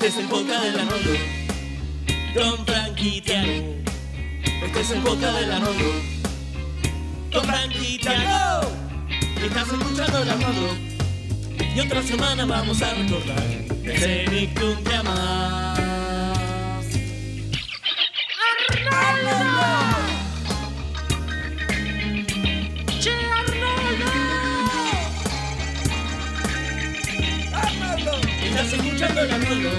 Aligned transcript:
Este 0.00 0.08
es 0.08 0.16
el 0.16 0.28
podcast 0.30 0.64
del 0.64 0.80
Arnoldo. 0.80 1.10
Con 2.32 2.64
Tiago. 2.64 3.74
Este 4.64 4.80
es 4.80 4.90
el 4.92 5.00
podcast 5.02 5.38
del 5.38 5.52
Arnoldo. 5.52 5.92
Con 7.30 7.46
Tiago. 7.70 8.70
Estás 9.44 9.68
escuchando 9.68 10.22
el 10.22 10.30
Arnoldo. 10.30 10.68
Y 11.76 11.80
otra 11.80 12.02
semana 12.02 12.46
vamos 12.46 12.80
a 12.80 12.94
recordar. 12.94 13.44
Ese 13.84 14.24
Nick 14.30 14.54
que 14.54 14.96
escuchando 29.00 29.22
el 29.22 29.30
Arnoldo. 29.30 29.70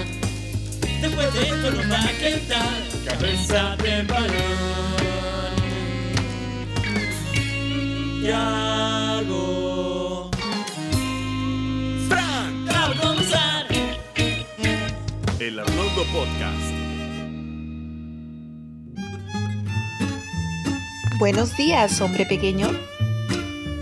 Después 1.00 1.34
de 1.34 1.42
esto 1.42 1.70
nos 1.70 1.90
va 1.90 2.04
a 2.04 2.12
quedar 2.18 2.82
cabeza 3.06 3.76
de 3.76 4.02
balón. 4.02 4.32
Yago. 8.22 9.40
Fran, 12.08 12.66
va 12.68 12.86
a 12.86 12.94
comenzar. 13.00 13.66
El 15.38 15.58
Arnoldo 15.58 16.04
Podcast. 16.12 16.72
Buenos 21.18 21.56
días, 21.56 22.00
hombre 22.00 22.26
pequeño. 22.26 22.70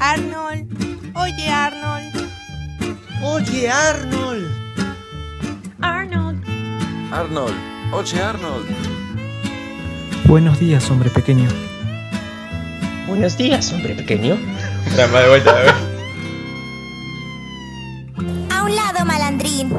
Arnold, 0.00 0.68
oye 1.14 1.48
Arnold. 1.48 2.28
Oye. 3.22 3.70
Arnold. 3.70 4.59
Arnold, 7.12 7.54
oye 7.92 8.22
Arnold. 8.22 8.66
Buenos 10.26 10.60
días, 10.60 10.88
hombre 10.90 11.10
pequeño. 11.10 11.48
Buenos 13.08 13.36
días, 13.36 13.72
hombre 13.72 13.94
pequeño. 13.94 14.38
Dame 14.96 15.18
de 15.18 15.28
vuelta, 15.28 15.50
a 15.50 15.54
ver. 15.54 15.74
A 18.50 18.62
un 18.62 18.76
lado, 18.76 19.04
malandrín. 19.04 19.72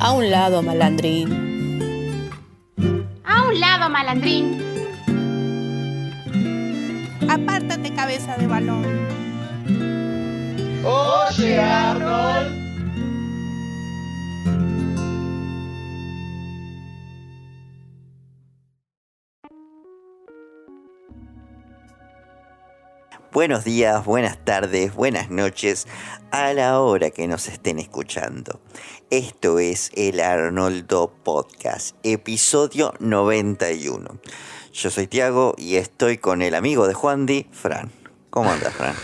A 0.00 0.12
un 0.12 0.30
lado, 0.30 0.62
malandrín. 0.62 2.30
A 3.24 3.42
un 3.44 3.60
lado, 3.60 3.88
malandrín. 3.88 4.60
Apártate, 7.28 7.94
cabeza 7.94 8.36
de 8.36 8.46
balón. 8.48 8.84
Oye, 10.84 11.60
Arnold. 11.60 12.59
Buenos 23.32 23.62
días, 23.62 24.04
buenas 24.04 24.44
tardes, 24.44 24.92
buenas 24.92 25.30
noches, 25.30 25.86
a 26.32 26.52
la 26.52 26.80
hora 26.80 27.12
que 27.12 27.28
nos 27.28 27.46
estén 27.46 27.78
escuchando. 27.78 28.60
Esto 29.08 29.60
es 29.60 29.92
el 29.94 30.18
Arnoldo 30.18 31.14
Podcast, 31.22 31.94
episodio 32.02 32.92
91. 32.98 34.18
Yo 34.72 34.90
soy 34.90 35.06
Tiago 35.06 35.54
y 35.56 35.76
estoy 35.76 36.18
con 36.18 36.42
el 36.42 36.56
amigo 36.56 36.88
de 36.88 36.94
Juan 36.94 37.24
Di, 37.24 37.46
Fran. 37.52 37.92
¿Cómo 38.30 38.50
andas, 38.50 38.74
Fran? 38.74 38.96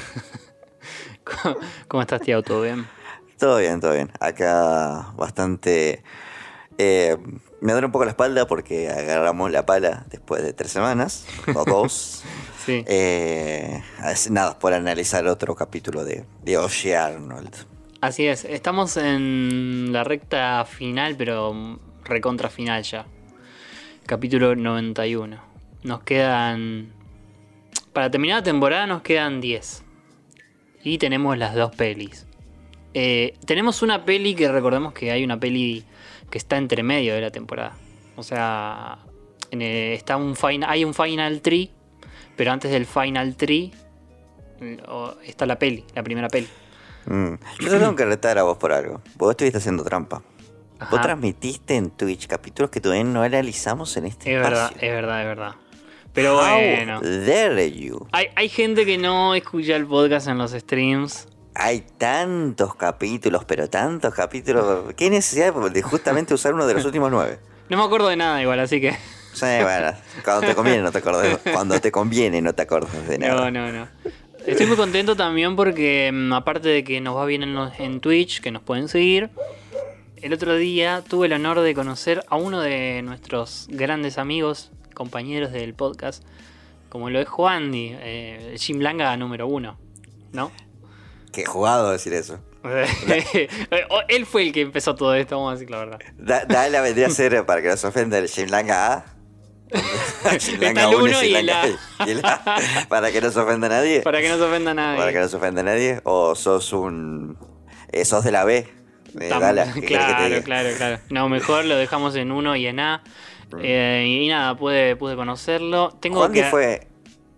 ¿Cómo, 1.86 2.02
estás, 2.02 2.20
Tiago? 2.20 2.42
¿Todo 2.42 2.62
bien? 2.62 2.84
Todo 3.38 3.58
bien, 3.58 3.80
todo 3.80 3.92
bien. 3.92 4.10
Acá 4.18 5.12
bastante... 5.16 6.02
eh, 6.78 7.16
me 7.60 7.72
duele 7.72 7.86
un 7.86 7.92
poco 7.92 8.04
la 8.04 8.10
espalda 8.10 8.46
porque 8.48 8.90
agarramos 8.90 9.52
la 9.52 9.64
pala 9.64 10.04
después 10.10 10.42
de 10.42 10.52
tres 10.52 10.72
semanas, 10.72 11.26
o 11.54 11.64
dos. 11.64 12.24
Sí. 12.66 12.84
Eh, 12.86 13.80
nada, 14.30 14.58
por 14.58 14.74
analizar 14.74 15.26
otro 15.28 15.54
capítulo 15.54 16.04
de, 16.04 16.24
de 16.42 16.58
Oye 16.58 16.96
Arnold. 16.96 17.54
Así 18.00 18.26
es, 18.26 18.44
estamos 18.44 18.96
en 18.96 19.92
la 19.92 20.04
recta 20.04 20.64
final, 20.64 21.14
pero 21.16 21.78
recontra 22.04 22.50
final 22.50 22.82
ya. 22.82 23.06
Capítulo 24.04 24.54
91. 24.54 25.40
Nos 25.84 26.02
quedan... 26.02 26.92
Para 27.92 28.10
terminar 28.10 28.38
la 28.38 28.42
temporada 28.42 28.86
nos 28.86 29.02
quedan 29.02 29.40
10. 29.40 29.82
Y 30.84 30.98
tenemos 30.98 31.38
las 31.38 31.54
dos 31.54 31.74
pelis. 31.74 32.26
Eh, 32.94 33.34
tenemos 33.46 33.82
una 33.82 34.04
peli 34.04 34.34
que 34.34 34.50
recordemos 34.50 34.92
que 34.92 35.10
hay 35.10 35.24
una 35.24 35.38
peli 35.40 35.84
que 36.30 36.38
está 36.38 36.56
entre 36.58 36.82
medio 36.82 37.14
de 37.14 37.20
la 37.20 37.30
temporada. 37.30 37.76
O 38.16 38.22
sea, 38.22 38.98
en 39.50 39.62
el- 39.62 39.92
está 39.94 40.16
un 40.16 40.36
final, 40.36 40.68
hay 40.70 40.84
un 40.84 40.94
Final 40.94 41.40
3, 41.40 41.68
pero 42.36 42.52
antes 42.52 42.70
del 42.70 42.86
Final 42.86 43.36
3 43.36 43.70
está 45.24 45.46
la 45.46 45.58
peli, 45.58 45.84
la 45.94 46.02
primera 46.02 46.28
peli. 46.28 46.48
Mm. 47.06 47.34
Yo 47.60 47.70
te 47.70 47.78
tengo 47.78 47.94
que 47.94 48.04
retar 48.04 48.38
a 48.38 48.42
vos 48.42 48.56
por 48.58 48.72
algo. 48.72 49.00
Vos 49.16 49.30
estuviste 49.30 49.58
haciendo 49.58 49.84
trampa. 49.84 50.22
Vos 50.90 51.00
transmitiste 51.00 51.74
en 51.76 51.90
Twitch 51.90 52.26
capítulos 52.26 52.70
que 52.70 52.80
todavía 52.80 53.04
no 53.04 53.22
analizamos 53.22 53.96
en 53.96 54.06
este 54.06 54.34
Es 54.34 54.42
verdad, 54.42 54.70
es 54.74 54.90
verdad, 54.90 55.20
es 55.22 55.26
verdad. 55.26 55.54
Pero 56.12 56.38
How 56.38 56.58
bueno. 56.58 57.00
dare 57.00 57.72
you? 57.72 58.06
Hay, 58.12 58.28
hay 58.34 58.48
gente 58.48 58.84
que 58.84 58.98
no 58.98 59.34
escucha 59.34 59.76
el 59.76 59.86
podcast 59.86 60.28
en 60.28 60.38
los 60.38 60.52
streams. 60.52 61.28
Hay 61.54 61.84
tantos 61.96 62.74
capítulos, 62.74 63.44
pero 63.46 63.68
tantos 63.68 64.14
capítulos. 64.14 64.92
¿Qué 64.94 65.08
necesidad 65.08 65.54
de 65.54 65.82
justamente 65.82 66.34
usar 66.34 66.52
uno 66.52 66.66
de 66.66 66.74
los 66.74 66.84
últimos 66.84 67.10
nueve? 67.10 67.38
No 67.68 67.78
me 67.78 67.82
acuerdo 67.82 68.06
de 68.06 68.14
nada 68.14 68.40
igual, 68.40 68.60
así 68.60 68.80
que. 68.80 68.96
Sí, 69.36 69.46
bueno, 69.62 69.92
cuando 70.24 70.46
te 70.46 70.54
conviene 70.54 70.82
no 70.82 70.90
te 70.92 70.98
acordás. 70.98 71.38
Cuando 71.52 71.80
te 71.80 71.92
conviene 71.92 72.40
no 72.40 72.54
te 72.54 72.62
acordás 72.62 73.06
de 73.06 73.18
nada. 73.18 73.50
No, 73.50 73.70
no, 73.70 73.72
no. 73.72 73.88
Estoy 74.46 74.66
muy 74.66 74.76
contento 74.76 75.14
también 75.16 75.56
porque, 75.56 76.10
mm, 76.12 76.32
aparte 76.32 76.68
de 76.68 76.84
que 76.84 77.00
nos 77.00 77.16
va 77.16 77.26
bien 77.26 77.42
en, 77.42 77.54
los- 77.54 77.78
en 77.80 78.00
Twitch, 78.00 78.40
que 78.40 78.50
nos 78.50 78.62
pueden 78.62 78.88
seguir, 78.88 79.28
el 80.22 80.32
otro 80.32 80.54
día 80.56 81.02
tuve 81.06 81.26
el 81.26 81.32
honor 81.34 81.60
de 81.60 81.74
conocer 81.74 82.24
a 82.28 82.36
uno 82.36 82.60
de 82.60 83.02
nuestros 83.02 83.66
grandes 83.68 84.18
amigos, 84.18 84.70
compañeros 84.94 85.52
del 85.52 85.74
podcast, 85.74 86.22
como 86.88 87.10
lo 87.10 87.20
es 87.20 87.28
Juan, 87.28 87.72
eh, 87.74 88.54
Jim 88.58 88.78
Langa 88.80 89.16
número 89.16 89.46
uno, 89.48 89.76
¿no? 90.32 90.50
Qué 91.32 91.44
jugado 91.44 91.90
decir 91.90 92.14
eso. 92.14 92.38
Él 94.08 94.26
fue 94.26 94.42
el 94.42 94.52
que 94.52 94.62
empezó 94.62 94.94
todo 94.94 95.14
esto, 95.14 95.36
vamos 95.36 95.50
a 95.50 95.54
decir 95.54 95.70
la 95.70 95.78
verdad. 95.78 95.98
Da, 96.18 96.44
dale 96.46 96.76
a 96.78 96.80
vendría 96.80 97.06
a 97.08 97.10
ser 97.10 97.44
para 97.44 97.62
que 97.62 97.68
no 97.68 97.76
se 97.76 97.86
ofenda 97.86 98.18
el 98.18 98.26
Shinlanga 98.28 98.92
A. 98.94 99.04
Shinlanga 100.38 100.82
Está 100.82 100.90
el 100.90 100.94
1 100.96 101.04
uno 101.04 101.22
y 101.22 101.36
y. 101.36 102.20
Para 102.88 103.10
que 103.12 103.20
no 103.20 103.30
se 103.30 103.40
ofenda 103.40 103.66
a 103.66 103.70
nadie. 103.70 104.00
Para 104.02 104.20
que 104.20 104.28
no 104.28 104.36
se 104.36 104.42
ofenda 104.42 104.70
a 104.70 104.74
nadie. 104.74 104.98
Para 104.98 105.12
que 105.12 105.18
no 105.20 105.28
se 105.28 105.36
ofenda 105.36 105.60
a 105.60 105.64
nadie. 105.64 106.00
O 106.04 106.34
sos 106.34 106.72
un. 106.72 107.36
eh, 107.92 108.04
sos 108.04 108.24
de 108.24 108.32
la 108.32 108.44
B. 108.44 108.58
Eh, 109.18 109.28
Tam- 109.30 109.40
dale, 109.40 109.64
¿qué 109.74 109.80
querés 109.82 110.06
que 110.06 110.12
te 110.12 110.42
claro, 110.42 110.42
claro, 110.42 110.68
claro. 110.76 110.98
No, 111.10 111.28
mejor 111.28 111.64
lo 111.64 111.76
dejamos 111.76 112.14
en 112.16 112.32
uno 112.32 112.54
y 112.56 112.66
en 112.66 112.80
A. 112.80 113.02
Eh, 113.62 114.04
y 114.24 114.28
nada, 114.28 114.56
pude, 114.56 114.96
pude 114.96 115.16
conocerlo. 115.16 115.96
Tengo 116.00 116.18
Juan 116.18 116.32
que... 116.32 116.44
fue. 116.44 116.88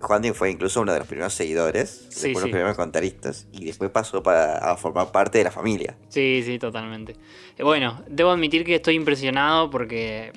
Juan 0.00 0.22
fue 0.32 0.50
incluso 0.50 0.80
uno 0.80 0.92
de 0.92 1.00
los 1.00 1.08
primeros 1.08 1.34
seguidores, 1.34 2.06
Sí, 2.10 2.28
después 2.28 2.36
sí. 2.36 2.40
los 2.42 2.50
primeros 2.50 2.76
comentaristas, 2.76 3.48
y 3.52 3.64
después 3.64 3.90
pasó 3.90 4.22
para, 4.22 4.58
a 4.58 4.76
formar 4.76 5.10
parte 5.10 5.38
de 5.38 5.44
la 5.44 5.50
familia. 5.50 5.96
Sí, 6.08 6.42
sí, 6.44 6.56
totalmente. 6.58 7.16
Eh, 7.56 7.64
Bueno, 7.64 8.04
debo 8.08 8.30
admitir 8.30 8.64
que 8.64 8.76
estoy 8.76 8.94
impresionado 8.94 9.70
porque 9.70 10.32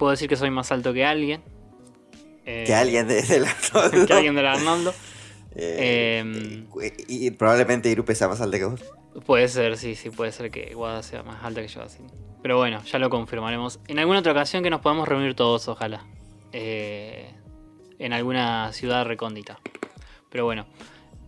puedo 0.00 0.10
decir 0.12 0.28
que 0.28 0.36
soy 0.36 0.50
más 0.50 0.72
alto 0.72 0.92
que 0.94 1.04
alguien. 1.04 1.42
Eh, 2.46 2.64
Que 2.66 2.74
alguien 2.74 3.06
de, 3.06 3.22
de 3.22 3.40
la 3.40 3.54
que 4.06 4.12
alguien 4.12 4.34
del 4.34 4.46
Arnoldo. 4.46 4.92
Eh, 5.56 6.20
Em, 6.20 6.66
y, 7.08 7.26
y 7.26 7.30
probablemente 7.32 7.90
Irupe 7.90 8.14
sea 8.14 8.28
más 8.28 8.40
alta 8.40 8.56
que 8.56 8.66
vos. 8.66 8.80
Puede 9.26 9.48
ser, 9.48 9.76
sí, 9.76 9.96
sí, 9.96 10.08
puede 10.08 10.30
ser 10.30 10.48
que 10.52 10.72
Guada 10.74 11.02
sea 11.02 11.24
más 11.24 11.42
alta 11.42 11.60
que 11.60 11.66
yo 11.66 11.82
así. 11.82 11.98
Pero 12.40 12.56
bueno, 12.56 12.80
ya 12.84 13.00
lo 13.00 13.10
confirmaremos. 13.10 13.80
En 13.88 13.98
alguna 13.98 14.20
otra 14.20 14.30
ocasión 14.30 14.62
que 14.62 14.70
nos 14.70 14.80
podamos 14.80 15.08
reunir 15.08 15.34
todos, 15.34 15.66
ojalá. 15.66 16.06
Eh, 16.52 17.32
en 17.98 18.12
alguna 18.12 18.72
ciudad 18.72 19.04
recóndita. 19.04 19.58
Pero 20.30 20.44
bueno. 20.44 20.66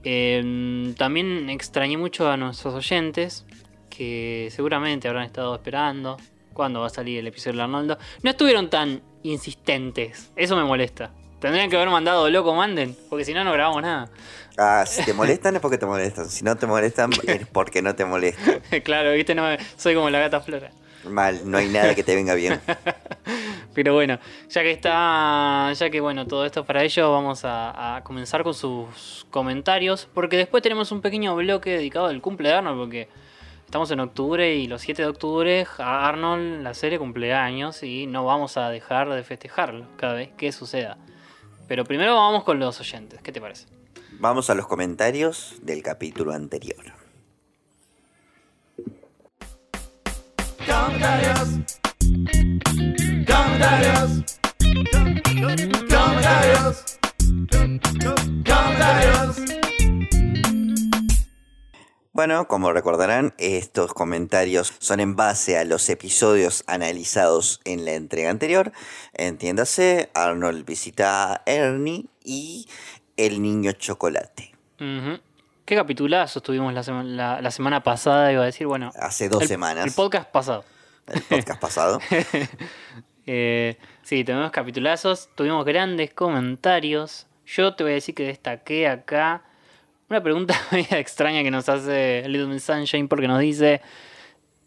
Eh, 0.04 0.94
también 0.96 1.50
extrañé 1.50 1.96
mucho 1.96 2.30
a 2.30 2.36
nuestros 2.36 2.74
oyentes. 2.74 3.44
Que 3.90 4.50
seguramente 4.52 5.08
habrán 5.08 5.24
estado 5.24 5.52
esperando. 5.56 6.16
¿Cuándo 6.52 6.80
va 6.80 6.86
a 6.86 6.90
salir 6.90 7.18
el 7.18 7.26
episodio 7.26 7.56
de 7.56 7.62
Arnoldo? 7.62 7.98
No 8.22 8.30
estuvieron 8.30 8.68
tan 8.68 9.02
insistentes. 9.22 10.30
Eso 10.36 10.56
me 10.56 10.64
molesta. 10.64 11.10
Tendrían 11.40 11.68
que 11.70 11.76
haber 11.76 11.88
mandado 11.88 12.30
loco 12.30 12.54
manden. 12.54 12.96
Porque 13.10 13.24
si 13.24 13.34
no, 13.34 13.42
no 13.42 13.52
grabamos 13.52 13.82
nada. 13.82 14.08
Ah, 14.56 14.84
si 14.86 15.04
te 15.04 15.12
molestan 15.14 15.56
es 15.56 15.60
porque 15.60 15.78
te 15.78 15.86
molestan. 15.86 16.28
Si 16.28 16.44
no 16.44 16.56
te 16.56 16.66
molestan 16.66 17.10
es 17.26 17.46
porque 17.48 17.82
no 17.82 17.94
te 17.94 18.04
molestan. 18.04 18.62
claro, 18.84 19.12
viste, 19.12 19.34
no, 19.34 19.44
soy 19.76 19.94
como 19.94 20.10
la 20.10 20.20
gata 20.20 20.40
flora. 20.40 20.70
Mal, 21.04 21.40
no 21.44 21.58
hay 21.58 21.68
nada 21.68 21.94
que 21.96 22.04
te 22.04 22.14
venga 22.14 22.34
bien. 22.34 22.60
Pero 23.74 23.94
bueno, 23.94 24.18
ya 24.50 24.62
que 24.62 24.70
está, 24.70 25.72
ya 25.72 25.90
que 25.90 26.00
bueno, 26.00 26.26
todo 26.26 26.44
esto 26.44 26.60
es 26.60 26.66
para 26.66 26.84
ello, 26.84 27.10
vamos 27.10 27.44
a, 27.44 27.96
a 27.96 28.04
comenzar 28.04 28.44
con 28.44 28.54
sus 28.54 29.26
comentarios, 29.30 30.08
porque 30.12 30.36
después 30.36 30.62
tenemos 30.62 30.92
un 30.92 31.00
pequeño 31.00 31.34
bloque 31.34 31.70
dedicado 31.70 32.06
al 32.06 32.20
cumple 32.20 32.50
de 32.50 32.54
Arnold, 32.54 32.78
porque 32.78 33.08
estamos 33.72 33.90
en 33.90 34.00
octubre 34.00 34.54
y 34.54 34.66
los 34.66 34.82
7 34.82 35.00
de 35.00 35.08
octubre 35.08 35.66
a 35.78 36.06
Arnold 36.06 36.60
la 36.62 36.74
serie 36.74 36.98
cumple 36.98 37.32
años 37.32 37.82
y 37.82 38.06
no 38.06 38.22
vamos 38.22 38.58
a 38.58 38.68
dejar 38.68 39.08
de 39.08 39.22
festejarlo 39.22 39.86
cada 39.96 40.12
vez 40.12 40.28
que 40.36 40.52
suceda. 40.52 40.98
Pero 41.68 41.86
primero 41.86 42.14
vamos 42.14 42.44
con 42.44 42.60
los 42.60 42.78
oyentes, 42.80 43.22
¿qué 43.22 43.32
te 43.32 43.40
parece? 43.40 43.64
Vamos 44.20 44.50
a 44.50 44.54
los 44.54 44.66
comentarios 44.66 45.54
del 45.62 45.82
capítulo 45.82 46.34
anterior. 46.34 46.84
Comentarios. 50.66 51.48
Comentarios. 53.26 54.38
Comentarios. 55.88 56.98
Comentarios. 58.44 59.61
Bueno, 62.14 62.46
como 62.46 62.72
recordarán, 62.72 63.32
estos 63.38 63.94
comentarios 63.94 64.74
son 64.80 65.00
en 65.00 65.16
base 65.16 65.56
a 65.56 65.64
los 65.64 65.88
episodios 65.88 66.62
analizados 66.66 67.60
en 67.64 67.86
la 67.86 67.92
entrega 67.92 68.28
anterior. 68.28 68.72
Entiéndase, 69.14 70.10
Arnold 70.12 70.66
visita 70.66 71.32
a 71.32 71.42
Ernie 71.46 72.06
y 72.22 72.68
el 73.16 73.40
niño 73.40 73.72
chocolate. 73.72 74.52
¿Qué 75.64 75.76
capitulazo 75.76 76.42
tuvimos 76.42 76.74
la, 76.74 76.82
sema- 76.82 77.02
la- 77.04 77.40
la 77.40 77.50
semana 77.50 77.82
pasada? 77.82 78.30
Iba 78.30 78.42
a 78.42 78.46
decir, 78.46 78.66
bueno. 78.66 78.90
Hace 79.00 79.30
dos 79.30 79.42
el- 79.42 79.48
semanas. 79.48 79.86
El 79.86 79.92
podcast 79.92 80.30
pasado. 80.30 80.64
El 81.06 81.22
podcast 81.22 81.60
pasado. 81.60 82.00
Eh, 83.24 83.78
sí, 84.02 84.24
tuvimos 84.24 84.50
capitulazos, 84.50 85.28
tuvimos 85.36 85.64
grandes 85.64 86.12
comentarios. 86.12 87.28
Yo 87.46 87.76
te 87.76 87.84
voy 87.84 87.92
a 87.92 87.94
decir 87.94 88.16
que 88.16 88.24
destaqué 88.24 88.88
acá 88.88 89.44
una 90.12 90.22
pregunta 90.22 90.54
media 90.72 90.98
extraña 90.98 91.42
que 91.42 91.50
nos 91.50 91.68
hace 91.68 92.24
Little 92.28 92.46
Miss 92.48 92.64
Sunshine 92.64 93.08
porque 93.08 93.26
nos 93.28 93.40
dice 93.40 93.80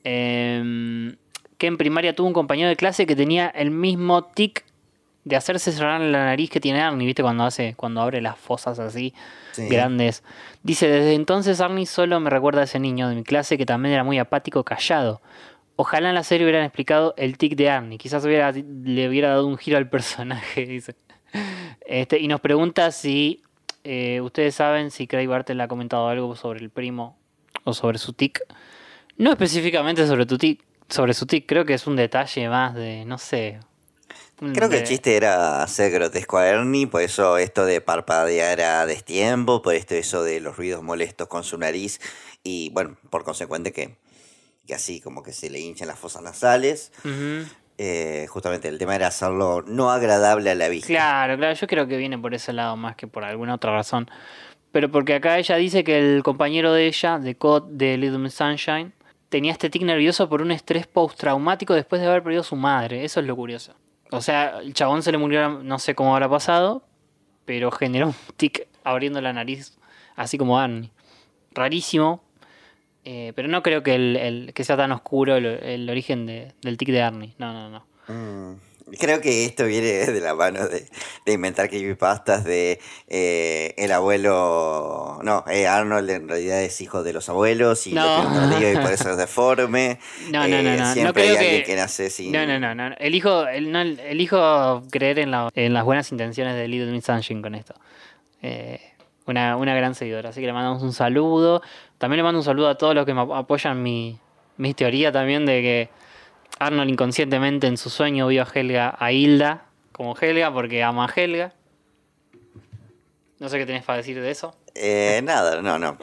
em, 0.03 1.15
que 1.57 1.67
en 1.67 1.77
primaria 1.77 2.15
tuvo 2.15 2.27
un 2.27 2.33
compañero 2.33 2.69
de 2.69 2.75
clase 2.75 3.05
que 3.05 3.15
tenía 3.15 3.47
el 3.47 3.71
mismo 3.71 4.23
tic 4.25 4.65
de 5.23 5.35
hacerse 5.35 5.71
cerrar 5.71 6.01
la 6.01 6.25
nariz 6.25 6.49
que 6.51 6.59
tiene 6.59 6.81
Arnie, 6.81 7.07
¿viste? 7.07 7.23
Cuando 7.23 7.43
hace, 7.45 7.73
cuando 7.75 8.01
abre 8.01 8.21
las 8.21 8.37
fosas 8.37 8.77
así 8.79 9.13
Sí. 9.53 9.67
grandes. 9.69 10.23
Dice, 10.63 10.87
desde 10.87 11.13
entonces 11.13 11.61
Arnie 11.61 11.85
solo 11.85 12.19
me 12.19 12.29
recuerda 12.29 12.61
a 12.61 12.63
ese 12.65 12.79
niño 12.79 13.07
de 13.09 13.15
mi 13.15 13.23
clase 13.23 13.57
que 13.57 13.65
también 13.65 13.93
era 13.93 14.03
muy 14.03 14.19
apático, 14.19 14.63
callado. 14.63 15.21
Ojalá 15.77 16.09
en 16.09 16.15
la 16.15 16.23
serie 16.23 16.45
hubieran 16.45 16.63
explicado 16.63 17.13
el 17.17 17.37
tic 17.37 17.55
de 17.55 17.69
Arnie. 17.69 17.97
Quizás 17.97 18.23
hubiera, 18.25 18.51
le 18.51 19.09
hubiera 19.09 19.29
dado 19.29 19.47
un 19.47 19.57
giro 19.57 19.77
al 19.77 19.89
personaje, 19.89 20.65
dice. 20.67 20.95
Este, 21.85 22.19
y 22.19 22.27
nos 22.27 22.39
pregunta 22.41 22.91
si 22.91 23.41
eh, 23.85 24.19
ustedes 24.21 24.55
saben 24.55 24.89
si 24.89 25.05
Craig 25.05 25.27
Bartel 25.27 25.61
ha 25.61 25.67
comentado 25.67 26.07
algo 26.07 26.35
sobre 26.35 26.59
el 26.59 26.71
primo 26.71 27.17
o 27.63 27.73
sobre 27.73 27.99
su 27.99 28.13
tic. 28.13 28.41
No 29.17 29.31
específicamente 29.31 30.07
sobre 30.07 30.25
tu 30.25 30.39
tic, 30.39 30.63
sobre 30.89 31.13
su 31.13 31.27
tic, 31.27 31.45
creo 31.47 31.65
que 31.65 31.75
es 31.75 31.85
un 31.85 31.95
detalle 31.95 32.49
más 32.49 32.73
de, 32.73 33.05
no 33.05 33.19
sé. 33.19 33.59
Creo 34.53 34.69
que 34.69 34.79
el 34.79 34.83
chiste 34.83 35.15
era 35.15 35.63
hacer 35.63 35.91
grotesco 35.91 36.37
a 36.37 36.47
Ernie, 36.47 36.87
por 36.87 37.01
eso 37.01 37.37
esto 37.37 37.65
de 37.65 37.79
parpadear 37.79 38.59
a 38.59 38.85
destiempo, 38.85 39.61
por 39.61 39.75
esto 39.75 39.93
eso 39.93 40.23
de 40.23 40.41
los 40.41 40.57
ruidos 40.57 40.83
molestos 40.83 41.27
con 41.27 41.43
su 41.43 41.57
nariz 41.57 42.01
y 42.43 42.69
bueno, 42.71 42.97
por 43.09 43.23
consecuente 43.23 43.71
que, 43.71 43.97
que 44.67 44.73
así 44.73 44.99
como 44.99 45.23
que 45.23 45.31
se 45.31 45.49
le 45.49 45.59
hinchan 45.59 45.87
las 45.87 45.99
fosas 45.99 46.23
nasales. 46.23 46.91
Ujú. 47.05 47.47
Eh, 47.77 48.27
justamente 48.29 48.69
el 48.69 48.77
tema 48.77 48.95
era 48.95 49.07
hacerlo 49.07 49.63
no 49.67 49.91
agradable 49.91 50.49
a 50.49 50.55
la 50.55 50.69
vista. 50.69 50.87
Claro, 50.87 51.37
claro, 51.37 51.53
yo 51.53 51.67
creo 51.67 51.87
que 51.87 51.97
viene 51.97 52.17
por 52.17 52.33
ese 52.33 52.53
lado 52.53 52.77
más 52.77 52.95
que 52.95 53.07
por 53.07 53.23
alguna 53.23 53.55
otra 53.55 53.73
razón. 53.73 54.09
Pero 54.71 54.91
porque 54.91 55.13
acá 55.13 55.37
ella 55.37 55.55
dice 55.55 55.83
que 55.83 55.97
el 55.97 56.23
compañero 56.23 56.73
de 56.73 56.87
ella, 56.87 57.17
de 57.17 57.35
Cod, 57.35 57.63
de 57.69 57.97
Little 57.97 58.29
Sunshine, 58.29 58.93
tenía 59.29 59.51
este 59.51 59.69
tic 59.69 59.83
nervioso 59.83 60.27
por 60.29 60.41
un 60.41 60.51
estrés 60.51 60.87
postraumático 60.87 61.73
después 61.73 62.01
de 62.01 62.07
haber 62.07 62.23
perdido 62.23 62.41
a 62.41 62.45
su 62.45 62.55
madre. 62.55 63.05
Eso 63.05 63.19
es 63.19 63.25
lo 63.25 63.35
curioso. 63.35 63.73
O 64.11 64.21
sea, 64.21 64.59
el 64.59 64.73
chabón 64.73 65.01
se 65.01 65.11
le 65.11 65.17
murió, 65.17 65.49
no 65.63 65.79
sé 65.79 65.95
cómo 65.95 66.13
habrá 66.13 66.29
pasado, 66.29 66.83
pero 67.45 67.71
generó 67.71 68.07
un 68.07 68.15
tic 68.37 68.67
abriendo 68.83 69.19
la 69.21 69.33
nariz, 69.33 69.77
así 70.15 70.37
como 70.37 70.59
Arnie. 70.59 70.91
Rarísimo, 71.51 72.21
eh, 73.05 73.31
pero 73.35 73.47
no 73.47 73.61
creo 73.63 73.81
que, 73.83 73.95
el, 73.95 74.15
el- 74.17 74.53
que 74.53 74.63
sea 74.63 74.75
tan 74.77 74.91
oscuro 74.91 75.35
el, 75.37 75.45
el 75.45 75.89
origen 75.89 76.25
de- 76.25 76.51
del 76.61 76.77
tic 76.77 76.89
de 76.89 77.01
Arnie. 77.01 77.33
No, 77.37 77.53
no, 77.53 77.69
no. 77.69 77.85
Mm, 78.07 78.59
Creo 78.99 79.19
que 79.19 79.45
esto 79.45 79.65
viene 79.65 79.87
de 80.05 80.21
la 80.21 80.35
mano 80.35 80.67
de, 80.67 80.85
de 81.25 81.33
inventar 81.33 81.69
creepypastas 81.69 82.43
de 82.43 82.79
eh, 83.07 83.73
el 83.77 83.91
abuelo. 83.91 85.19
No, 85.23 85.43
eh, 85.49 85.65
Arnold 85.67 86.07
en 86.09 86.29
realidad 86.29 86.61
es 86.61 86.79
hijo 86.81 87.01
de 87.03 87.11
los 87.13 87.27
abuelos 87.29 87.87
y 87.87 87.93
No. 87.93 88.23
lo 88.59 88.71
y 88.71 88.75
por 88.77 88.91
eso 88.91 89.09
es 89.11 89.17
deforme. 89.17 89.99
No, 90.31 90.47
no, 90.47 90.61
no, 90.61 90.75
no. 90.77 90.93
Siempre 90.93 91.03
no 91.03 91.13
creo 91.13 91.31
hay 91.31 91.37
alguien 91.45 91.61
que... 91.61 91.63
que 91.63 91.75
nace 91.75 92.09
sin. 92.11 92.31
No, 92.31 92.45
no, 92.45 92.59
no, 92.59 92.75
no. 92.75 92.95
Elijo, 92.99 93.47
el, 93.47 93.71
no, 93.71 93.81
elijo 93.81 94.83
creer 94.91 95.19
en, 95.19 95.31
la- 95.31 95.49
en 95.55 95.73
las 95.73 95.83
buenas 95.83 96.11
intenciones 96.11 96.55
de 96.55 96.67
Little 96.67 96.91
Miss 96.91 97.05
Sunshine 97.05 97.41
con 97.41 97.55
esto. 97.55 97.73
Eh, 98.41 98.79
una, 99.25 99.57
una 99.57 99.73
gran 99.75 99.95
seguidora. 99.95 100.29
Así 100.29 100.39
que 100.41 100.45
le 100.47 100.53
mandamos 100.53 100.83
un 100.83 100.93
saludo. 100.93 101.61
También 101.97 102.17
le 102.17 102.23
mando 102.23 102.39
un 102.39 102.45
saludo 102.45 102.67
a 102.69 102.75
todos 102.77 102.93
los 102.95 103.05
que 103.05 103.13
me 103.13 103.21
ap- 103.21 103.31
apoyan 103.31 103.81
mi, 103.81 104.19
mi 104.57 104.73
teoría 104.73 105.11
también 105.11 105.45
de 105.45 105.61
que 105.61 105.89
Arnold 106.59 106.89
inconscientemente 106.89 107.67
en 107.67 107.77
su 107.77 107.89
sueño 107.89 108.27
vio 108.27 108.43
a 108.43 108.47
Helga, 108.53 108.95
a 108.99 109.11
Hilda, 109.11 109.65
como 109.91 110.15
Helga, 110.19 110.53
porque 110.53 110.83
ama 110.83 111.05
a 111.05 111.13
Helga. 111.13 111.53
No 113.39 113.49
sé 113.49 113.57
qué 113.57 113.65
tenés 113.65 113.83
para 113.83 113.97
decir 113.97 114.19
de 114.21 114.31
eso. 114.31 114.55
Eh, 114.75 115.21
nada, 115.23 115.61
no, 115.61 115.77
no. 115.79 115.97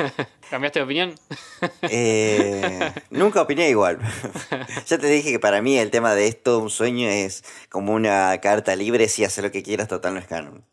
¿Cambiaste 0.50 0.78
de 0.80 0.84
opinión? 0.84 1.14
eh, 1.82 2.92
nunca 3.10 3.42
opiné 3.42 3.68
igual. 3.70 3.98
ya 4.86 4.98
te 4.98 5.06
dije 5.06 5.30
que 5.32 5.38
para 5.38 5.60
mí 5.62 5.78
el 5.78 5.90
tema 5.90 6.14
de 6.14 6.26
esto, 6.26 6.58
un 6.58 6.70
sueño, 6.70 7.08
es 7.08 7.44
como 7.70 7.92
una 7.92 8.38
carta 8.40 8.74
libre, 8.76 9.08
si 9.08 9.24
hace 9.24 9.42
lo 9.42 9.50
que 9.50 9.62
quieras, 9.62 9.88
total 9.88 10.14
no 10.14 10.20
es 10.20 10.26
canon. 10.26 10.64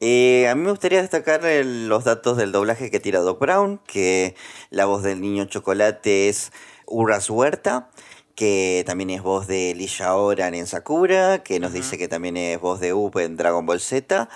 Eh, 0.00 0.46
a 0.48 0.54
mí 0.54 0.62
me 0.62 0.70
gustaría 0.70 1.00
destacar 1.00 1.44
el- 1.44 1.88
los 1.88 2.04
datos 2.04 2.36
del 2.36 2.52
doblaje 2.52 2.90
que 2.90 3.00
tira 3.00 3.20
Doc 3.20 3.40
Brown, 3.40 3.80
que 3.86 4.36
la 4.70 4.84
voz 4.86 5.02
del 5.02 5.20
niño 5.20 5.44
chocolate 5.46 6.28
es 6.28 6.52
Urras 6.86 7.28
Huerta, 7.30 7.90
que 8.36 8.84
también 8.86 9.10
es 9.10 9.22
voz 9.22 9.48
de 9.48 9.74
Lisha 9.74 10.14
Oran 10.14 10.54
en 10.54 10.68
Sakura, 10.68 11.42
que 11.42 11.58
nos 11.58 11.72
dice 11.72 11.98
que 11.98 12.06
también 12.06 12.36
es 12.36 12.60
voz 12.60 12.78
de 12.78 12.92
Up 12.92 13.18
en 13.18 13.36
Dragon 13.36 13.66
Ball 13.66 13.80
Z, 13.80 14.28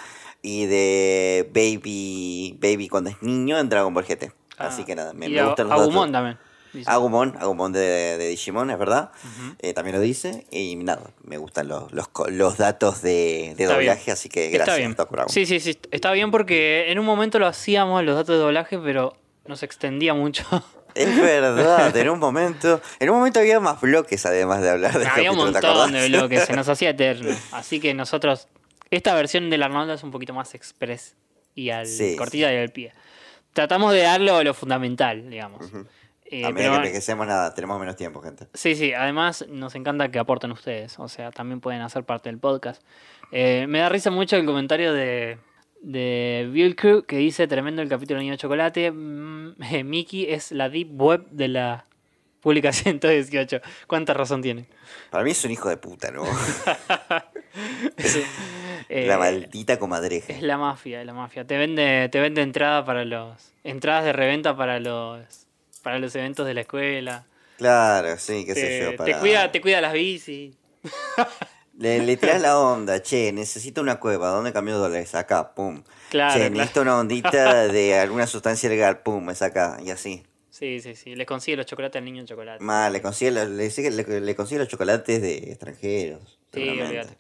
y 0.43 0.67
de 0.67 1.49
Baby, 1.55 2.59
Baby 2.61 2.89
cuando 2.89 3.11
es 3.11 3.23
niño 3.23 3.59
en 3.61 3.69
Dragon 3.69 3.95
Ball 3.95 4.05
GT. 4.05 4.33
Así 4.59 4.83
Ah, 4.83 4.85
que 4.85 4.95
nada, 4.97 5.13
me, 5.13 5.27
y 5.27 5.29
me 5.31 5.41
a- 5.41 5.45
gustan 5.47 5.69
los 5.69 5.79
datos. 5.79 6.13
también. 6.13 6.39
Agumon, 6.87 7.37
Agumon 7.39 7.73
de, 7.73 7.81
de 8.19 8.29
Digimon, 8.29 8.71
es 8.71 8.79
verdad. 8.79 9.11
Eh, 9.59 9.75
también 9.75 9.97
lo 9.97 10.03
dice. 10.03 10.47
Y 10.51 10.77
nada, 10.77 11.03
me 11.25 11.37
gustan 11.39 11.69
los, 11.69 11.93
los, 11.93 12.09
co- 12.09 12.29
los 12.31 12.57
datos 12.59 13.03
de, 13.03 13.55
de 13.57 13.65
Está 13.65 13.75
doblaje, 13.75 14.05
bien. 14.05 14.13
así 14.15 14.29
que 14.29 14.47
Está 14.47 14.57
gracias, 14.59 14.79
bien. 14.79 14.95
Doc 14.95 15.11
Brown. 15.11 15.29
Sí, 15.29 15.47
sí, 15.47 15.61
sí. 15.61 15.79
Está 15.91 16.13
bien 16.13 16.31
porque 16.31 16.91
en 16.91 16.99
un 16.99 17.05
momento 17.07 17.39
lo 17.39 17.47
hacíamos 17.47 18.03
los 18.05 18.15
datos 18.15 18.37
de 18.37 18.43
doblaje, 18.43 18.79
pero 18.79 19.17
nos 19.47 19.63
extendía 19.63 20.15
mucho. 20.15 20.45
Es 20.95 21.17
verdad, 21.17 21.97
en 21.97 22.11
un 22.11 22.19
momento. 22.19 22.83
En 23.01 23.09
un 23.09 23.17
momento 23.17 23.41
había 23.41 23.59
más 23.61 23.81
bloques 23.81 24.27
además 24.27 24.61
de 24.61 24.69
hablar 24.69 24.99
de 24.99 25.07
Había 25.07 25.31
un 25.31 25.39
montón 25.39 25.91
de 25.91 26.09
bloques, 26.09 26.45
se 26.45 26.53
nos 26.53 26.69
hacía 26.69 26.91
eterno. 26.91 27.35
Así 27.51 27.81
que 27.81 27.95
nosotros, 27.95 28.47
esta 28.91 29.15
versión 29.15 29.49
del 29.49 29.63
Arnoldo 29.63 29.95
es 29.95 30.03
un 30.03 30.11
poquito 30.11 30.35
más 30.35 30.55
express 30.55 31.15
y 31.55 31.71
al 31.71 31.87
Sí, 31.87 32.15
cortita 32.17 32.53
y 32.53 32.59
al 32.59 32.69
pie. 32.73 32.93
Tratamos 33.55 33.95
de 33.95 34.01
darlo 34.03 34.43
lo 34.45 34.53
fundamental, 34.53 35.31
digamos. 35.31 35.65
Eh, 36.33 36.47
A 36.47 36.51
medida 36.51 36.71
pero- 36.71 36.71
que 36.83 36.89
envejecemos, 36.89 37.27
nada, 37.27 37.53
tenemos 37.53 37.79
menos 37.79 37.95
tiempo, 37.95 38.23
gente. 38.23 38.47
Sí, 38.55 38.75
sí, 38.75 38.95
además 38.95 39.45
nos 39.51 39.75
encanta 39.75 40.11
que 40.11 40.19
aporten 40.19 40.51
ustedes, 40.51 40.99
o 40.99 41.07
sea, 41.09 41.31
también 41.31 41.61
pueden 41.61 41.83
hacer 41.83 42.05
parte 42.05 42.31
del 42.31 42.39
podcast. 42.39 42.83
Eh, 43.33 43.67
me 43.69 43.81
da 43.81 43.91
risa 43.91 44.11
mucho 44.11 44.37
el 44.37 44.47
comentario 44.47 44.95
de, 44.95 45.37
de 45.83 46.49
Bill 46.51 46.75
Crew 46.75 47.03
que 47.05 47.17
dice, 47.19 47.47
tremendo 47.47 47.83
el 47.83 47.89
capítulo 47.91 48.19
Niño 48.21 48.37
Chocolate, 48.37 48.91
mm, 48.91 49.57
eh, 49.63 49.85
Mickey 49.85 50.25
es 50.33 50.53
la 50.53 50.71
deep 50.71 50.89
web 50.99 51.27
de 51.31 51.49
la 51.49 51.85
pública 52.41 52.73
118. 52.73 53.61
¿Cuánta 53.87 54.15
razón 54.15 54.41
tiene? 54.41 54.67
Para 55.11 55.25
mí 55.25 55.33
es 55.33 55.45
un 55.45 55.51
hijo 55.51 55.69
de 55.69 55.77
puta, 55.77 56.11
¿no? 56.11 56.25
Eh, 58.89 59.07
la 59.07 59.17
maldita 59.19 59.79
comadreja. 59.79 60.33
Es 60.33 60.43
la 60.43 60.59
mafia, 60.59 61.01
es 61.01 61.07
la 61.07 61.13
mafia. 61.15 61.47
Te 61.47 61.57
vende, 61.57 62.09
te 62.11 62.21
vende 62.21 62.43
entrada 62.43 62.85
para 62.85 63.05
los. 63.05 63.53
entradas 63.65 64.05
de 64.05 64.13
reventa 64.13 64.57
para 64.57 64.81
los. 64.81 65.47
Para 65.83 65.99
los 65.99 66.15
eventos 66.15 66.47
de 66.47 66.55
la 66.55 66.61
escuela. 66.63 67.27
Claro, 67.59 68.17
sí, 68.19 68.45
qué 68.47 68.55
sé 68.55 68.97
yo. 68.97 69.05
te 69.05 69.15
cuida, 69.19 69.53
te 69.53 69.61
cuida 69.61 69.81
las 69.81 69.93
bicis. 69.93 70.57
Le, 71.79 72.01
le 72.01 72.19
la 72.41 72.59
onda, 72.61 73.01
che, 73.03 73.33
necesito 73.33 73.81
una 73.81 73.99
cueva, 73.99 74.29
¿dónde 74.31 74.53
cambio 74.53 74.77
dólares? 74.79 75.15
Acá, 75.15 75.55
pum. 75.55 75.83
Claro, 76.11 76.33
che, 76.35 76.39
claro. 76.41 76.55
necesito 76.55 76.81
una 76.83 76.99
ondita 76.99 77.67
de 77.69 77.99
alguna 77.99 78.27
sustancia 78.27 78.69
legal, 78.69 79.01
pum, 79.03 79.31
es 79.31 79.43
acá, 79.43 79.79
y 79.85 79.91
así. 79.91 80.23
Sí, 80.51 80.81
sí, 80.81 80.95
sí. 80.95 81.15
Les 81.15 81.27
consigue 81.27 81.57
los 81.57 81.67
chocolates 81.67 81.99
al 81.99 82.05
niño 82.05 82.21
en 82.21 82.27
chocolate. 82.27 82.63
Mal, 82.63 82.93
le 82.93 83.01
consigue, 83.01 83.31
los- 83.31 83.49
le, 83.49 83.71
le- 83.91 84.21
le 84.21 84.35
consigue 84.35 84.59
los 84.59 84.69
chocolates 84.69 85.23
de 85.23 85.37
extranjeros. 85.51 86.39
Sí, 86.53 86.69
olvídate. 86.69 87.17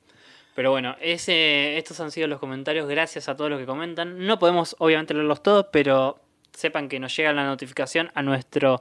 Pero 0.54 0.70
bueno, 0.70 0.96
ese, 1.00 1.78
estos 1.78 1.98
han 2.00 2.10
sido 2.10 2.26
los 2.26 2.38
comentarios. 2.38 2.86
Gracias 2.86 3.30
a 3.30 3.36
todos 3.36 3.48
los 3.50 3.58
que 3.58 3.64
comentan. 3.64 4.26
No 4.26 4.38
podemos, 4.38 4.76
obviamente, 4.80 5.14
leerlos 5.14 5.42
todos, 5.42 5.66
pero 5.72 6.20
sepan 6.52 6.88
que 6.88 6.98
nos 7.00 7.16
llega 7.16 7.32
la 7.32 7.44
notificación 7.44 8.10
a 8.14 8.22
nuestro 8.22 8.80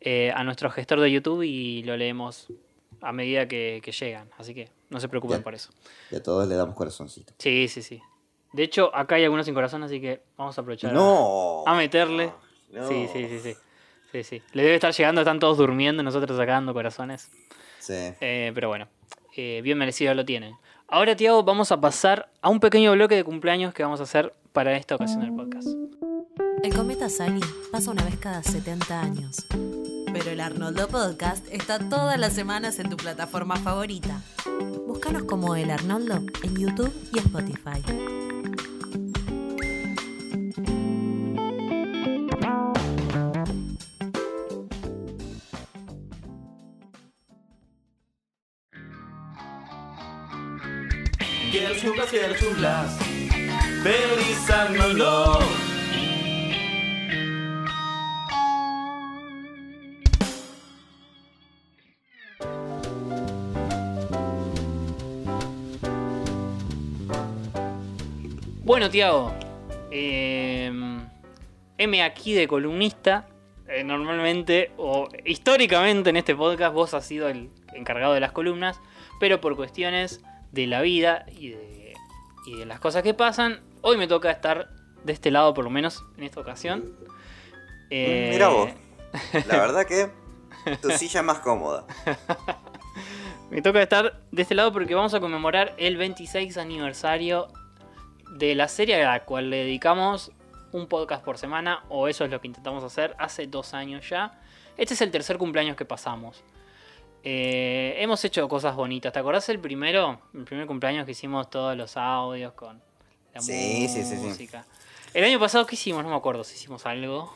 eh, 0.00 0.32
a 0.34 0.44
nuestro 0.44 0.70
gestor 0.70 1.00
de 1.00 1.10
YouTube 1.10 1.42
y 1.42 1.82
lo 1.84 1.96
leemos 1.96 2.48
a 3.00 3.12
medida 3.12 3.48
que, 3.48 3.80
que 3.82 3.92
llegan. 3.92 4.28
Así 4.38 4.54
que 4.54 4.68
no 4.90 5.00
se 5.00 5.08
preocupen 5.08 5.42
por 5.42 5.54
eso. 5.54 5.70
Y 6.10 6.16
a 6.16 6.22
todos 6.22 6.46
le 6.46 6.54
damos 6.56 6.74
corazoncito. 6.74 7.32
Sí, 7.38 7.68
sí, 7.68 7.82
sí. 7.82 8.02
De 8.52 8.62
hecho, 8.62 8.94
acá 8.94 9.14
hay 9.16 9.24
algunos 9.24 9.46
sin 9.46 9.54
corazón, 9.54 9.82
así 9.82 10.00
que 10.00 10.22
vamos 10.36 10.56
a 10.56 10.60
aprovechar 10.60 10.90
a- 10.90 10.94
No. 10.94 11.64
a, 11.66 11.74
meterle. 11.74 12.30
No. 12.70 12.86
Sí, 12.88 13.08
sí, 13.12 13.26
sí, 13.28 13.38
sí. 13.40 13.54
Sí, 14.12 14.22
sí. 14.22 14.42
Le 14.52 14.62
debe 14.62 14.74
estar 14.76 14.92
llegando, 14.92 15.22
están 15.22 15.40
todos 15.40 15.56
durmiendo, 15.58 16.02
nosotros 16.02 16.36
sacando 16.36 16.72
corazones. 16.72 17.30
Sí. 17.80 17.94
Eh, 18.20 18.52
pero 18.54 18.68
bueno, 18.68 18.88
eh, 19.36 19.60
bien 19.62 19.76
merecido 19.78 20.14
lo 20.14 20.24
tienen. 20.24 20.54
Ahora, 20.86 21.16
Tiago, 21.16 21.42
vamos 21.42 21.72
a 21.72 21.80
pasar 21.80 22.30
a 22.42 22.48
un 22.50 22.60
pequeño 22.60 22.92
bloque 22.92 23.16
de 23.16 23.24
cumpleaños 23.24 23.74
que 23.74 23.82
vamos 23.82 24.00
a 24.00 24.04
hacer 24.04 24.32
para 24.52 24.76
esta 24.76 24.94
ocasión 24.94 25.22
del 25.22 25.32
podcast. 25.34 25.68
El 26.64 26.74
cometa 26.74 27.10
Sally 27.10 27.42
pasa 27.70 27.90
una 27.90 28.02
vez 28.04 28.16
cada 28.16 28.42
70 28.42 28.98
años. 28.98 29.44
Pero 30.14 30.30
el 30.30 30.40
Arnoldo 30.40 30.88
Podcast 30.88 31.46
está 31.52 31.78
todas 31.78 32.18
las 32.18 32.32
semanas 32.32 32.78
en 32.78 32.88
tu 32.88 32.96
plataforma 32.96 33.56
favorita. 33.56 34.22
Búscanos 34.86 35.24
como 35.24 35.56
El 35.56 35.70
Arnoldo 35.70 36.24
en 36.42 36.56
YouTube 36.56 36.90
y 37.12 37.18
Spotify. 37.18 37.82
Quieres 51.50 51.82
junglas, 51.82 52.08
quieres 52.08 52.42
junglas. 52.42 52.96
Feliz 53.82 54.50
Arnoldo. 54.50 55.63
Bueno, 68.84 68.92
Tiago, 68.92 69.32
eh, 69.90 70.70
M 71.78 72.02
aquí 72.02 72.34
de 72.34 72.46
columnista. 72.46 73.26
Eh, 73.66 73.82
normalmente, 73.82 74.72
o 74.76 75.08
históricamente 75.24 76.10
en 76.10 76.18
este 76.18 76.36
podcast, 76.36 76.74
vos 76.74 76.92
has 76.92 77.06
sido 77.06 77.30
el 77.30 77.48
encargado 77.72 78.12
de 78.12 78.20
las 78.20 78.32
columnas, 78.32 78.78
pero 79.18 79.40
por 79.40 79.56
cuestiones 79.56 80.20
de 80.52 80.66
la 80.66 80.82
vida 80.82 81.24
y 81.34 81.48
de, 81.48 81.94
y 82.44 82.58
de 82.58 82.66
las 82.66 82.78
cosas 82.78 83.02
que 83.02 83.14
pasan, 83.14 83.62
hoy 83.80 83.96
me 83.96 84.06
toca 84.06 84.30
estar 84.30 84.68
de 85.02 85.14
este 85.14 85.30
lado, 85.30 85.54
por 85.54 85.64
lo 85.64 85.70
menos 85.70 86.04
en 86.18 86.24
esta 86.24 86.40
ocasión. 86.40 86.94
Eh, 87.88 88.28
Mira 88.32 88.48
vos. 88.48 88.68
La 89.46 89.60
verdad 89.60 89.86
que 89.86 90.10
tu 90.82 90.90
silla 90.90 91.20
es 91.20 91.26
más 91.26 91.38
cómoda. 91.38 91.86
Me 93.50 93.62
toca 93.62 93.80
estar 93.80 94.20
de 94.30 94.42
este 94.42 94.54
lado 94.54 94.74
porque 94.74 94.94
vamos 94.94 95.14
a 95.14 95.20
conmemorar 95.20 95.74
el 95.78 95.96
26 95.96 96.58
aniversario 96.58 97.48
de 98.34 98.54
la 98.54 98.68
serie 98.68 99.02
a 99.02 99.12
la 99.12 99.24
cual 99.24 99.50
le 99.50 99.58
dedicamos 99.58 100.32
un 100.72 100.88
podcast 100.88 101.24
por 101.24 101.38
semana, 101.38 101.84
o 101.88 102.08
eso 102.08 102.24
es 102.24 102.30
lo 102.30 102.40
que 102.40 102.48
intentamos 102.48 102.82
hacer 102.82 103.14
hace 103.18 103.46
dos 103.46 103.74
años 103.74 104.08
ya. 104.08 104.40
Este 104.76 104.94
es 104.94 105.00
el 105.02 105.10
tercer 105.10 105.38
cumpleaños 105.38 105.76
que 105.76 105.84
pasamos. 105.84 106.42
Eh, 107.22 107.94
hemos 107.98 108.24
hecho 108.24 108.46
cosas 108.48 108.74
bonitas. 108.74 109.12
¿Te 109.12 109.18
acordás 109.18 109.48
el 109.48 109.60
primero? 109.60 110.20
El 110.34 110.44
primer 110.44 110.66
cumpleaños 110.66 111.06
que 111.06 111.12
hicimos 111.12 111.48
todos 111.48 111.76
los 111.76 111.96
audios 111.96 112.52
con 112.54 112.82
la 113.32 113.40
Sí, 113.40 113.88
sí, 113.88 114.02
sí, 114.04 114.16
sí. 114.16 114.26
música. 114.26 114.66
El 115.14 115.24
año 115.24 115.38
pasado, 115.38 115.64
¿qué 115.64 115.76
hicimos? 115.76 116.02
No 116.02 116.10
me 116.10 116.16
acuerdo 116.16 116.42
si 116.44 116.56
hicimos 116.56 116.84
algo. 116.86 117.32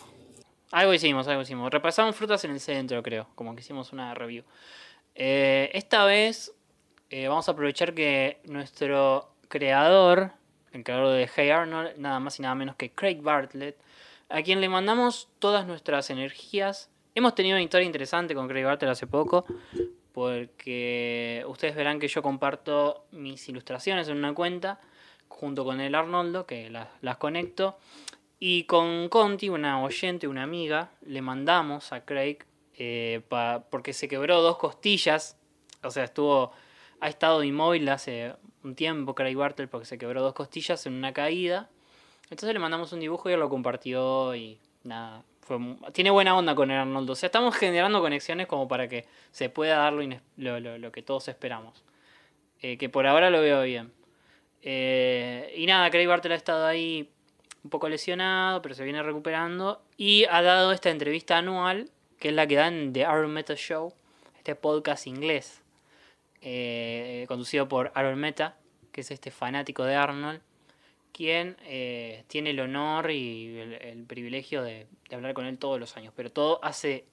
Algo 0.73 0.93
hicimos, 0.93 1.29
algo 1.29 1.43
hicimos. 1.43 1.71
Repasamos 1.71 2.17
frutas 2.17 2.45
en 2.45 2.51
el 2.51 2.61
centro, 2.61 3.03
creo. 3.03 3.29
Como 3.35 3.55
que 3.55 3.61
hicimos 3.61 3.93
una 3.93 4.15
review. 4.15 4.45
Eh, 5.15 5.71
esta 5.73 6.05
vez 6.05 6.53
eh, 7.11 7.29
vamos 7.29 7.49
a 7.49 7.53
aprovechar 7.53 7.95
que 7.95 8.41
nuestro 8.45 9.33
creador, 9.49 10.33
el 10.79 10.85
creador 10.85 11.13
de 11.13 11.29
Hey 11.35 11.51
Arnold, 11.51 11.97
nada 11.99 12.21
más 12.21 12.39
y 12.39 12.43
nada 12.43 12.55
menos 12.55 12.77
que 12.77 12.91
Craig 12.91 13.21
Bartlett, 13.21 13.77
a 14.29 14.43
quien 14.43 14.61
le 14.61 14.69
mandamos 14.69 15.29
todas 15.39 15.67
nuestras 15.67 16.11
energías. 16.11 16.91
Hemos 17.15 17.35
tenido 17.35 17.57
una 17.57 17.63
historia 17.63 17.87
interesante 17.87 18.35
con 18.35 18.49
Craig 18.49 18.65
Bartlett 18.65 18.91
hace 18.91 19.07
poco, 19.07 19.45
porque 20.13 21.45
ustedes 21.47 21.75
verán 21.77 21.99
que 21.99 22.09
yo 22.09 22.23
comparto 22.23 23.05
mis 23.11 23.49
ilustraciones 23.49 24.09
en 24.09 24.17
una 24.17 24.35
cuenta 24.35 24.81
junto 25.29 25.65
con 25.65 25.81
el 25.81 25.95
Arnoldo, 25.95 26.47
que 26.47 26.71
las, 26.71 26.89
las 27.01 27.17
conecto. 27.17 27.79
Y 28.41 28.65
con 28.65 29.09
Conti, 29.09 29.49
una 29.49 29.83
oyente, 29.83 30.29
una 30.29 30.45
amiga, 30.45 30.91
le 31.03 31.23
mandamos 31.23 31.93
a 31.93 32.05
Craig 32.05 32.39
eh, 32.77 33.21
porque 33.71 33.93
se 33.93 34.09
quebró 34.09 34.41
dos 34.43 34.59
costillas. 34.59 35.37
O 35.83 35.91
sea, 35.91 36.05
estuvo. 36.05 36.53
Ha 37.01 37.09
estado 37.09 37.45
inmóvil 37.45 37.89
hace 37.89 38.35
un 38.69 38.75
tiempo 38.75 39.15
Craig 39.15 39.35
Bartlett 39.35 39.71
porque 39.71 39.87
se 39.87 39.99
quebró 39.99 40.23
dos 40.23 40.35
costillas 40.35 40.87
en 40.87 40.93
una 40.95 41.13
caída. 41.13 41.69
Entonces 42.25 42.53
le 42.53 42.59
mandamos 42.59 42.93
un 42.93 43.01
dibujo 43.01 43.31
y 43.31 43.33
él 43.33 43.41
lo 43.41 43.49
compartió 43.49 44.35
y 44.35 44.59
nada. 44.85 45.23
Tiene 45.95 46.11
buena 46.11 46.37
onda 46.37 46.55
con 46.55 46.71
el 46.71 46.77
Arnoldo. 46.79 47.15
O 47.15 47.17
sea, 47.17 47.29
estamos 47.29 47.57
generando 47.57 48.01
conexiones 48.03 48.47
como 48.47 48.69
para 48.69 48.87
que 48.87 49.07
se 49.31 49.49
pueda 49.49 49.79
dar 49.79 49.95
lo, 49.95 50.61
lo- 50.79 50.93
que 50.93 51.03
todos 51.03 51.27
esperamos. 51.29 51.83
Eh, 52.61 52.77
que 52.77 52.91
por 52.91 53.07
ahora 53.07 53.31
lo 53.31 53.41
veo 53.41 53.63
bien. 53.63 53.91
Eh, 54.63 55.55
y 55.57 55.65
nada, 55.65 55.89
Craig 55.91 56.07
Bartlett 56.07 56.33
ha 56.33 56.37
estado 56.37 56.67
ahí 56.67 57.09
un 57.65 57.71
poco 57.71 57.89
lesionado, 57.89 58.61
pero 58.61 58.75
se 58.75 58.85
viene 58.85 59.03
recuperando. 59.03 59.81
Y 59.97 60.25
ha 60.27 60.43
dado 60.43 60.73
esta 60.73 60.91
entrevista 60.91 61.39
anual, 61.39 61.89
que 62.19 62.29
es 62.29 62.35
la 62.35 62.47
que 62.47 62.57
da 62.57 62.67
en 62.69 62.93
The 62.93 63.07
Aaron 63.07 63.33
Meta 63.33 63.55
Show, 63.57 63.95
este 64.37 64.55
podcast 64.55 65.07
inglés, 65.07 65.63
eh, 66.43 67.25
conducido 67.27 67.69
por 67.69 67.91
Aaron 67.95 68.19
Meta, 68.19 68.57
que 68.99 69.03
es 69.03 69.13
este 69.13 69.31
fanático 69.31 69.85
de 69.85 69.95
Arnold, 69.95 70.41
quien 71.13 71.57
eh, 71.63 72.25
tiene 72.27 72.51
el 72.51 72.59
honor 72.59 73.13
y 73.13 73.57
el, 73.57 74.05
privilegio 74.07 74.61
de, 74.65 74.89
hablar 75.13 75.35
con 75.35 75.47
él 75.47 75.57
todos 75.57 75.79
los 75.79 75.97
años. 75.97 76.13
Pero 76.17 76.33
todo 76.33 76.59
hace 76.65 77.05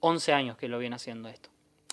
11 0.00 0.32
años 0.32 0.56
que 0.56 0.66
lo 0.66 0.78
viene 0.78 0.96
haciendo 0.96 1.28
esto. 1.28 1.50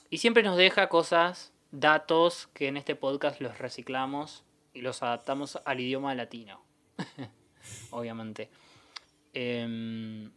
Y 0.10 0.20
siempre 0.20 0.44
nos 0.44 0.56
deja 0.56 0.88
cosas, 0.88 1.52
datos 1.72 2.48
que 2.54 2.70
en 2.70 2.78
este 2.78 2.96
podcast 2.96 3.42
los 3.42 3.58
reciclamos 3.58 4.46
y 4.74 4.80
los 4.80 5.04
adaptamos 5.04 5.60
al 5.66 5.82
idioma 5.82 6.16
latino. 6.16 6.62
Obviamente. 7.92 8.50
Em, 9.34 10.32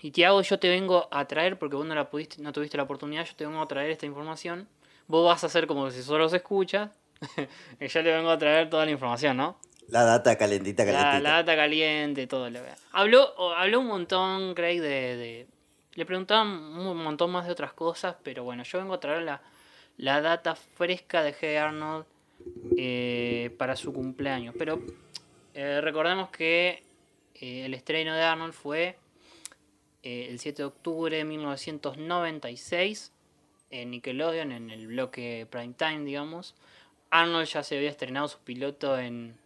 y 0.00 0.12
Tiago, 0.12 0.40
yo 0.40 0.58
te 0.58 0.70
vengo 0.70 1.08
a 1.10 1.26
traer, 1.26 1.58
porque 1.58 1.76
vos 1.76 1.84
no, 1.84 1.94
la 1.94 2.08
pudiste, 2.08 2.40
no 2.40 2.54
tuviste 2.54 2.78
la 2.78 2.84
oportunidad, 2.84 3.26
yo 3.26 3.36
te 3.36 3.44
vengo 3.44 3.60
a 3.60 3.68
traer 3.68 3.90
esta 3.90 4.06
información. 4.06 4.66
Vos 5.08 5.26
vas 5.26 5.44
a 5.44 5.48
hacer 5.48 5.66
como 5.66 5.90
si 5.90 6.02
solo 6.02 6.26
se 6.30 6.38
escucha. 6.38 6.90
yo 7.80 8.02
le 8.02 8.12
vengo 8.12 8.30
a 8.30 8.38
traer 8.38 8.68
toda 8.70 8.84
la 8.84 8.90
información, 8.90 9.36
¿no? 9.36 9.58
La 9.88 10.04
data 10.04 10.36
calentita, 10.38 10.84
La, 10.84 10.92
calentita. 10.92 11.20
la 11.20 11.30
data 11.36 11.56
caliente, 11.56 12.26
todo. 12.26 12.48
lo 12.50 12.62
que- 12.62 12.70
Habló, 12.92 13.54
habló 13.54 13.80
un 13.80 13.86
montón, 13.88 14.54
Craig, 14.54 14.80
de, 14.80 15.16
de- 15.16 15.46
Le 15.94 16.06
preguntaban 16.06 16.48
un 16.48 16.96
montón 17.02 17.30
más 17.30 17.46
de 17.46 17.52
otras 17.52 17.72
cosas, 17.74 18.16
pero 18.22 18.44
bueno, 18.44 18.62
yo 18.62 18.78
vengo 18.78 18.94
a 18.94 19.00
traer 19.00 19.22
la, 19.22 19.42
la 19.98 20.20
data 20.22 20.54
fresca 20.54 21.22
de 21.22 21.34
Hey 21.38 21.56
Arnold 21.56 22.06
eh, 22.78 23.54
para 23.58 23.76
su 23.76 23.92
cumpleaños. 23.92 24.54
Pero 24.58 24.80
eh, 25.54 25.80
recordemos 25.82 26.30
que 26.30 26.82
eh, 27.34 27.66
el 27.66 27.74
estreno 27.74 28.14
de 28.14 28.22
Arnold 28.22 28.54
fue 28.54 28.96
el 30.02 30.38
7 30.38 30.62
de 30.62 30.66
octubre 30.66 31.16
de 31.16 31.24
1996 31.24 33.12
en 33.70 33.90
Nickelodeon, 33.90 34.52
en 34.52 34.70
el 34.70 34.86
bloque 34.88 35.46
Prime 35.50 35.74
Time, 35.76 36.00
digamos. 36.04 36.54
Arnold 37.12 37.46
ya 37.46 37.62
se 37.62 37.76
había 37.76 37.90
estrenado 37.90 38.26
su 38.26 38.38
piloto 38.38 38.98
en, 38.98 39.36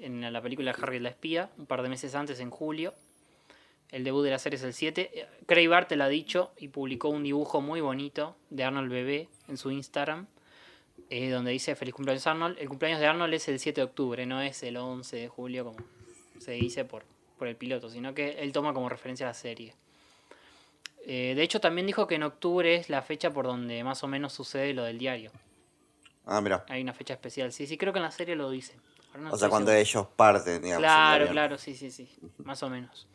en 0.00 0.32
la 0.32 0.42
película 0.42 0.72
Harry 0.72 0.98
la 0.98 1.10
espía, 1.10 1.48
un 1.56 1.66
par 1.66 1.82
de 1.82 1.88
meses 1.88 2.16
antes, 2.16 2.40
en 2.40 2.50
julio. 2.50 2.92
El 3.90 4.02
debut 4.02 4.24
de 4.24 4.30
la 4.30 4.40
serie 4.40 4.56
es 4.56 4.64
el 4.64 4.74
7. 4.74 5.10
Eh, 5.14 5.26
Craig 5.46 5.68
Bartel 5.68 6.00
ha 6.02 6.08
dicho 6.08 6.50
y 6.58 6.68
publicó 6.68 7.08
un 7.08 7.22
dibujo 7.22 7.60
muy 7.60 7.80
bonito 7.80 8.36
de 8.50 8.64
Arnold 8.64 8.90
bebé 8.90 9.28
en 9.46 9.56
su 9.56 9.70
Instagram, 9.70 10.26
eh, 11.08 11.30
donde 11.30 11.52
dice 11.52 11.76
Feliz 11.76 11.94
cumpleaños 11.94 12.26
Arnold. 12.26 12.58
El 12.58 12.68
cumpleaños 12.68 13.00
de 13.00 13.06
Arnold 13.06 13.32
es 13.32 13.46
el 13.46 13.60
7 13.60 13.80
de 13.80 13.84
octubre, 13.84 14.26
no 14.26 14.42
es 14.42 14.64
el 14.64 14.76
11 14.76 15.16
de 15.16 15.28
julio 15.28 15.64
como 15.66 15.78
se 16.40 16.52
dice 16.52 16.84
por, 16.84 17.04
por 17.38 17.46
el 17.46 17.54
piloto, 17.54 17.88
sino 17.90 18.12
que 18.12 18.40
él 18.40 18.52
toma 18.52 18.74
como 18.74 18.88
referencia 18.88 19.24
a 19.24 19.30
la 19.30 19.34
serie. 19.34 19.72
Eh, 21.06 21.34
de 21.36 21.42
hecho, 21.44 21.60
también 21.60 21.86
dijo 21.86 22.08
que 22.08 22.16
en 22.16 22.24
octubre 22.24 22.74
es 22.74 22.90
la 22.90 23.02
fecha 23.02 23.32
por 23.32 23.46
donde 23.46 23.84
más 23.84 24.02
o 24.02 24.08
menos 24.08 24.32
sucede 24.32 24.74
lo 24.74 24.82
del 24.82 24.98
diario. 24.98 25.30
Ah, 26.28 26.40
mira. 26.40 26.64
Hay 26.68 26.82
una 26.82 26.92
fecha 26.92 27.14
especial. 27.14 27.52
Sí, 27.52 27.66
sí, 27.66 27.76
creo 27.78 27.92
que 27.92 27.98
en 27.98 28.04
la 28.04 28.10
serie 28.10 28.36
lo 28.36 28.50
dice. 28.50 28.76
No 29.18 29.32
O 29.32 29.36
sea, 29.36 29.48
cuando 29.48 29.70
seguro. 29.70 29.80
ellos 29.82 30.06
parten, 30.14 30.62
digamos. 30.62 30.82
Claro, 30.82 31.28
claro, 31.28 31.58
sí, 31.58 31.74
sí, 31.74 31.90
sí. 31.90 32.08
Más 32.44 32.62
o 32.62 32.68
menos. 32.70 33.08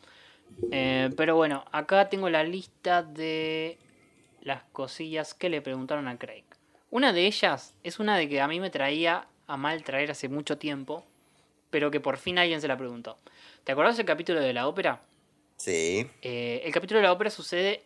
Eh, 0.72 1.10
pero 1.16 1.36
bueno, 1.36 1.64
acá 1.72 2.10
tengo 2.10 2.30
la 2.30 2.44
lista 2.44 3.04
de 3.04 3.78
las 4.42 4.64
cosillas 4.72 5.34
que 5.34 5.50
le 5.50 5.62
preguntaron 5.62 6.08
a 6.08 6.18
Craig. 6.18 6.44
Una 6.90 7.14
de 7.14 7.26
ellas 7.26 7.76
es 7.84 8.00
una 8.00 8.18
de 8.18 8.28
que 8.28 8.42
a 8.42 8.48
mí 8.48 8.60
me 8.60 8.70
traía 8.70 9.28
a 9.48 9.58
mal 9.58 9.84
traer 9.84 10.12
hace 10.12 10.28
mucho 10.28 10.58
tiempo, 10.58 11.06
pero 11.70 11.92
que 11.92 12.00
por 12.00 12.18
fin 12.18 12.38
alguien 12.40 12.62
se 12.62 12.68
la 12.68 12.78
preguntó. 12.78 13.18
¿Te 13.64 13.72
acordás 13.72 13.98
del 13.98 14.06
capítulo 14.06 14.42
de 14.42 14.54
la 14.54 14.68
ópera? 14.68 15.02
Sí. 15.58 16.08
Eh, 16.22 16.62
el 16.66 16.74
capítulo 16.74 17.00
de 17.00 17.06
la 17.06 17.14
ópera 17.14 17.30
sucede 17.30 17.84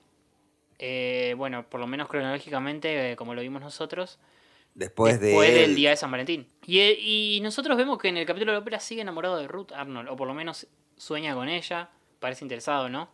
eh, 0.80 1.34
bueno, 1.38 1.68
por 1.68 1.80
lo 1.80 1.88
menos 1.88 2.08
cronológicamente, 2.08 3.16
como 3.16 3.34
lo 3.34 3.42
vimos 3.42 3.62
nosotros, 3.62 4.20
Después, 4.78 5.20
después 5.20 5.52
de 5.52 5.62
del 5.62 5.76
día 5.76 5.90
de 5.90 5.98
San 5.98 6.12
Valentín. 6.12 6.48
Y, 6.68 6.80
eh, 6.80 6.96
y 7.00 7.40
nosotros 7.42 7.76
vemos 7.78 7.98
que 7.98 8.10
en 8.10 8.18
el 8.18 8.28
capítulo 8.28 8.52
de 8.52 8.58
la 8.58 8.62
ópera 8.62 8.80
sigue 8.80 9.02
enamorado 9.02 9.38
de 9.38 9.48
Ruth 9.48 9.72
Arnold, 9.72 10.08
o 10.08 10.16
por 10.16 10.28
lo 10.28 10.36
menos 10.36 10.68
sueña 10.96 11.34
con 11.34 11.50
ella, 11.50 11.90
parece 12.20 12.46
interesado, 12.46 12.88
¿no? 12.88 13.10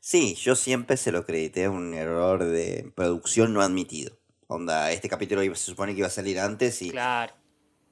Sí, 0.00 0.34
yo 0.34 0.56
siempre 0.56 0.96
se 0.96 1.12
lo 1.12 1.18
acredité 1.20 1.68
un 1.68 1.94
error 1.94 2.42
de 2.42 2.90
producción 2.96 3.54
no 3.54 3.62
admitido. 3.62 4.16
Onda, 4.48 4.90
este 4.90 5.08
capítulo 5.08 5.42
se 5.42 5.54
supone 5.56 5.92
que 5.92 5.98
iba 5.98 6.08
a 6.08 6.10
salir 6.10 6.40
antes 6.40 6.82
y 6.82 6.90
Claro. 6.90 7.34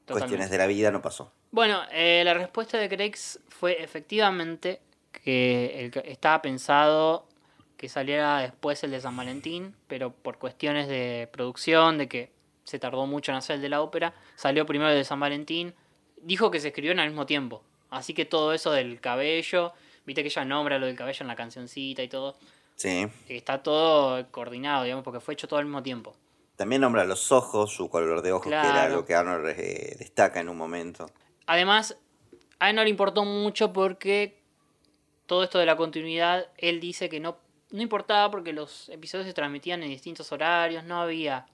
cuestiones 0.08 0.50
de 0.50 0.58
la 0.58 0.66
vida 0.66 0.90
no 0.90 1.00
pasó. 1.00 1.32
Bueno, 1.52 1.82
eh, 1.92 2.22
la 2.24 2.34
respuesta 2.34 2.78
de 2.78 2.88
Craig 2.88 3.14
fue 3.48 3.80
efectivamente 3.80 4.80
que 5.12 5.84
el 5.94 6.02
estaba 6.04 6.42
pensado 6.42 7.28
que 7.76 7.88
saliera 7.88 8.40
después 8.40 8.82
el 8.82 8.90
de 8.90 9.00
San 9.00 9.16
Valentín, 9.16 9.76
pero 9.86 10.12
por 10.12 10.38
cuestiones 10.38 10.88
de 10.88 11.28
producción, 11.32 11.98
de 11.98 12.08
que 12.08 12.32
se 12.64 12.78
tardó 12.78 13.06
mucho 13.06 13.30
en 13.32 13.38
hacer 13.38 13.56
el 13.56 13.62
de 13.62 13.68
la 13.68 13.80
ópera, 13.82 14.14
salió 14.36 14.66
primero 14.66 14.90
el 14.90 14.96
de 14.96 15.04
San 15.04 15.20
Valentín. 15.20 15.74
Dijo 16.22 16.50
que 16.50 16.60
se 16.60 16.68
escribieron 16.68 16.98
al 17.00 17.08
mismo 17.08 17.26
tiempo. 17.26 17.62
Así 17.90 18.14
que 18.14 18.24
todo 18.24 18.52
eso 18.52 18.72
del 18.72 19.00
cabello, 19.00 19.72
viste 20.04 20.22
que 20.22 20.28
ella 20.28 20.44
nombra 20.44 20.78
lo 20.78 20.86
del 20.86 20.96
cabello 20.96 21.18
en 21.22 21.28
la 21.28 21.36
cancioncita 21.36 22.02
y 22.02 22.08
todo, 22.08 22.36
Sí. 22.76 23.06
está 23.28 23.62
todo 23.62 24.26
coordinado, 24.32 24.82
digamos, 24.84 25.04
porque 25.04 25.20
fue 25.20 25.34
hecho 25.34 25.46
todo 25.46 25.60
al 25.60 25.66
mismo 25.66 25.82
tiempo. 25.82 26.16
También 26.56 26.80
nombra 26.80 27.04
los 27.04 27.30
ojos, 27.32 27.72
su 27.72 27.88
color 27.88 28.22
de 28.22 28.32
ojos, 28.32 28.44
que 28.44 28.48
era 28.54 28.84
algo 28.84 29.04
que 29.04 29.14
Arnold 29.14 29.46
eh, 29.56 29.96
destaca 29.98 30.40
en 30.40 30.48
un 30.48 30.56
momento. 30.56 31.10
Además, 31.46 31.96
a 32.58 32.70
él 32.70 32.76
no 32.76 32.82
le 32.84 32.90
importó 32.90 33.24
mucho 33.24 33.72
porque 33.72 34.40
todo 35.26 35.42
esto 35.44 35.58
de 35.58 35.66
la 35.66 35.76
continuidad, 35.76 36.46
él 36.58 36.80
dice 36.80 37.08
que 37.08 37.20
no, 37.20 37.36
no 37.70 37.82
importaba 37.82 38.30
porque 38.30 38.52
los 38.52 38.88
episodios 38.88 39.26
se 39.26 39.34
transmitían 39.34 39.82
en 39.82 39.88
distintos 39.90 40.30
horarios, 40.32 40.84
no 40.84 41.00
había, 41.00 41.46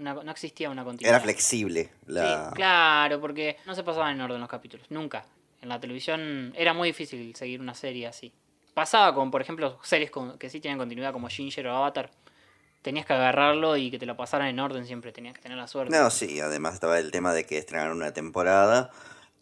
una- 0.00 0.14
no 0.14 0.30
existía 0.30 0.70
una 0.70 0.82
continuidad. 0.84 1.14
Era 1.16 1.22
flexible. 1.22 1.90
La... 2.06 2.48
Sí, 2.48 2.54
claro, 2.56 3.20
porque 3.20 3.56
no 3.66 3.74
se 3.74 3.82
pasaban 3.84 4.14
en 4.14 4.20
orden 4.20 4.40
los 4.40 4.48
capítulos, 4.48 4.86
nunca. 4.90 5.24
En 5.62 5.68
la 5.68 5.78
televisión 5.78 6.52
era 6.56 6.72
muy 6.74 6.88
difícil 6.88 7.34
seguir 7.36 7.60
una 7.60 7.74
serie 7.74 8.06
así. 8.06 8.32
Pasaba 8.74 9.14
con, 9.14 9.30
por 9.30 9.42
ejemplo, 9.42 9.78
series 9.82 10.10
con- 10.10 10.38
que 10.38 10.48
sí 10.50 10.60
tenían 10.60 10.78
continuidad 10.78 11.12
como 11.12 11.28
Ginger 11.28 11.66
o 11.68 11.76
Avatar. 11.76 12.10
Tenías 12.82 13.04
que 13.04 13.12
agarrarlo 13.12 13.76
y 13.76 13.90
que 13.90 13.98
te 13.98 14.06
lo 14.06 14.16
pasaran 14.16 14.48
en 14.48 14.58
orden 14.58 14.86
siempre, 14.86 15.12
tenías 15.12 15.34
que 15.34 15.42
tener 15.42 15.58
la 15.58 15.66
suerte. 15.68 15.94
No, 15.94 16.08
sí, 16.10 16.40
además 16.40 16.74
estaba 16.74 16.98
el 16.98 17.10
tema 17.10 17.34
de 17.34 17.44
que 17.44 17.58
estrenaron 17.58 17.98
una 17.98 18.14
temporada 18.14 18.90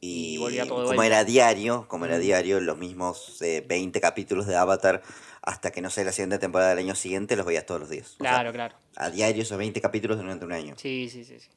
y, 0.00 0.38
todo 0.66 0.86
como 0.86 1.02
era 1.04 1.22
diario, 1.24 1.86
como 1.88 2.06
era 2.06 2.18
diario, 2.18 2.60
los 2.60 2.78
mismos 2.78 3.40
eh, 3.42 3.64
20 3.66 4.00
capítulos 4.00 4.46
de 4.46 4.56
Avatar 4.56 5.02
hasta 5.42 5.70
que 5.70 5.80
no 5.80 5.90
sé 5.90 6.04
la 6.04 6.12
siguiente 6.12 6.38
temporada 6.38 6.70
del 6.70 6.78
año 6.80 6.94
siguiente 6.96 7.36
los 7.36 7.46
veías 7.46 7.64
todos 7.64 7.80
los 7.80 7.90
días. 7.90 8.14
O 8.18 8.24
sea, 8.24 8.30
Claro, 8.30 8.52
claro. 8.52 8.74
A 9.00 9.10
diario 9.10 9.42
esos 9.42 9.56
20 9.56 9.80
capítulos 9.80 10.18
durante 10.18 10.44
un 10.44 10.52
año. 10.52 10.74
Sí, 10.76 11.08
sí, 11.08 11.24
sí, 11.24 11.38
sí. 11.40 11.48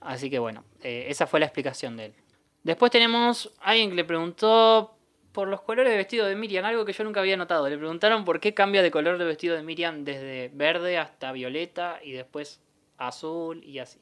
Así 0.00 0.30
que 0.30 0.38
bueno, 0.38 0.64
eh, 0.82 1.06
esa 1.08 1.26
fue 1.26 1.40
la 1.40 1.46
explicación 1.46 1.96
de 1.96 2.06
él. 2.06 2.14
Después 2.62 2.90
tenemos 2.92 3.52
alguien 3.60 3.90
que 3.90 3.96
le 3.96 4.04
preguntó 4.04 4.92
por 5.32 5.48
los 5.48 5.60
colores 5.62 5.90
de 5.90 5.96
vestido 5.98 6.26
de 6.26 6.34
Miriam, 6.36 6.64
algo 6.64 6.84
que 6.84 6.92
yo 6.92 7.04
nunca 7.04 7.20
había 7.20 7.36
notado. 7.36 7.68
Le 7.68 7.76
preguntaron 7.76 8.24
por 8.24 8.40
qué 8.40 8.54
cambia 8.54 8.82
de 8.82 8.90
color 8.90 9.18
de 9.18 9.24
vestido 9.24 9.54
de 9.56 9.62
Miriam 9.62 10.04
desde 10.04 10.50
verde 10.54 10.96
hasta 10.98 11.32
violeta 11.32 11.98
y 12.02 12.12
después 12.12 12.60
azul 12.98 13.62
y 13.64 13.78
así. 13.80 14.00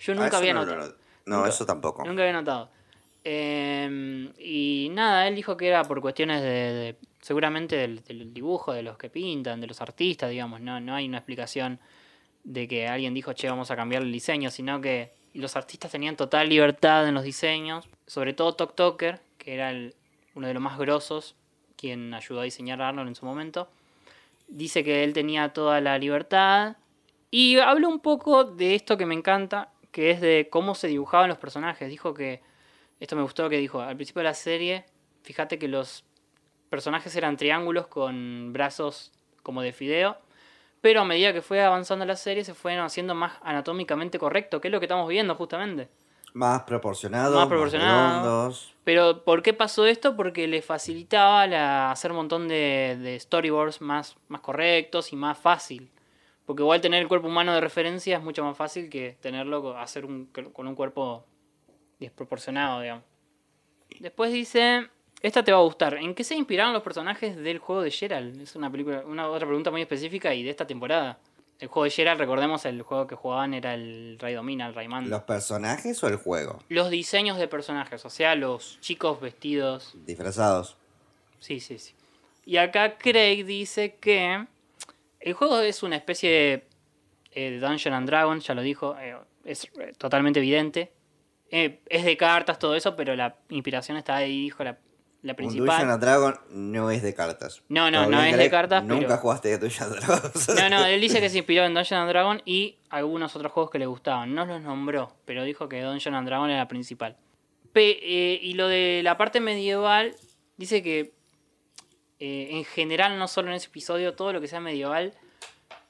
Yo 0.00 0.12
Ah, 0.12 0.16
nunca 0.16 0.28
eso 0.28 0.36
había 0.38 0.54
no 0.54 0.64
notado. 0.64 0.86
not- 0.88 0.96
No, 1.26 1.36
Nunca- 1.36 1.48
eso 1.50 1.64
tampoco. 1.66 2.04
Nunca 2.04 2.22
había 2.22 2.32
notado. 2.34 2.70
Eh, 3.22 4.30
y 4.38 4.88
nada, 4.92 5.26
él 5.28 5.34
dijo 5.34 5.56
que 5.56 5.68
era 5.68 5.82
por 5.84 6.00
cuestiones 6.00 6.42
de, 6.42 6.48
de- 6.48 6.96
seguramente 7.22 7.76
del, 7.76 8.02
del 8.04 8.34
dibujo, 8.34 8.72
de 8.72 8.82
los 8.82 8.98
que 8.98 9.08
pintan, 9.08 9.60
de 9.60 9.66
los 9.66 9.80
artistas, 9.80 10.30
digamos. 10.30 10.60
No, 10.60 10.80
no 10.80 10.94
hay 10.94 11.06
una 11.08 11.18
explicación 11.18 11.78
de 12.44 12.68
que 12.68 12.86
alguien 12.86 13.14
dijo, 13.14 13.32
che, 13.32 13.48
vamos 13.48 13.70
a 13.70 13.76
cambiar 13.76 14.02
el 14.02 14.12
diseño, 14.12 14.50
sino 14.50 14.80
que 14.80 15.12
los 15.32 15.56
artistas 15.56 15.90
tenían 15.90 16.16
total 16.16 16.48
libertad 16.48 17.08
en 17.08 17.14
los 17.14 17.24
diseños. 17.24 17.88
Sobre 18.06 18.34
todo 18.34 18.54
Tok 18.54 18.74
Toker, 18.74 19.20
que 19.38 19.54
era 19.54 19.70
el- 19.70 19.94
uno 20.34 20.46
de 20.46 20.54
los 20.54 20.62
más 20.62 20.78
grosos, 20.78 21.34
quien 21.76 22.14
ayudó 22.14 22.40
a 22.40 22.44
diseñar 22.44 22.80
a 22.80 22.88
Arnold 22.88 23.08
en 23.08 23.14
su 23.14 23.26
momento. 23.26 23.68
Dice 24.46 24.84
que 24.84 25.04
él 25.04 25.12
tenía 25.12 25.52
toda 25.52 25.80
la 25.80 25.98
libertad. 25.98 26.76
Y 27.30 27.58
habló 27.58 27.88
un 27.88 28.00
poco 28.00 28.44
de 28.44 28.74
esto 28.74 28.96
que 28.96 29.06
me 29.06 29.14
encanta, 29.14 29.72
que 29.90 30.10
es 30.10 30.20
de 30.20 30.48
cómo 30.50 30.74
se 30.74 30.88
dibujaban 30.88 31.28
los 31.28 31.38
personajes. 31.38 31.88
Dijo 31.88 32.14
que, 32.14 32.40
esto 33.00 33.16
me 33.16 33.22
gustó 33.22 33.48
que 33.48 33.58
dijo, 33.58 33.80
al 33.80 33.96
principio 33.96 34.20
de 34.20 34.24
la 34.24 34.34
serie, 34.34 34.84
fíjate 35.22 35.58
que 35.58 35.66
los 35.66 36.04
personajes 36.68 37.14
eran 37.16 37.36
triángulos 37.36 37.86
con 37.86 38.52
brazos 38.52 39.12
como 39.42 39.62
de 39.62 39.72
fideo, 39.72 40.16
pero 40.84 41.00
a 41.00 41.04
medida 41.06 41.32
que 41.32 41.40
fue 41.40 41.62
avanzando 41.62 42.04
la 42.04 42.14
serie 42.14 42.44
se 42.44 42.52
fueron 42.52 42.84
haciendo 42.84 43.14
más 43.14 43.32
anatómicamente 43.42 44.18
correcto, 44.18 44.60
que 44.60 44.68
es 44.68 44.72
lo 44.72 44.80
que 44.80 44.84
estamos 44.84 45.08
viendo 45.08 45.34
justamente. 45.34 45.88
Más 46.34 46.64
proporcionados, 46.64 47.32
Más 47.32 47.40
más 47.44 47.48
proporcionado. 47.48 48.08
redondos. 48.20 48.74
Pero 48.84 49.24
¿por 49.24 49.42
qué 49.42 49.54
pasó 49.54 49.86
esto? 49.86 50.14
Porque 50.14 50.46
le 50.46 50.60
facilitaba 50.60 51.46
la- 51.46 51.90
hacer 51.90 52.10
un 52.10 52.18
montón 52.18 52.48
de, 52.48 52.98
de 53.00 53.18
storyboards 53.18 53.80
más, 53.80 54.16
más 54.28 54.42
correctos 54.42 55.10
y 55.14 55.16
más 55.16 55.38
fácil. 55.38 55.90
Porque 56.44 56.62
igual 56.62 56.82
tener 56.82 57.00
el 57.00 57.08
cuerpo 57.08 57.28
humano 57.28 57.54
de 57.54 57.62
referencia 57.62 58.18
es 58.18 58.22
mucho 58.22 58.44
más 58.44 58.54
fácil 58.54 58.90
que 58.90 59.16
tenerlo 59.22 59.78
hacer 59.78 60.04
un, 60.04 60.26
con 60.26 60.68
un 60.68 60.74
cuerpo 60.74 61.24
desproporcionado, 61.98 62.82
digamos. 62.82 63.04
Después 64.00 64.34
dice, 64.34 64.90
esta 65.24 65.42
te 65.42 65.52
va 65.52 65.58
a 65.58 65.62
gustar. 65.62 65.94
¿En 65.94 66.14
qué 66.14 66.22
se 66.22 66.34
inspiraron 66.34 66.74
los 66.74 66.82
personajes 66.82 67.34
del 67.34 67.58
juego 67.58 67.80
de 67.80 67.90
Gerald? 67.90 68.42
Es 68.42 68.56
una 68.56 68.70
película, 68.70 69.02
una 69.06 69.26
otra 69.28 69.46
pregunta 69.46 69.70
muy 69.70 69.80
específica 69.80 70.34
y 70.34 70.42
de 70.42 70.50
esta 70.50 70.66
temporada. 70.66 71.18
El 71.58 71.68
juego 71.68 71.84
de 71.84 71.90
Gerald, 71.90 72.20
recordemos, 72.20 72.66
el 72.66 72.82
juego 72.82 73.06
que 73.06 73.14
jugaban 73.14 73.54
era 73.54 73.72
el 73.72 74.18
Rey 74.20 74.34
Domina, 74.34 74.66
el 74.66 74.74
Rayman. 74.74 75.08
¿Los 75.08 75.22
personajes 75.22 76.02
o 76.04 76.08
el 76.08 76.16
juego? 76.16 76.62
Los 76.68 76.90
diseños 76.90 77.38
de 77.38 77.48
personajes, 77.48 78.04
o 78.04 78.10
sea, 78.10 78.34
los 78.34 78.78
chicos 78.82 79.18
vestidos. 79.18 79.94
Disfrazados. 80.04 80.76
Sí, 81.38 81.58
sí, 81.58 81.78
sí. 81.78 81.94
Y 82.44 82.58
acá 82.58 82.98
Craig 82.98 83.44
dice 83.44 83.96
que 83.96 84.46
el 85.20 85.32
juego 85.32 85.60
es 85.60 85.82
una 85.82 85.96
especie 85.96 86.30
de 86.30 86.66
eh, 87.32 87.58
Dungeon 87.60 87.94
and 87.94 88.06
Dragons, 88.06 88.46
ya 88.46 88.52
lo 88.52 88.60
dijo, 88.60 88.94
eh, 88.98 89.16
es 89.46 89.64
eh, 89.78 89.94
totalmente 89.96 90.40
evidente. 90.40 90.92
Eh, 91.50 91.80
es 91.88 92.04
de 92.04 92.16
cartas, 92.18 92.58
todo 92.58 92.74
eso, 92.74 92.94
pero 92.94 93.16
la 93.16 93.36
inspiración 93.48 93.96
está 93.96 94.16
ahí, 94.16 94.42
dijo 94.42 94.64
la, 94.64 94.76
la 95.24 95.32
Un 95.32 95.36
principal. 95.36 95.66
Dungeon 95.66 95.90
and 95.90 96.02
Dragon 96.02 96.34
no 96.50 96.90
es 96.90 97.02
de 97.02 97.14
cartas. 97.14 97.62
No, 97.68 97.90
no, 97.90 98.06
no 98.08 98.22
es 98.22 98.36
de 98.36 98.50
cartas, 98.50 98.84
Nunca 98.84 99.06
pero- 99.08 99.18
jugaste 99.20 99.58
Dungeon 99.58 99.92
and 99.92 100.00
Dragons. 100.04 100.48
No, 100.54 100.68
no, 100.68 100.84
él 100.86 101.00
dice 101.00 101.20
que 101.20 101.28
se 101.30 101.38
inspiró 101.38 101.64
en 101.64 101.74
Dungeon 101.74 102.00
and 102.02 102.10
Dragon 102.10 102.42
y 102.44 102.76
algunos 102.90 103.34
otros 103.34 103.50
juegos 103.50 103.70
que 103.70 103.78
le 103.78 103.86
gustaban. 103.86 104.34
No 104.34 104.44
los 104.46 104.60
nombró, 104.62 105.16
pero 105.24 105.42
dijo 105.44 105.68
que 105.68 105.80
Dungeon 105.82 106.14
and 106.14 106.28
Dragon 106.28 106.48
era 106.50 106.60
la 106.60 106.68
principal. 106.68 107.16
Pe- 107.72 107.98
eh, 108.02 108.38
y 108.40 108.54
lo 108.54 108.68
de 108.68 109.00
la 109.02 109.16
parte 109.16 109.40
medieval, 109.40 110.14
dice 110.56 110.82
que 110.82 111.14
eh, 112.20 112.48
en 112.52 112.64
general, 112.64 113.18
no 113.18 113.26
solo 113.26 113.48
en 113.48 113.54
ese 113.54 113.66
episodio, 113.68 114.14
todo 114.14 114.32
lo 114.32 114.40
que 114.40 114.46
sea 114.48 114.60
medieval 114.60 115.12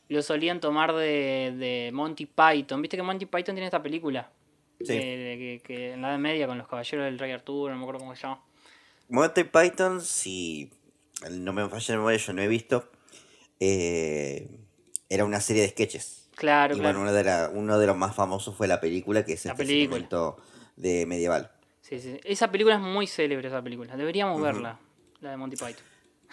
lo 0.09 0.23
solían 0.23 0.61
tomar 0.61 0.93
de, 0.95 1.55
de 1.57 1.91
Monty 1.93 2.27
Python. 2.27 2.81
Viste 2.83 2.97
que 2.97 3.03
Monty 3.03 3.27
Python 3.27 3.55
tiene 3.55 3.65
esta 3.67 3.83
película. 3.83 4.31
Sí. 4.81 4.93
Eh, 5.01 5.61
que 5.65 5.93
en 5.93 6.03
la 6.03 6.11
Edad 6.11 6.19
Media 6.19 6.47
con 6.47 6.59
los 6.59 6.69
caballeros 6.69 7.07
del 7.07 7.19
Rey 7.19 7.33
Arturo, 7.33 7.73
no 7.73 7.79
me 7.79 7.83
acuerdo 7.85 8.01
cómo 8.01 8.15
se 8.15 8.23
llama. 8.23 8.43
Monty 9.09 9.45
Python, 9.45 10.01
si 10.01 10.71
no 11.31 11.53
me 11.53 11.69
falla 11.69 11.95
la 11.95 11.99
memoria, 11.99 12.19
yo 12.19 12.33
no 12.33 12.43
he 12.43 12.49
visto. 12.49 12.91
eh, 13.61 14.49
era 15.09 15.25
una 15.25 15.41
serie 15.41 15.63
de 15.63 15.69
sketches. 15.69 16.29
Claro, 16.35 16.75
y 16.75 16.79
claro. 16.81 16.99
bueno, 16.99 17.03
uno 17.11 17.13
de, 17.17 17.25
la- 17.25 17.51
uno 17.53 17.79
de 17.79 17.87
los 17.87 17.97
más 17.97 18.15
famosos 18.17 18.57
fue 18.57 18.67
la 18.67 18.81
película, 18.81 19.25
que 19.25 19.35
es 19.35 19.45
La 19.45 19.53
este 19.53 19.65
película. 19.65 20.35
de 20.77 21.07
medieval. 21.07 21.53
Sí, 21.81 22.01
sí. 22.01 22.19
Esa 22.25 22.51
película 22.51 22.75
es 22.77 22.81
muy 22.81 23.07
célebre, 23.07 23.47
esa 23.49 23.63
película. 23.63 23.97
Deberíamos 23.97 24.41
verla, 24.43 24.81
la 25.21 25.31
de 25.31 25.37
Monty 25.37 25.57
Python. 25.57 25.85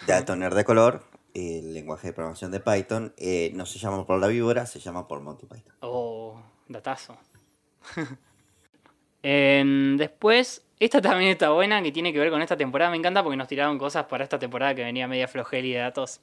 Dato 0.06 0.34
nerd 0.34 0.56
de 0.56 0.64
color, 0.64 1.04
el 1.34 1.72
lenguaje 1.74 2.08
de 2.08 2.12
programación 2.12 2.50
de 2.50 2.58
Python 2.60 3.14
eh, 3.18 3.52
no 3.54 3.66
se 3.66 3.78
llama 3.78 4.04
por 4.06 4.18
la 4.18 4.26
víbora, 4.26 4.66
se 4.66 4.80
llama 4.80 5.06
por 5.06 5.20
Monty 5.20 5.46
Python. 5.46 5.74
Oh, 5.80 6.42
datazo. 6.68 7.16
Em, 9.22 9.96
después, 9.96 10.64
esta 10.80 11.00
también 11.00 11.30
está 11.30 11.50
buena, 11.50 11.82
que 11.82 11.92
tiene 11.92 12.12
que 12.12 12.18
ver 12.18 12.30
con 12.30 12.42
esta 12.42 12.56
temporada. 12.56 12.90
Me 12.90 12.96
encanta 12.96 13.22
porque 13.22 13.36
nos 13.36 13.48
tiraron 13.48 13.78
cosas 13.78 14.06
para 14.06 14.24
esta 14.24 14.38
temporada 14.38 14.74
que 14.74 14.84
venía 14.84 15.06
media 15.08 15.28
flojeli 15.28 15.72
de 15.72 15.78
datos. 15.78 16.20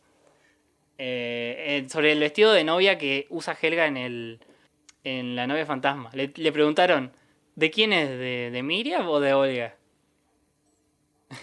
Eh, 0.98 1.84
eh, 1.86 1.90
sobre 1.90 2.12
el 2.12 2.20
vestido 2.20 2.52
de 2.52 2.66
novia 2.66 2.98
que 2.98 3.26
usa 3.30 3.58
Helga 3.60 3.88
en 3.88 3.96
el 3.96 4.40
en 5.04 5.36
La 5.36 5.48
novia 5.48 5.66
fantasma. 5.66 6.10
Le, 6.14 6.32
le 6.36 6.52
preguntaron, 6.52 7.12
¿de 7.56 7.72
quién 7.72 7.94
es? 7.94 8.10
¿De, 8.10 8.50
¿De 8.52 8.64
Miriam 8.64 9.08
o 9.08 9.20
de 9.20 9.34
Olga? 9.34 9.76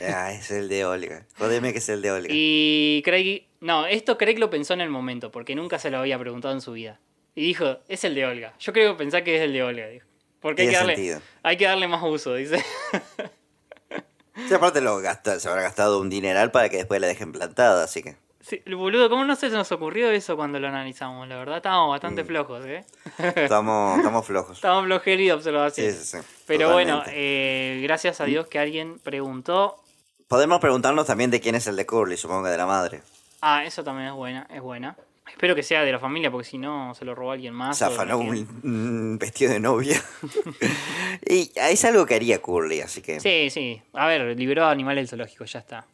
Ah, 0.03 0.33
es 0.33 0.51
el 0.51 0.69
de 0.69 0.85
Olga. 0.85 1.27
Jodeme 1.39 1.73
que 1.73 1.79
es 1.79 1.89
el 1.89 2.03
de 2.03 2.11
Olga. 2.11 2.29
Y 2.31 3.03
Craig, 3.05 3.47
no, 3.61 3.87
esto 3.87 4.19
Craig 4.19 4.39
lo 4.39 4.51
pensó 4.51 4.75
en 4.75 4.81
el 4.81 4.91
momento, 4.91 5.31
porque 5.31 5.55
nunca 5.55 5.79
se 5.79 5.91
lo 5.91 5.99
había 5.99 6.19
preguntado 6.19 6.53
en 6.55 6.61
su 6.61 6.73
vida. 6.73 7.01
Y 7.35 7.43
dijo, 7.43 7.79
es 7.89 8.05
el 8.05 8.15
de 8.15 8.27
Olga. 8.27 8.55
Yo 8.59 8.73
creo 8.73 8.93
que 8.93 8.99
pensá 8.99 9.23
que 9.23 9.37
es 9.37 9.43
el 9.43 9.53
de 9.53 9.63
Olga, 9.63 9.87
dijo. 9.89 10.07
Porque 10.41 10.63
hay 10.63 10.69
que, 10.69 10.75
darle, 10.77 10.95
sentido. 10.97 11.21
hay 11.43 11.57
que 11.57 11.65
darle 11.67 11.89
más 11.89 12.03
uso, 12.03 12.35
dice. 12.35 12.65
Sí, 14.49 14.53
aparte 14.55 14.81
lo 14.83 14.99
gasta, 14.99 15.41
se 15.41 15.49
habrá 15.49 15.63
gastado 15.63 15.99
un 16.01 16.11
dineral 16.11 16.51
para 16.51 16.69
que 16.69 16.77
después 16.77 17.01
la 17.01 17.07
dejen 17.07 17.33
plantada, 17.33 17.85
así 17.85 18.03
que. 18.03 18.17
Sí, 18.43 18.63
el 18.65 18.77
boludo, 18.77 19.09
¿cómo 19.09 19.25
no 19.25 19.35
se 19.35 19.49
nos 19.49 19.73
ocurrió 19.73 20.11
eso 20.11 20.37
cuando 20.37 20.61
lo 20.61 20.69
analizamos? 20.69 21.27
La 21.27 21.37
verdad, 21.37 21.57
estábamos 21.57 21.91
bastante 21.91 22.23
Mm. 22.23 22.27
flojos, 22.27 22.65
¿eh? 22.67 22.85
Estamos, 23.35 23.99
estamos 23.99 24.25
flojos. 24.27 24.59
Estábamos 24.59 24.85
flojeros 24.85 25.25
de 25.27 25.33
observación. 25.33 25.91
Sí, 25.91 25.99
sí, 25.99 26.19
sí, 26.19 26.27
Pero 26.47 26.71
bueno, 26.73 27.03
eh, 27.09 27.81
gracias 27.83 28.21
a 28.21 28.25
Dios 28.25 28.47
que 28.47 28.59
alguien 28.61 29.01
preguntó. 29.01 29.83
Podemos 30.29 30.61
preguntarnos 30.61 31.07
también 31.07 31.31
de 31.31 31.41
quién 31.41 31.55
es 31.55 31.67
el 31.67 31.75
de 31.75 31.87
Curly, 31.87 32.17
supongo 32.17 32.45
que 32.45 32.51
de 32.51 32.57
la 32.59 32.67
madre. 32.67 33.03
Ah, 33.41 33.65
eso 33.65 33.83
también 33.83 34.09
es 34.09 34.15
buena, 34.15 34.47
es 34.51 34.61
buena. 34.61 34.97
Espero 35.29 35.55
que 35.55 35.63
sea 35.63 35.83
de 35.83 35.93
la 35.93 35.99
familia, 35.99 36.31
porque 36.31 36.47
si 36.47 36.59
no 36.59 36.95
se 36.95 37.05
lo 37.05 37.15
robó 37.15 37.33
alguien 37.33 37.53
más. 37.53 37.83
o 37.83 37.87
Zafanó 37.87 38.23
no 38.23 38.31
un, 38.31 39.19
vestido 39.19 39.53
de 39.53 39.61
novia. 39.61 40.03
y 41.29 41.51
es 41.55 41.85
algo 41.85 42.07
que 42.07 42.15
haría 42.15 42.41
Curly, 42.41 42.81
así 42.81 43.03
que. 43.03 43.21
Sí, 43.21 43.51
sí. 43.51 43.83
A 43.93 44.07
ver, 44.07 44.39
liberó 44.39 44.65
a 44.65 44.71
animales 44.71 45.03
del 45.03 45.09
zoológico, 45.09 45.45
ya 45.45 45.59
está. 45.59 45.87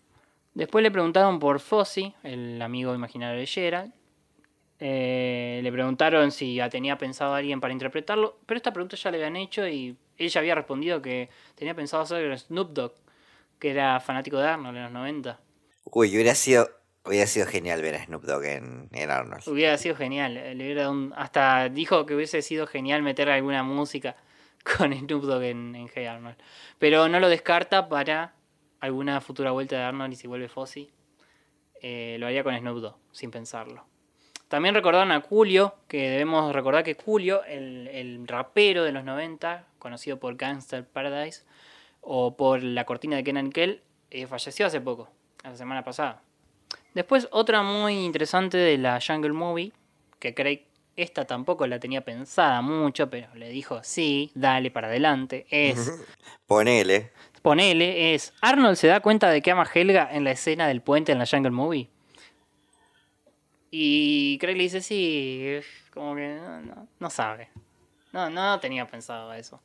Después 0.54 0.82
le 0.82 0.90
preguntaron 0.90 1.38
por 1.38 1.60
Fossi, 1.60 2.14
el 2.22 2.60
amigo 2.60 2.94
imaginario 2.94 3.40
de 3.40 3.46
Gerald. 3.46 3.92
Eh, 4.84 5.60
le 5.62 5.72
preguntaron 5.72 6.32
si 6.32 6.56
ya 6.56 6.68
tenía 6.68 6.98
pensado 6.98 7.34
a 7.34 7.38
alguien 7.38 7.60
para 7.60 7.72
interpretarlo, 7.72 8.38
pero 8.46 8.56
esta 8.56 8.72
pregunta 8.72 8.96
ya 8.96 9.12
le 9.12 9.18
habían 9.18 9.36
hecho 9.36 9.66
y 9.66 9.96
ella 10.18 10.40
había 10.40 10.56
respondido 10.56 11.00
que 11.00 11.30
tenía 11.54 11.74
pensado 11.74 12.02
hacer 12.02 12.36
Snoop 12.36 12.72
Dogg, 12.72 12.92
que 13.58 13.70
era 13.70 14.00
fanático 14.00 14.38
de 14.38 14.48
Arnold 14.48 14.76
en 14.76 14.82
los 14.82 14.92
90. 14.92 15.40
Uy, 15.84 16.08
hubiera 16.14 16.34
sido, 16.34 16.68
hubiera 17.04 17.26
sido 17.26 17.46
genial 17.46 17.82
ver 17.82 17.94
a 17.96 18.04
Snoop 18.04 18.22
Dogg 18.24 18.44
en, 18.44 18.88
en 18.92 19.10
Arnold. 19.10 19.46
Hubiera 19.48 19.76
sido 19.78 19.96
genial. 19.96 20.36
eh, 20.36 20.54
Le 20.54 20.64
hubiera 20.64 20.90
hasta 21.16 21.68
dijo 21.68 22.06
que 22.06 22.14
hubiese 22.14 22.42
sido 22.42 22.66
genial 22.66 23.02
meter 23.02 23.28
alguna 23.28 23.62
música 23.62 24.16
con 24.78 24.92
Snoop 24.92 25.24
Dogg 25.24 25.42
en, 25.42 25.74
en 25.74 25.88
Hey 25.94 26.06
Arnold. 26.06 26.36
Pero 26.78 27.08
no 27.08 27.20
lo 27.20 27.28
descarta 27.28 27.88
para 27.88 28.34
alguna 28.80 29.20
futura 29.20 29.50
vuelta 29.52 29.76
de 29.76 29.82
Arnold 29.82 30.12
y 30.12 30.16
si 30.16 30.26
vuelve 30.26 30.48
Fossi. 30.48 30.90
eh, 31.80 32.16
lo 32.18 32.26
haría 32.26 32.44
con 32.44 32.56
Snoop 32.56 32.78
Dogg, 32.78 32.96
sin 33.12 33.30
pensarlo. 33.30 33.84
También 34.48 34.74
recordaron 34.74 35.12
a 35.12 35.20
Julio, 35.22 35.74
que 35.88 36.10
debemos 36.10 36.52
recordar 36.54 36.84
que 36.84 36.94
Julio, 36.94 37.42
el, 37.44 37.88
el 37.88 38.28
rapero 38.28 38.84
de 38.84 38.92
los 38.92 39.02
90, 39.02 39.66
conocido 39.78 40.18
por 40.20 40.36
Gangster 40.36 40.86
Paradise 40.86 41.42
o 42.02 42.36
por 42.36 42.62
La 42.62 42.84
Cortina 42.84 43.16
de 43.16 43.24
Kenan 43.24 43.50
Kell, 43.50 43.82
eh, 44.10 44.26
falleció 44.26 44.66
hace 44.66 44.80
poco, 44.80 45.08
la 45.42 45.56
semana 45.56 45.82
pasada. 45.84 46.22
Después 46.94 47.28
otra 47.30 47.62
muy 47.62 48.04
interesante 48.04 48.56
de 48.58 48.78
la 48.78 49.00
Jungle 49.00 49.32
Movie, 49.32 49.72
que 50.18 50.34
Craig 50.34 50.66
esta 50.96 51.24
tampoco 51.24 51.66
la 51.66 51.80
tenía 51.80 52.02
pensada 52.04 52.60
mucho, 52.60 53.08
pero 53.08 53.34
le 53.34 53.48
dijo 53.48 53.82
sí, 53.82 54.30
dale 54.34 54.70
para 54.70 54.88
adelante, 54.88 55.46
es, 55.50 56.04
Ponele. 56.46 57.10
ponele, 57.40 58.14
es, 58.14 58.34
Arnold 58.42 58.76
se 58.76 58.88
da 58.88 59.00
cuenta 59.00 59.30
de 59.30 59.40
que 59.40 59.50
ama 59.50 59.62
a 59.62 59.70
Helga 59.72 60.08
en 60.12 60.24
la 60.24 60.32
escena 60.32 60.66
del 60.68 60.82
puente 60.82 61.12
en 61.12 61.18
la 61.18 61.26
Jungle 61.26 61.50
Movie. 61.50 61.88
Y 63.70 64.36
Craig 64.38 64.56
le 64.56 64.64
dice 64.64 64.82
sí, 64.82 65.60
como 65.94 66.14
que 66.14 66.28
no, 66.34 66.60
no, 66.60 66.88
no 67.00 67.10
sabe. 67.10 67.48
No, 68.12 68.28
no 68.28 68.60
tenía 68.60 68.86
pensado 68.86 69.32
eso. 69.32 69.60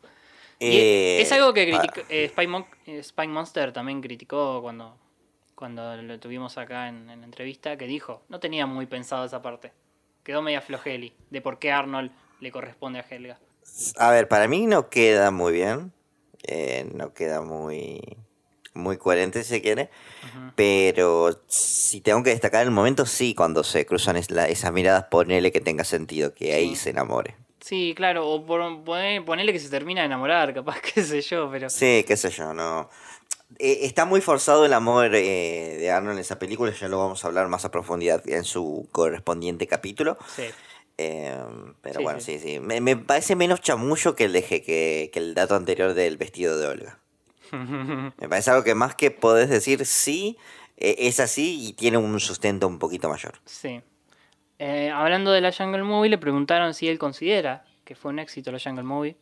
Y 0.60 0.78
Eh, 0.80 1.22
es 1.22 1.32
algo 1.34 1.54
que 1.54 1.68
criticó, 1.68 2.02
eh, 2.10 2.48
Mon- 2.48 2.66
eh, 2.86 3.00
Spike 3.00 3.28
Monster 3.28 3.74
también 3.74 4.02
criticó 4.02 4.62
cuando, 4.62 4.98
cuando 5.58 6.00
lo 6.04 6.20
tuvimos 6.20 6.58
acá 6.60 6.88
en, 6.88 7.10
en 7.10 7.20
la 7.22 7.26
entrevista, 7.26 7.78
que 7.78 7.88
dijo, 7.88 8.22
no 8.30 8.40
tenía 8.40 8.68
muy 8.68 8.86
pensado 8.86 9.26
esa 9.26 9.42
parte. 9.42 9.74
Quedó 10.24 10.44
media 10.44 10.62
flojeli 10.62 11.14
de 11.32 11.42
por 11.42 11.58
qué 11.58 11.72
Arnold 11.72 12.12
le 12.40 12.52
corresponde 12.52 13.00
a 13.00 13.06
Helga. 13.10 13.40
A 13.98 14.12
ver, 14.12 14.28
para 14.28 14.48
mí 14.48 14.68
no 14.68 14.90
queda 14.90 15.32
muy 15.32 15.52
bien. 15.54 15.92
eh, 16.44 16.88
no 16.94 17.14
queda 17.14 17.42
muy, 17.42 18.00
muy 18.74 18.98
coherente 18.98 19.44
si 19.44 19.50
se 19.50 19.62
quiere. 19.62 19.90
Pero 20.56 21.44
si 21.48 22.02
tengo 22.02 22.24
que 22.24 22.30
destacar 22.30 22.64
el 22.64 22.72
momento, 22.72 23.06
sí, 23.06 23.34
cuando 23.34 23.64
se 23.64 23.86
cruzan 23.86 24.16
es- 24.18 24.32
la- 24.32 24.48
esas 24.48 24.72
miradas, 24.72 25.06
ponele 25.06 25.52
que 25.52 25.60
tenga 25.60 25.84
sentido, 25.84 26.34
que 26.34 26.54
ahí 26.54 26.76
se 26.76 26.92
enamore. 26.92 27.36
Sí, 27.60 27.94
claro, 27.98 28.30
o 28.30 28.46
por, 28.46 28.62
ponerle 28.84 29.52
que 29.52 29.60
se 29.60 29.70
termina 29.70 30.02
de 30.02 30.06
enamorar, 30.06 30.54
capaz, 30.54 30.80
qué 30.94 31.04
sé 31.04 31.22
yo, 31.22 31.50
pero... 31.52 31.70
Sí, 31.70 32.06
qué 32.08 32.16
sé 32.16 32.30
yo, 32.30 32.54
no. 32.54 32.90
Eh, 33.60 33.80
está 33.84 34.06
muy 34.06 34.22
forzado 34.22 34.66
el 34.66 34.74
amor 34.74 35.16
eh, 35.16 35.78
de 35.80 35.90
Arnold 35.92 36.18
en 36.18 36.22
esa 36.22 36.38
película, 36.38 36.72
ya 36.72 36.88
lo 36.88 37.00
vamos 37.00 37.24
a 37.24 37.28
hablar 37.28 37.48
más 37.48 37.66
a 37.66 37.72
profundidad 37.72 38.28
en 38.28 38.44
su 38.44 38.88
correspondiente 38.92 39.68
capítulo. 39.68 40.18
Sí. 40.36 40.44
Eh, 40.98 41.36
pero 41.82 42.00
Sí, 42.00 42.04
bueno, 42.04 42.20
sí. 42.20 42.40
sí, 42.40 42.54
sí. 42.56 42.60
Me, 42.60 42.82
me 42.82 42.98
parece 42.98 43.36
menos 43.36 43.62
chamullo 43.62 44.16
que 44.16 44.26
el, 44.26 44.34
de, 44.34 44.44
que, 44.44 45.10
que 45.14 45.20
el 45.20 45.34
dato 45.34 45.56
anterior 45.56 45.94
del 45.94 46.18
vestido 46.18 46.58
de 46.60 46.68
Olga. 46.68 47.00
Me 47.52 48.28
parece 48.28 48.52
algo 48.52 48.64
que 48.66 48.76
más 48.76 48.94
que 48.96 49.10
podés 49.10 49.50
decir 49.50 49.86
sí, 49.86 50.38
es 50.76 51.20
así 51.22 51.68
y 51.70 51.74
tiene 51.74 51.98
un 51.98 52.20
sustento 52.20 52.68
un 52.68 52.78
poquito 52.78 53.08
mayor. 53.08 53.40
Sí. 53.46 53.82
Hablando 54.60 55.32
de 55.32 55.40
la 55.40 55.54
Jungle 55.54 55.84
Movie, 55.84 56.10
le 56.10 56.18
preguntaron 56.18 56.74
si 56.74 56.90
él 56.90 57.00
considera 57.00 57.64
que 57.86 57.96
fue 57.96 58.12
un 58.12 58.20
éxito 58.20 58.52
la 58.52 58.60
Jungle 58.60 58.84
Movie. 58.84 59.16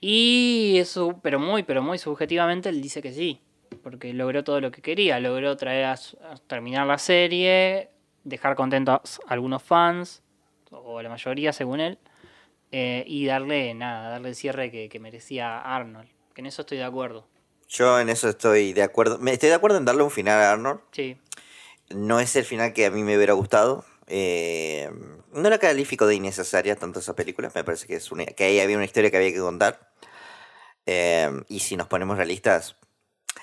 Y 0.00 0.78
eso, 0.78 1.20
pero 1.22 1.38
muy, 1.38 1.62
pero 1.62 1.82
muy 1.82 1.98
subjetivamente, 1.98 2.68
él 2.70 2.80
dice 2.80 3.02
que 3.02 3.12
sí. 3.12 3.40
Porque 3.82 4.12
logró 4.12 4.42
todo 4.44 4.60
lo 4.60 4.70
que 4.70 4.82
quería. 4.82 5.20
Logró 5.20 5.56
traer 5.56 5.84
a, 5.84 5.96
terminar 6.46 6.86
la 6.86 6.98
serie, 6.98 7.90
dejar 8.24 8.56
contentos 8.56 9.20
a 9.26 9.32
algunos 9.32 9.62
fans, 9.62 10.22
o 10.70 11.02
la 11.02 11.08
mayoría 11.08 11.52
según 11.52 11.80
él, 11.80 11.98
eh, 12.72 13.04
y 13.06 13.26
darle 13.26 13.74
nada, 13.74 14.10
darle 14.10 14.30
el 14.30 14.34
cierre 14.34 14.70
que, 14.70 14.88
que 14.88 15.00
merecía 15.00 15.60
Arnold. 15.60 16.08
Que 16.34 16.40
en 16.40 16.46
eso 16.46 16.62
estoy 16.62 16.78
de 16.78 16.84
acuerdo. 16.84 17.26
Yo 17.68 18.00
en 18.00 18.08
eso 18.08 18.28
estoy 18.28 18.72
de 18.72 18.82
acuerdo. 18.82 19.18
Me 19.18 19.32
estoy 19.32 19.48
de 19.48 19.54
acuerdo 19.54 19.78
en 19.78 19.84
darle 19.84 20.02
un 20.02 20.10
final 20.10 20.40
a 20.40 20.52
Arnold. 20.52 20.80
Sí. 20.90 21.16
No 21.90 22.20
es 22.20 22.34
el 22.36 22.44
final 22.44 22.72
que 22.72 22.86
a 22.86 22.90
mí 22.90 23.02
me 23.02 23.16
hubiera 23.16 23.32
gustado. 23.34 23.84
Eh, 24.08 24.90
no 25.32 25.48
la 25.48 25.58
califico 25.58 26.06
de 26.06 26.16
innecesaria 26.16 26.74
tanto 26.74 26.98
esa 26.98 27.14
película. 27.14 27.50
Me 27.54 27.62
parece 27.62 27.86
que 27.86 27.94
es 27.94 28.10
una, 28.10 28.24
que 28.26 28.44
ahí 28.44 28.58
había 28.58 28.76
una 28.76 28.84
historia 28.84 29.10
que 29.10 29.16
había 29.16 29.32
que 29.32 29.38
contar. 29.38 29.89
Eh, 30.86 31.30
y 31.48 31.60
si 31.60 31.76
nos 31.76 31.86
ponemos 31.86 32.16
realistas, 32.16 32.76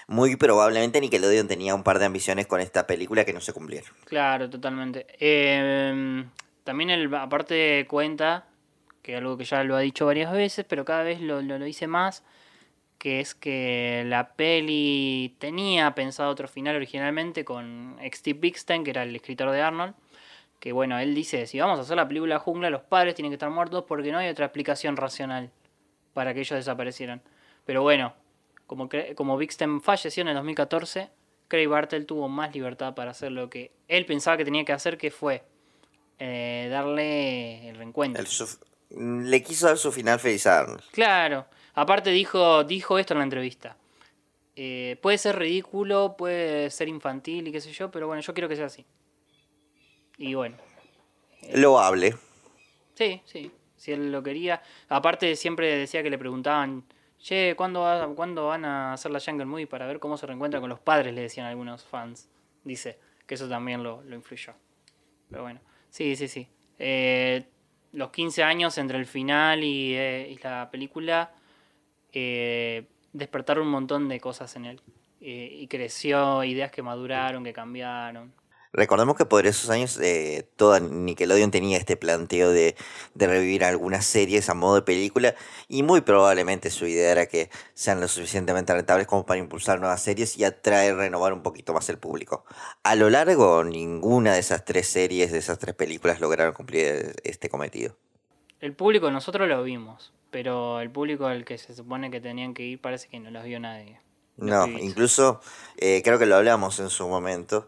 muy 0.07 0.35
probablemente 0.35 1.01
Nickelodeon 1.01 1.47
tenía 1.47 1.75
un 1.75 1.83
par 1.83 1.99
de 1.99 2.05
ambiciones 2.05 2.47
con 2.47 2.61
esta 2.61 2.87
película 2.87 3.25
que 3.25 3.33
no 3.33 3.41
se 3.41 3.53
cumplieron. 3.53 3.89
Claro, 4.05 4.49
totalmente. 4.49 5.05
Eh, 5.19 6.25
también 6.63 6.89
él, 6.89 7.13
aparte 7.13 7.85
cuenta, 7.89 8.45
que 9.01 9.15
algo 9.15 9.37
que 9.37 9.45
ya 9.45 9.63
lo 9.63 9.75
ha 9.75 9.79
dicho 9.79 10.05
varias 10.05 10.31
veces, 10.31 10.65
pero 10.67 10.85
cada 10.85 11.03
vez 11.03 11.21
lo, 11.21 11.41
lo, 11.41 11.57
lo 11.59 11.65
dice 11.65 11.87
más, 11.87 12.23
que 12.97 13.19
es 13.19 13.35
que 13.35 14.03
la 14.05 14.33
peli 14.33 15.35
tenía 15.39 15.93
pensado 15.93 16.31
otro 16.31 16.47
final 16.47 16.75
originalmente 16.75 17.45
con 17.45 17.97
Steve 18.13 18.39
Bixten, 18.39 18.83
que 18.83 18.91
era 18.91 19.03
el 19.03 19.15
escritor 19.15 19.51
de 19.51 19.61
Arnold, 19.61 19.93
que 20.59 20.71
bueno, 20.71 20.97
él 20.97 21.13
dice, 21.13 21.47
si 21.47 21.59
vamos 21.59 21.79
a 21.79 21.83
hacer 21.83 21.95
la 21.95 22.07
película 22.07 22.39
Jungla, 22.39 22.69
los 22.69 22.81
padres 22.81 23.15
tienen 23.15 23.31
que 23.31 23.35
estar 23.35 23.49
muertos 23.49 23.83
porque 23.87 24.11
no 24.11 24.17
hay 24.17 24.29
otra 24.29 24.45
explicación 24.45 24.97
racional 24.97 25.51
para 26.17 26.33
que 26.33 26.39
ellos 26.39 26.57
desaparecieran. 26.57 27.21
Pero 27.63 27.83
bueno, 27.83 28.11
como, 28.65 28.89
como 29.13 29.37
Bixten 29.37 29.81
falleció 29.81 30.21
en 30.21 30.29
el 30.29 30.33
2014, 30.33 31.11
Craig 31.47 31.67
Bartel 31.67 32.07
tuvo 32.07 32.27
más 32.27 32.55
libertad 32.55 32.95
para 32.95 33.11
hacer 33.11 33.31
lo 33.31 33.51
que 33.51 33.71
él 33.87 34.07
pensaba 34.07 34.35
que 34.35 34.43
tenía 34.43 34.65
que 34.65 34.73
hacer, 34.73 34.97
que 34.97 35.11
fue 35.11 35.43
eh, 36.17 36.69
darle 36.71 37.69
el 37.69 37.75
reencuentro. 37.75 38.23
El 38.89 39.29
le 39.29 39.43
quiso 39.43 39.67
dar 39.67 39.77
su 39.77 39.91
final 39.91 40.19
feliz 40.19 40.47
a 40.47 40.61
Arnold. 40.61 40.81
Claro. 40.91 41.45
Aparte 41.75 42.09
dijo, 42.09 42.63
dijo 42.63 42.97
esto 42.97 43.13
en 43.13 43.19
la 43.19 43.23
entrevista. 43.25 43.77
Eh, 44.55 44.97
puede 45.03 45.19
ser 45.19 45.37
ridículo, 45.37 46.15
puede 46.17 46.71
ser 46.71 46.87
infantil 46.87 47.47
y 47.47 47.51
qué 47.51 47.61
sé 47.61 47.71
yo, 47.71 47.91
pero 47.91 48.07
bueno, 48.07 48.23
yo 48.23 48.33
quiero 48.33 48.49
que 48.49 48.55
sea 48.55 48.65
así. 48.65 48.87
Y 50.17 50.33
bueno, 50.33 50.57
Loable. 51.53 52.15
sí, 52.95 53.21
sí, 53.23 53.51
si 53.87 53.93
él 53.93 54.11
lo 54.11 54.21
quería. 54.21 54.61
Aparte 54.89 55.35
siempre 55.37 55.73
decía 55.77 56.03
que 56.03 56.09
le 56.09 56.17
preguntaban, 56.17 56.83
che, 57.19 57.55
¿cuándo, 57.55 57.81
va- 57.81 58.13
¿cuándo 58.15 58.47
van 58.47 58.65
a 58.65 58.91
hacer 58.93 59.11
la 59.11 59.19
Jungle 59.21 59.45
Movie 59.45 59.65
para 59.67 59.87
ver 59.87 59.99
cómo 59.99 60.17
se 60.17 60.27
reencuentra 60.27 60.59
con 60.59 60.69
los 60.69 60.79
padres? 60.79 61.13
Le 61.15 61.21
decían 61.21 61.45
algunos 61.47 61.85
fans. 61.85 62.29
Dice 62.65 62.99
que 63.25 63.35
eso 63.35 63.47
también 63.47 63.83
lo, 63.83 64.01
lo 64.03 64.15
influyó. 64.15 64.53
Pero 65.29 65.43
bueno, 65.43 65.61
sí, 65.89 66.17
sí, 66.17 66.27
sí. 66.27 66.49
Eh, 66.79 67.45
los 67.93 68.09
15 68.11 68.43
años 68.43 68.77
entre 68.77 68.97
el 68.97 69.05
final 69.05 69.63
y, 69.63 69.93
eh, 69.95 70.37
la 70.43 70.69
película 70.69 71.31
eh, 72.11 72.87
despertaron 73.13 73.65
un 73.67 73.71
montón 73.71 74.09
de 74.09 74.19
cosas 74.19 74.53
en 74.57 74.65
él. 74.65 74.81
Y 75.19 75.65
creció, 75.67 76.43
ideas 76.43 76.71
que 76.71 76.81
maduraron, 76.83 77.43
que 77.43 77.51
cambiaron. 77.53 78.33
Recordemos 78.77 79.15
que 79.17 79.25
por 79.25 79.47
esos 79.47 79.71
años 79.71 79.99
eh, 79.99 80.47
toda 80.55 80.79
Nickelodeon 80.79 81.49
tenía 81.49 81.79
este 81.79 81.97
planteo 81.97 82.51
de, 82.51 82.75
de 83.15 83.25
revivir 83.25 83.63
algunas 83.63 84.05
series 84.05 84.49
a 84.49 84.53
modo 84.53 84.75
de 84.75 84.81
película 84.83 85.33
y 85.67 85.81
muy 85.81 86.01
probablemente 86.01 86.69
su 86.69 86.85
idea 86.85 87.11
era 87.11 87.25
que 87.25 87.49
sean 87.73 87.99
lo 87.99 88.07
suficientemente 88.07 88.75
rentables 88.75 89.07
como 89.07 89.25
para 89.25 89.39
impulsar 89.39 89.79
nuevas 89.79 90.03
series 90.03 90.37
y 90.37 90.43
atraer, 90.43 90.95
renovar 90.95 91.33
un 91.33 91.41
poquito 91.41 91.73
más 91.73 91.89
el 91.89 91.97
público. 91.97 92.45
A 92.83 92.93
lo 92.93 93.09
largo, 93.09 93.63
ninguna 93.63 94.35
de 94.35 94.39
esas 94.41 94.63
tres 94.63 94.85
series, 94.85 95.31
de 95.31 95.39
esas 95.39 95.57
tres 95.57 95.73
películas 95.73 96.21
lograron 96.21 96.53
cumplir 96.53 97.15
este 97.23 97.49
cometido. 97.49 97.97
El 98.61 98.73
público, 98.73 99.09
nosotros 99.09 99.47
lo 99.47 99.63
vimos, 99.63 100.13
pero 100.29 100.81
el 100.81 100.91
público 100.91 101.25
al 101.25 101.45
que 101.45 101.57
se 101.57 101.73
supone 101.73 102.11
que 102.11 102.21
tenían 102.21 102.53
que 102.53 102.61
ir 102.61 102.79
parece 102.79 103.07
que 103.07 103.19
no 103.19 103.31
los 103.31 103.43
vio 103.43 103.59
nadie. 103.59 103.99
No, 104.35 104.67
incluso 104.67 105.41
eh, 105.77 106.03
creo 106.03 106.19
que 106.19 106.27
lo 106.27 106.35
hablamos 106.35 106.79
en 106.79 106.91
su 106.91 107.07
momento. 107.07 107.65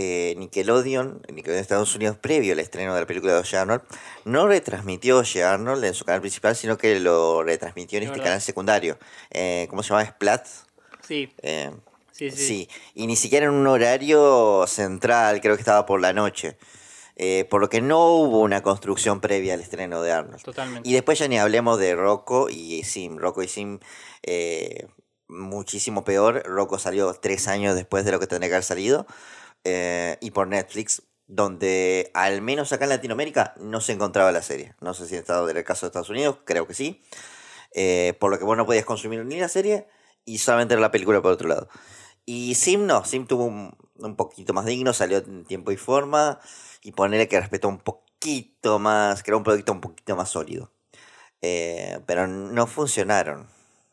Eh, 0.00 0.34
Nickelodeon, 0.36 1.22
Nickelodeon 1.28 1.56
de 1.56 1.60
Estados 1.60 1.94
Unidos, 1.96 2.16
previo 2.16 2.52
al 2.52 2.60
estreno 2.60 2.94
de 2.94 3.00
la 3.00 3.06
película 3.06 3.32
de 3.34 3.40
Oye 3.40 3.56
Arnold, 3.56 3.82
no 4.24 4.46
retransmitió 4.46 5.18
Oye 5.18 5.42
Arnold 5.42 5.84
en 5.84 5.94
su 5.94 6.04
canal 6.04 6.20
principal, 6.20 6.54
sino 6.54 6.78
que 6.78 7.00
lo 7.00 7.42
retransmitió 7.42 7.98
en 7.98 8.04
Es 8.04 8.06
este 8.08 8.18
verdad. 8.20 8.30
canal 8.30 8.40
secundario. 8.40 8.98
Eh, 9.30 9.66
¿Cómo 9.70 9.82
se 9.82 9.88
llama? 9.90 10.04
Splat. 10.06 10.46
Sí. 11.06 11.32
Eh, 11.42 11.70
Sí, 12.12 12.32
sí. 12.32 12.36
sí, 12.46 12.68
y 12.94 13.06
ni 13.06 13.14
siquiera 13.14 13.46
en 13.46 13.52
un 13.52 13.64
horario 13.68 14.64
central, 14.66 15.40
creo 15.40 15.54
que 15.54 15.60
estaba 15.60 15.86
por 15.86 16.00
la 16.00 16.12
noche. 16.12 16.56
Eh, 17.14 17.46
por 17.48 17.60
lo 17.60 17.68
que 17.68 17.80
no 17.80 18.12
hubo 18.16 18.40
una 18.40 18.60
construcción 18.60 19.20
previa 19.20 19.54
al 19.54 19.60
estreno 19.60 20.02
de 20.02 20.10
Arnold. 20.10 20.42
Totalmente. 20.42 20.88
Y 20.88 20.92
después 20.94 21.16
ya 21.20 21.28
ni 21.28 21.38
hablemos 21.38 21.78
de 21.78 21.94
Rocco 21.94 22.48
y 22.48 22.82
Sim. 22.82 23.18
Rocco 23.18 23.42
y 23.44 23.48
Sim, 23.48 23.78
eh, 24.24 24.86
muchísimo 25.28 26.04
peor. 26.04 26.42
Rocco 26.44 26.78
salió 26.80 27.14
tres 27.14 27.46
años 27.48 27.76
después 27.76 28.04
de 28.04 28.10
lo 28.12 28.18
que 28.18 28.26
tendría 28.26 28.48
que 28.48 28.54
haber 28.56 28.64
salido. 28.64 29.06
Eh, 29.70 30.16
y 30.22 30.30
por 30.30 30.48
Netflix, 30.48 31.02
donde 31.26 32.10
al 32.14 32.40
menos 32.40 32.72
acá 32.72 32.84
en 32.84 32.90
Latinoamérica 32.90 33.54
no 33.60 33.82
se 33.82 33.92
encontraba 33.92 34.32
la 34.32 34.40
serie. 34.40 34.74
No 34.80 34.94
sé 34.94 35.06
si 35.06 35.16
en 35.16 35.24
del 35.24 35.64
caso 35.64 35.84
de 35.84 35.88
Estados 35.88 36.08
Unidos, 36.08 36.38
creo 36.44 36.66
que 36.66 36.72
sí. 36.72 37.02
Eh, 37.74 38.14
por 38.18 38.30
lo 38.30 38.38
que 38.38 38.46
vos 38.46 38.56
no 38.56 38.64
podías 38.64 38.86
consumir 38.86 39.22
ni 39.26 39.38
la 39.38 39.48
serie 39.48 39.86
y 40.24 40.38
solamente 40.38 40.72
era 40.72 40.80
la 40.80 40.90
película 40.90 41.20
por 41.20 41.32
otro 41.32 41.48
lado. 41.48 41.68
Y 42.24 42.54
Sim 42.54 42.86
no, 42.86 43.04
Sim 43.04 43.26
tuvo 43.26 43.44
un, 43.44 43.76
un 43.96 44.16
poquito 44.16 44.54
más 44.54 44.64
digno, 44.64 44.94
salió 44.94 45.18
en 45.18 45.44
tiempo 45.44 45.70
y 45.70 45.76
forma 45.76 46.40
y 46.82 46.92
ponerle 46.92 47.28
que 47.28 47.38
respetó 47.38 47.68
un 47.68 47.78
poquito 47.78 48.78
más, 48.78 49.22
era 49.26 49.36
un 49.36 49.44
proyecto 49.44 49.72
un 49.72 49.82
poquito 49.82 50.16
más 50.16 50.30
sólido. 50.30 50.72
Eh, 51.42 52.00
pero 52.06 52.26
no 52.26 52.66
funcionaron. 52.66 53.48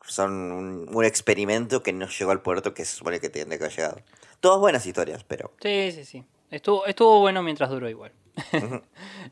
Son 0.06 0.32
un, 0.52 0.88
un 0.96 1.04
experimento 1.04 1.82
que 1.82 1.92
no 1.92 2.08
llegó 2.08 2.30
al 2.30 2.42
puerto 2.42 2.74
que 2.74 2.84
se 2.84 2.96
supone 2.96 3.20
que 3.20 3.28
tendría 3.28 3.58
que 3.58 3.64
haber 3.64 3.76
llegado. 3.76 3.96
Todas 4.40 4.60
buenas 4.60 4.86
historias, 4.86 5.24
pero... 5.24 5.52
Sí, 5.60 5.92
sí, 5.92 6.04
sí. 6.04 6.24
Estuvo, 6.50 6.86
estuvo 6.86 7.20
bueno 7.20 7.42
mientras 7.42 7.70
duró 7.70 7.88
igual. 7.88 8.12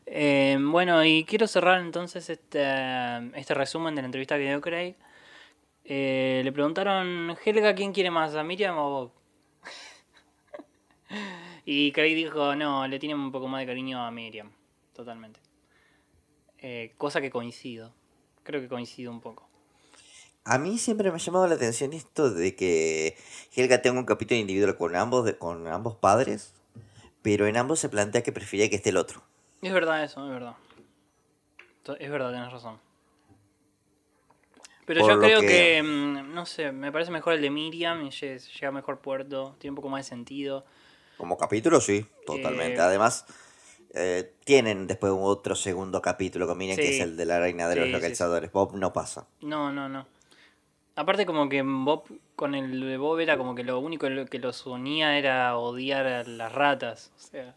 Eh, 0.07 0.57
bueno, 0.59 1.03
y 1.03 1.25
quiero 1.25 1.47
cerrar 1.47 1.81
entonces 1.81 2.29
este, 2.29 2.63
este 3.37 3.53
resumen 3.53 3.95
de 3.95 4.01
la 4.01 4.07
entrevista 4.07 4.37
que 4.37 4.47
dio 4.47 4.61
Craig. 4.61 4.95
Eh, 5.83 6.41
le 6.43 6.51
preguntaron, 6.51 7.35
Helga, 7.43 7.75
¿quién 7.75 7.93
quiere 7.93 8.11
más, 8.11 8.35
a 8.35 8.43
Miriam 8.43 8.77
o 8.77 8.89
Bob? 8.89 9.11
y 11.65 11.91
Craig 11.91 12.15
dijo, 12.15 12.55
no, 12.55 12.87
le 12.87 12.99
tiene 12.99 13.15
un 13.15 13.31
poco 13.31 13.47
más 13.47 13.61
de 13.61 13.67
cariño 13.67 14.03
a 14.03 14.11
Miriam, 14.11 14.51
totalmente. 14.93 15.39
Eh, 16.59 16.93
cosa 16.97 17.21
que 17.21 17.29
coincido, 17.29 17.93
creo 18.43 18.61
que 18.61 18.67
coincido 18.67 19.11
un 19.11 19.21
poco. 19.21 19.44
A 20.45 20.59
mí 20.59 20.77
siempre 20.77 21.09
me 21.09 21.15
ha 21.15 21.19
llamado 21.19 21.47
la 21.47 21.55
atención 21.55 21.91
esto 21.93 22.29
de 22.31 22.55
que 22.55 23.17
Helga 23.55 23.81
tenga 23.81 23.99
un 23.99 24.05
capítulo 24.05 24.39
individual 24.39 24.77
con 24.77 24.95
ambos, 24.95 25.25
de- 25.25 25.37
con 25.37 25.67
ambos 25.67 25.95
padres, 25.95 26.53
pero 27.23 27.47
en 27.47 27.57
ambos 27.57 27.79
se 27.79 27.89
plantea 27.89 28.21
que 28.21 28.31
prefería 28.31 28.69
que 28.69 28.75
esté 28.75 28.91
el 28.91 28.97
otro. 28.97 29.23
Es 29.63 29.73
verdad 29.73 30.03
eso, 30.03 30.23
es 30.23 30.31
verdad. 30.31 30.55
Es 31.99 32.11
verdad, 32.11 32.31
tienes 32.31 32.51
razón. 32.51 32.79
Pero 34.85 35.01
Por 35.01 35.09
yo 35.09 35.19
creo 35.19 35.41
que... 35.41 35.47
que- 35.47 35.83
mm, 35.83 36.33
no 36.35 36.45
sé, 36.45 36.71
me 36.71 36.91
parece 36.91 37.09
mejor 37.09 37.33
el 37.33 37.41
de 37.41 37.49
Miriam 37.49 38.03
y 38.05 38.09
lle- 38.09 38.37
llega 38.39 38.67
a 38.67 38.71
mejor 38.71 38.99
puerto, 38.99 39.55
tiene 39.59 39.71
un 39.71 39.75
poco 39.75 39.89
más 39.89 40.05
de 40.05 40.09
sentido. 40.09 40.63
Como 41.17 41.37
capítulo, 41.39 41.81
sí, 41.81 42.05
totalmente. 42.27 42.79
Eh, 42.81 42.83
Además, 42.83 43.25
eh, 43.95 44.31
tienen 44.43 44.85
después 44.85 45.11
otro 45.15 45.55
segundo 45.55 46.03
capítulo 46.03 46.45
con 46.45 46.57
Miriam, 46.59 46.77
que 46.77 46.89
es 46.89 46.99
el 46.99 47.17
de 47.17 47.25
la 47.25 47.39
reina 47.39 47.67
de 47.67 47.75
Sí, 47.75 47.79
los 47.79 47.87
sí. 47.87 47.93
localizadores. 47.93 48.51
Bob 48.51 48.75
no 48.75 48.93
pasa. 48.93 49.25
No, 49.41 49.71
no, 49.71 49.89
no. 49.89 50.05
Aparte 50.95 51.25
como 51.25 51.49
que 51.49 51.61
Bob, 51.61 52.03
con 52.35 52.55
el 52.55 52.79
de 52.79 52.97
Bob 52.97 53.19
era 53.19 53.37
como 53.37 53.53
que 53.55 53.63
lo 53.63 53.79
único 53.79 54.07
que 54.29 54.39
los 54.39 54.65
unía 54.65 55.17
era 55.17 55.57
odiar 55.57 56.05
a 56.07 56.23
las 56.23 56.51
ratas. 56.51 57.11
O 57.17 57.19
sea, 57.19 57.55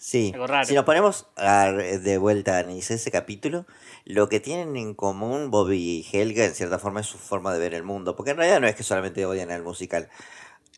Sí, 0.00 0.30
Algo 0.32 0.46
raro. 0.46 0.64
si 0.64 0.74
nos 0.74 0.84
ponemos 0.84 1.26
a- 1.36 1.72
de 1.72 2.18
vuelta 2.18 2.56
a 2.56 2.60
analizar 2.60 2.94
ese 2.96 3.10
capítulo, 3.10 3.66
lo 4.04 4.28
que 4.28 4.38
tienen 4.38 4.76
en 4.76 4.94
común 4.94 5.50
Bob 5.50 5.72
y 5.72 6.06
Helga 6.12 6.44
en 6.44 6.54
cierta 6.54 6.78
forma 6.78 7.00
es 7.00 7.06
su 7.08 7.18
forma 7.18 7.52
de 7.52 7.58
ver 7.58 7.74
el 7.74 7.82
mundo, 7.82 8.14
porque 8.14 8.30
en 8.30 8.36
realidad 8.36 8.60
no 8.60 8.68
es 8.68 8.76
que 8.76 8.84
solamente 8.84 9.26
odian 9.26 9.50
el 9.50 9.64
musical, 9.64 10.08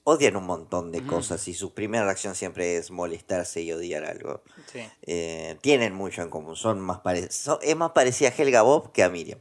odian 0.04 0.36
un 0.36 0.44
montón 0.46 0.90
de 0.90 1.04
cosas 1.06 1.46
y 1.48 1.52
su 1.54 1.74
primera 1.74 2.04
reacción 2.06 2.34
siempre 2.34 2.78
es 2.78 2.90
molestarse 2.90 3.60
y 3.60 3.70
odiar 3.72 4.06
algo. 4.06 4.42
sí. 4.72 4.80
Eh, 5.02 5.58
tienen 5.60 5.92
mucho 5.94 6.22
en 6.22 6.30
común, 6.30 6.56
son 6.56 6.80
más 6.80 7.00
pare- 7.00 7.30
son- 7.30 7.58
es 7.60 7.76
más 7.76 7.90
parecida 7.90 8.30
a 8.30 8.32
Helga 8.32 8.62
Bob 8.62 8.90
que 8.92 9.02
a 9.02 9.10
Miriam. 9.10 9.40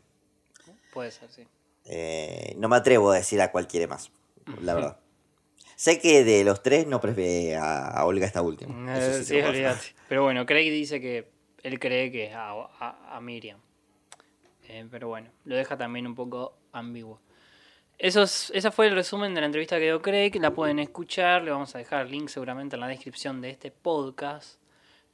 Puede 0.93 1.11
ser, 1.11 1.29
sí. 1.31 1.47
Eh, 1.91 2.53
no 2.57 2.69
me 2.69 2.75
atrevo 2.75 3.11
a 3.11 3.15
decir 3.15 3.41
a 3.41 3.51
cuál 3.51 3.67
quiere 3.67 3.87
más, 3.87 4.11
la 4.61 4.75
verdad. 4.75 4.99
Sé 5.75 5.99
que 5.99 6.23
de 6.23 6.43
los 6.43 6.61
tres 6.61 6.85
no 6.87 6.99
prefiere 7.01 7.55
a, 7.55 7.87
a 7.87 8.05
Olga 8.05 8.25
esta 8.25 8.41
última. 8.41 8.95
eso 8.97 9.11
Eh, 9.11 9.13
sí 9.19 9.23
sí, 9.23 9.29
te 9.29 9.35
lo 9.37 9.39
puedo 9.45 9.49
olvídate. 9.51 9.87
Pero 10.09 10.23
bueno, 10.23 10.45
Craig 10.45 10.69
dice 10.71 10.99
que 11.01 11.31
él 11.63 11.79
cree 11.79 12.11
que 12.11 12.25
es 12.27 12.33
a, 12.35 12.51
a- 12.51 13.15
a 13.15 13.21
Miriam. 13.21 13.59
Eh, 14.67 14.85
pero 14.91 15.07
bueno, 15.07 15.29
lo 15.45 15.55
deja 15.55 15.77
también 15.77 16.05
un 16.05 16.15
poco 16.15 16.53
ambiguo. 16.73 17.21
Eso 17.97 18.21
es, 18.23 18.51
ese 18.53 18.71
fue 18.71 18.87
el 18.87 18.95
resumen 18.95 19.33
de 19.33 19.41
la 19.41 19.47
entrevista 19.47 19.77
que 19.77 19.85
dio 19.85 20.01
Craig. 20.01 20.31
La 20.35 20.51
pueden 20.53 20.79
escuchar. 20.79 21.43
Le 21.43 21.51
vamos 21.51 21.73
a 21.75 21.79
dejar 21.79 22.05
el 22.05 22.11
link 22.11 22.29
seguramente 22.29 22.75
en 22.75 22.81
la 22.81 22.87
descripción 22.87 23.41
de 23.41 23.49
este 23.49 23.71
podcast. 23.71 24.59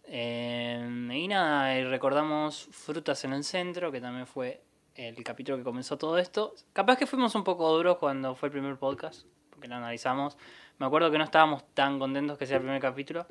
Eh, 0.08 1.10
y 1.14 1.28
nada, 1.28 1.78
y 1.80 1.84
recordamos 1.84 2.68
Frutas 2.72 3.24
en 3.24 3.34
el 3.34 3.44
Centro, 3.44 3.92
que 3.92 4.02
también 4.02 4.28
fue 4.28 4.62
el 4.96 5.24
capítulo 5.24 5.58
que 5.58 5.64
comenzó 5.64 5.98
todo 5.98 6.18
esto. 6.18 6.56
Capaz 6.74 6.98
que 6.98 7.06
fuimos 7.06 7.36
un 7.36 7.44
poco 7.44 7.70
duros 7.76 7.98
cuando 7.98 8.36
fue 8.36 8.48
el 8.48 8.54
primer 8.54 8.78
podcast, 8.78 9.26
porque 9.50 9.68
lo 9.68 9.76
analizamos. 9.76 10.38
Me 10.78 10.86
acuerdo 10.86 11.12
que 11.12 11.18
no 11.18 11.24
estábamos 11.24 11.64
tan 11.74 12.00
contentos 12.00 12.38
que 12.38 12.46
sea 12.46 12.58
el 12.58 12.64
primer 12.64 12.82
capítulo. 12.82 13.26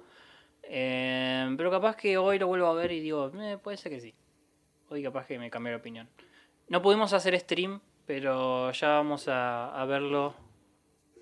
Eh, 0.62 1.52
pero 1.56 1.70
capaz 1.70 1.96
que 1.96 2.16
hoy 2.16 2.38
lo 2.38 2.46
vuelvo 2.46 2.66
a 2.66 2.74
ver 2.74 2.92
y 2.92 3.00
digo, 3.00 3.30
"Eh, 3.40 3.58
puede 3.58 3.76
ser 3.76 3.92
que 3.92 4.00
sí. 4.00 4.14
Hoy 4.88 5.02
capaz 5.02 5.26
que 5.26 5.38
me 5.38 5.50
cambié 5.50 5.70
de 5.70 5.76
opinión. 5.76 6.08
No 6.68 6.80
pudimos 6.82 7.12
hacer 7.12 7.38
stream, 7.38 7.80
pero 8.06 8.70
ya 8.72 8.88
vamos 8.88 9.26
a, 9.28 9.84
verlo. 9.86 10.34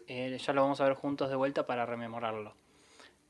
eh, 0.08 0.36
ya 0.38 0.52
lo 0.52 0.62
vamos 0.62 0.80
a 0.80 0.84
ver 0.84 0.94
juntos 0.94 1.30
de 1.30 1.36
vuelta 1.36 1.66
para 1.66 1.86
rememorarlo. 1.86 2.54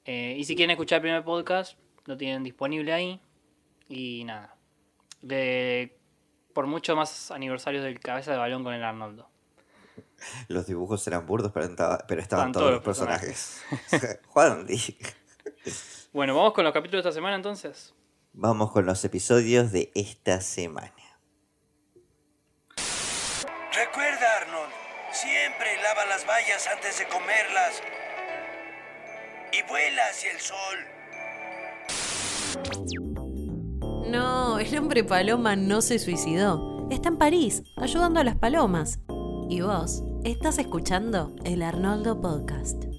Y 0.05 0.43
si 0.45 0.57
quieren 0.57 0.73
escuchar 0.73 0.97
el 0.97 1.03
primer 1.03 1.25
podcast, 1.25 1.79
lo 2.07 2.17
tienen 2.17 2.43
disponible 2.43 2.93
ahí. 2.93 3.21
Y 3.89 4.25
nada. 4.25 4.57
De, 5.21 5.97
por 6.53 6.67
mucho 6.67 6.97
más 6.97 7.31
aniversarios 7.31 7.85
del 7.85 8.01
cabeza 8.01 8.33
de 8.33 8.39
balón 8.39 8.65
con 8.65 8.75
el 8.75 8.83
Arnoldo. 8.85 9.29
Los 10.49 10.67
dibujos 10.67 11.07
eran 11.07 11.27
burdos, 11.27 11.53
pero, 11.53 11.67
estaban 12.21 12.53
todos 12.53 12.63
todos 12.63 12.71
los 12.73 12.73
los 12.75 12.85
personajes. 12.85 13.63
Juan, 14.29 14.67
Bueno, 16.13 16.37
vamos 16.37 16.53
con 16.53 16.65
los 16.65 16.73
capítulos 16.73 17.05
de 17.05 17.11
esta 17.11 17.19
semana 17.19 17.37
entonces. 17.37 17.95
vamos 18.33 18.71
con 18.71 18.87
los 18.87 19.05
episodios 19.05 19.73
de 19.73 19.91
esta 19.95 20.41
semana. 20.41 20.93
Recuerda, 23.75 24.37
Arnold, 24.43 24.73
siempre 25.13 25.83
lava 25.83 26.05
las 26.07 26.27
bayas 26.27 26.67
antes 26.69 26.99
de 26.99 27.09
comerlas. 27.09 27.83
Y 29.53 29.63
vuela 29.69 30.03
hacia 30.11 30.31
el 30.31 30.41
sol. 30.41 30.79
No, 34.13 34.59
el 34.59 34.77
hombre 34.77 35.05
paloma 35.05 35.57
no 35.57 35.81
se 35.81 35.99
suicidó. 35.99 36.87
Está 36.91 37.09
en 37.09 37.17
París, 37.17 37.63
ayudando 37.79 38.21
a 38.21 38.25
las 38.25 38.37
palomas. 38.37 39.01
Y 39.49 39.63
vos, 39.63 40.05
estás 40.23 40.59
escuchando 40.59 41.35
el 41.47 41.63
Arnoldo 41.63 42.21
Podcast. 42.21 42.92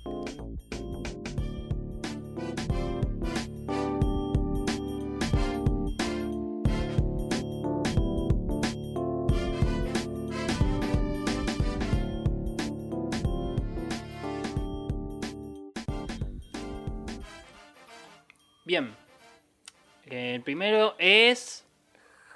El 20.34 20.42
primero 20.42 20.96
es 20.98 21.66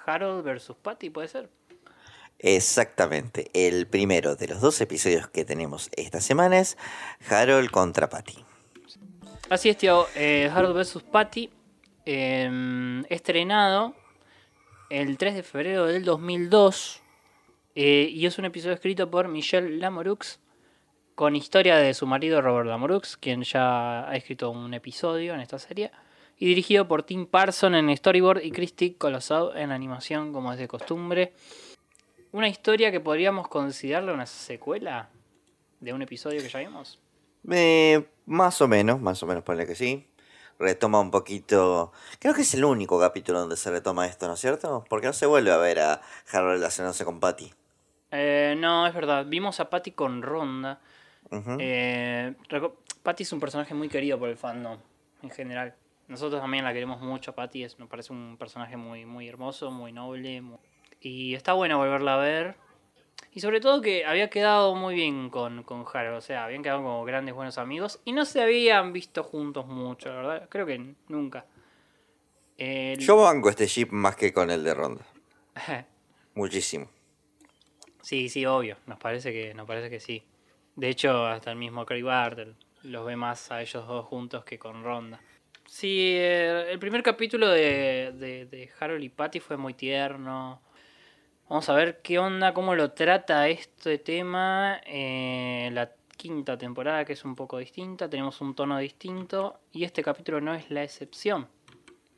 Harold 0.06 0.44
versus 0.44 0.76
Patty, 0.78 1.10
¿puede 1.10 1.28
ser? 1.28 1.50
Exactamente. 2.40 3.50
El 3.54 3.88
primero 3.88 4.36
de 4.36 4.48
los 4.48 4.62
dos 4.62 4.80
episodios 4.82 5.28
que 5.30 5.44
tenemos 5.46 5.90
esta 5.96 6.22
semana 6.22 6.60
es 6.60 6.78
Harold 7.30 7.72
contra 7.72 8.08
Patty. 8.10 8.46
Así 9.50 9.70
es, 9.70 9.78
tío. 9.78 10.06
eh, 10.16 10.50
Harold 10.54 10.76
vs. 10.78 11.04
Patty. 11.04 11.50
eh, 12.06 13.04
estrenado 13.10 13.94
el 14.90 15.18
3 15.18 15.36
de 15.36 15.44
febrero 15.44 15.86
del 15.88 16.06
2002. 16.06 17.02
eh, 17.76 18.08
y 18.12 18.26
es 18.26 18.38
un 18.38 18.46
episodio 18.46 18.76
escrito 18.76 19.10
por 19.10 19.28
Michelle 19.28 19.78
Lamorux. 19.78 20.40
Con 21.16 21.36
historia 21.36 21.78
de 21.78 21.96
su 21.96 22.06
marido 22.06 22.42
Robert 22.42 22.68
Lamorux, 22.68 23.18
quien 23.18 23.42
ya 23.42 24.08
ha 24.08 24.16
escrito 24.16 24.52
un 24.52 24.74
episodio 24.76 25.34
en 25.34 25.40
esta 25.40 25.58
serie. 25.58 25.92
Y 26.40 26.46
dirigido 26.48 26.88
por 26.88 27.04
Tim 27.04 27.26
Parson 27.26 27.74
en 27.76 27.96
storyboard 27.96 28.44
y 28.44 28.52
Christy 28.52 28.94
Colosov 28.94 29.58
en 29.58 29.72
animación, 29.72 30.34
como 30.34 30.54
es 30.54 30.60
de 30.60 30.68
costumbre. 30.68 31.34
Una 32.32 32.48
historia 32.48 32.92
que 32.92 33.00
podríamos 33.00 33.48
considerarla 33.48 34.14
una 34.14 34.26
secuela 34.28 35.10
de 35.80 35.94
un 35.94 36.02
episodio 36.04 36.42
que 36.42 36.50
ya 36.50 36.60
vimos. 36.60 37.00
Eh, 37.50 38.06
más 38.28 38.62
o 38.62 38.68
menos, 38.68 39.02
más 39.02 39.22
o 39.24 39.26
menos 39.26 39.44
ponle 39.44 39.66
que 39.66 39.74
sí. 39.76 40.06
Retoma 40.60 41.00
un 41.00 41.10
poquito. 41.12 41.92
Creo 42.20 42.34
que 42.34 42.42
es 42.42 42.54
el 42.54 42.66
único 42.66 43.00
capítulo 43.00 43.40
donde 43.40 43.58
se 43.58 43.72
retoma 43.72 44.06
esto, 44.08 44.28
¿no 44.28 44.34
es 44.34 44.40
cierto? 44.40 44.84
Porque 44.90 45.08
no 45.08 45.14
se 45.14 45.26
vuelve 45.26 45.52
a 45.52 45.58
ver 45.58 45.80
a 45.80 46.02
Harold 46.32 46.54
relacionándose 46.58 47.06
con 47.06 47.20
Patty. 47.20 47.52
Eh, 48.12 48.56
no, 48.58 48.86
es 48.88 48.94
verdad. 48.94 49.26
Vimos 49.28 49.60
a 49.60 49.70
Patty 49.70 49.92
con 49.92 50.22
Ronda. 50.22 50.80
Eh, 51.60 52.34
reco- 52.50 52.76
Patty 53.04 53.24
es 53.24 53.34
un 53.34 53.40
personaje 53.40 53.74
muy 53.74 53.90
querido 53.90 54.18
por 54.20 54.30
el 54.30 54.38
fandom 54.38 54.78
en 55.24 55.30
general. 55.30 55.76
Nosotros 56.08 56.42
también 56.42 56.64
la 56.64 56.74
queremos 56.74 57.02
mucho. 57.02 57.34
Patty 57.36 57.64
es, 57.64 57.78
nos 57.80 57.90
parece 57.90 58.14
un 58.14 58.38
personaje 58.38 58.78
muy, 58.78 59.06
muy 59.06 59.28
hermoso, 59.28 59.72
muy 59.72 59.92
noble. 59.92 60.42
mu- 60.42 60.58
Y 61.02 61.34
está 61.36 61.54
bueno 61.54 61.78
volverla 61.78 62.16
a 62.16 62.18
ver. 62.18 62.56
Y 63.34 63.40
sobre 63.42 63.60
todo 63.60 63.82
que 63.82 64.06
había 64.06 64.30
quedado 64.30 64.74
muy 64.76 64.96
bien 64.96 65.30
con, 65.30 65.64
con 65.64 65.86
Harold. 65.92 66.18
O 66.18 66.22
sea, 66.22 66.46
habían 66.46 66.64
quedado 66.64 66.80
como 66.82 67.04
grandes 67.06 67.36
buenos 67.36 67.58
amigos. 67.58 68.00
Y 68.06 68.14
no 68.14 68.26
se 68.26 68.42
habían 68.42 68.94
visto 68.94 69.24
juntos 69.24 69.68
mucho, 69.68 70.10
la 70.10 70.16
verdad. 70.16 70.50
Creo 70.50 70.66
que 70.66 70.96
nunca. 71.10 71.46
El- 72.58 73.00
Yo 73.00 73.18
banco 73.18 73.50
este 73.50 73.68
ship 73.68 73.90
más 73.92 74.16
que 74.16 74.34
con 74.34 74.50
el 74.50 74.64
de 74.64 74.74
Ronda. 74.74 75.06
Muchísimo. 76.36 76.88
Sí, 78.02 78.30
sí, 78.30 78.46
obvio. 78.46 78.78
Nos 78.86 78.98
parece 79.00 79.32
que, 79.34 79.54
nos 79.54 79.68
parece 79.68 79.90
que 79.90 80.00
sí. 80.00 80.24
De 80.76 80.90
hecho, 80.90 81.26
hasta 81.26 81.52
el 81.52 81.58
mismo 81.58 81.86
Craig 81.86 82.04
Bartel 82.04 82.56
los 82.84 83.06
ve 83.06 83.16
más 83.16 83.52
a 83.52 83.62
ellos 83.62 83.86
dos 83.88 84.06
juntos 84.06 84.46
que 84.46 84.58
con 84.58 84.84
Ronda. 84.84 85.20
Sí, 85.68 86.14
eh, 86.16 86.72
el 86.72 86.80
primer 86.80 87.04
capítulo 87.04 87.50
de, 87.50 88.14
de, 88.16 88.46
de 88.46 88.70
Harold 88.80 89.04
y 89.04 89.10
Patty 89.10 89.40
fue 89.40 89.58
muy 89.58 89.74
tierno. 89.74 90.62
Vamos 91.50 91.70
a 91.70 91.74
ver 91.74 92.02
qué 92.02 92.20
onda, 92.20 92.54
cómo 92.54 92.74
lo 92.74 92.92
trata 92.92 93.48
este 93.48 93.98
tema. 93.98 94.82
eh, 94.86 95.70
la 95.74 95.92
quinta 96.16 96.58
temporada, 96.58 97.06
que 97.06 97.14
es 97.14 97.24
un 97.24 97.36
poco 97.36 97.58
distinta, 97.58 98.10
tenemos 98.10 98.42
un 98.42 98.56
tono 98.56 98.78
distinto. 98.80 99.60
Y 99.72 99.84
este 99.84 100.04
capítulo 100.04 100.42
no 100.42 100.54
es 100.54 100.72
la 100.72 100.84
excepción. 100.84 101.48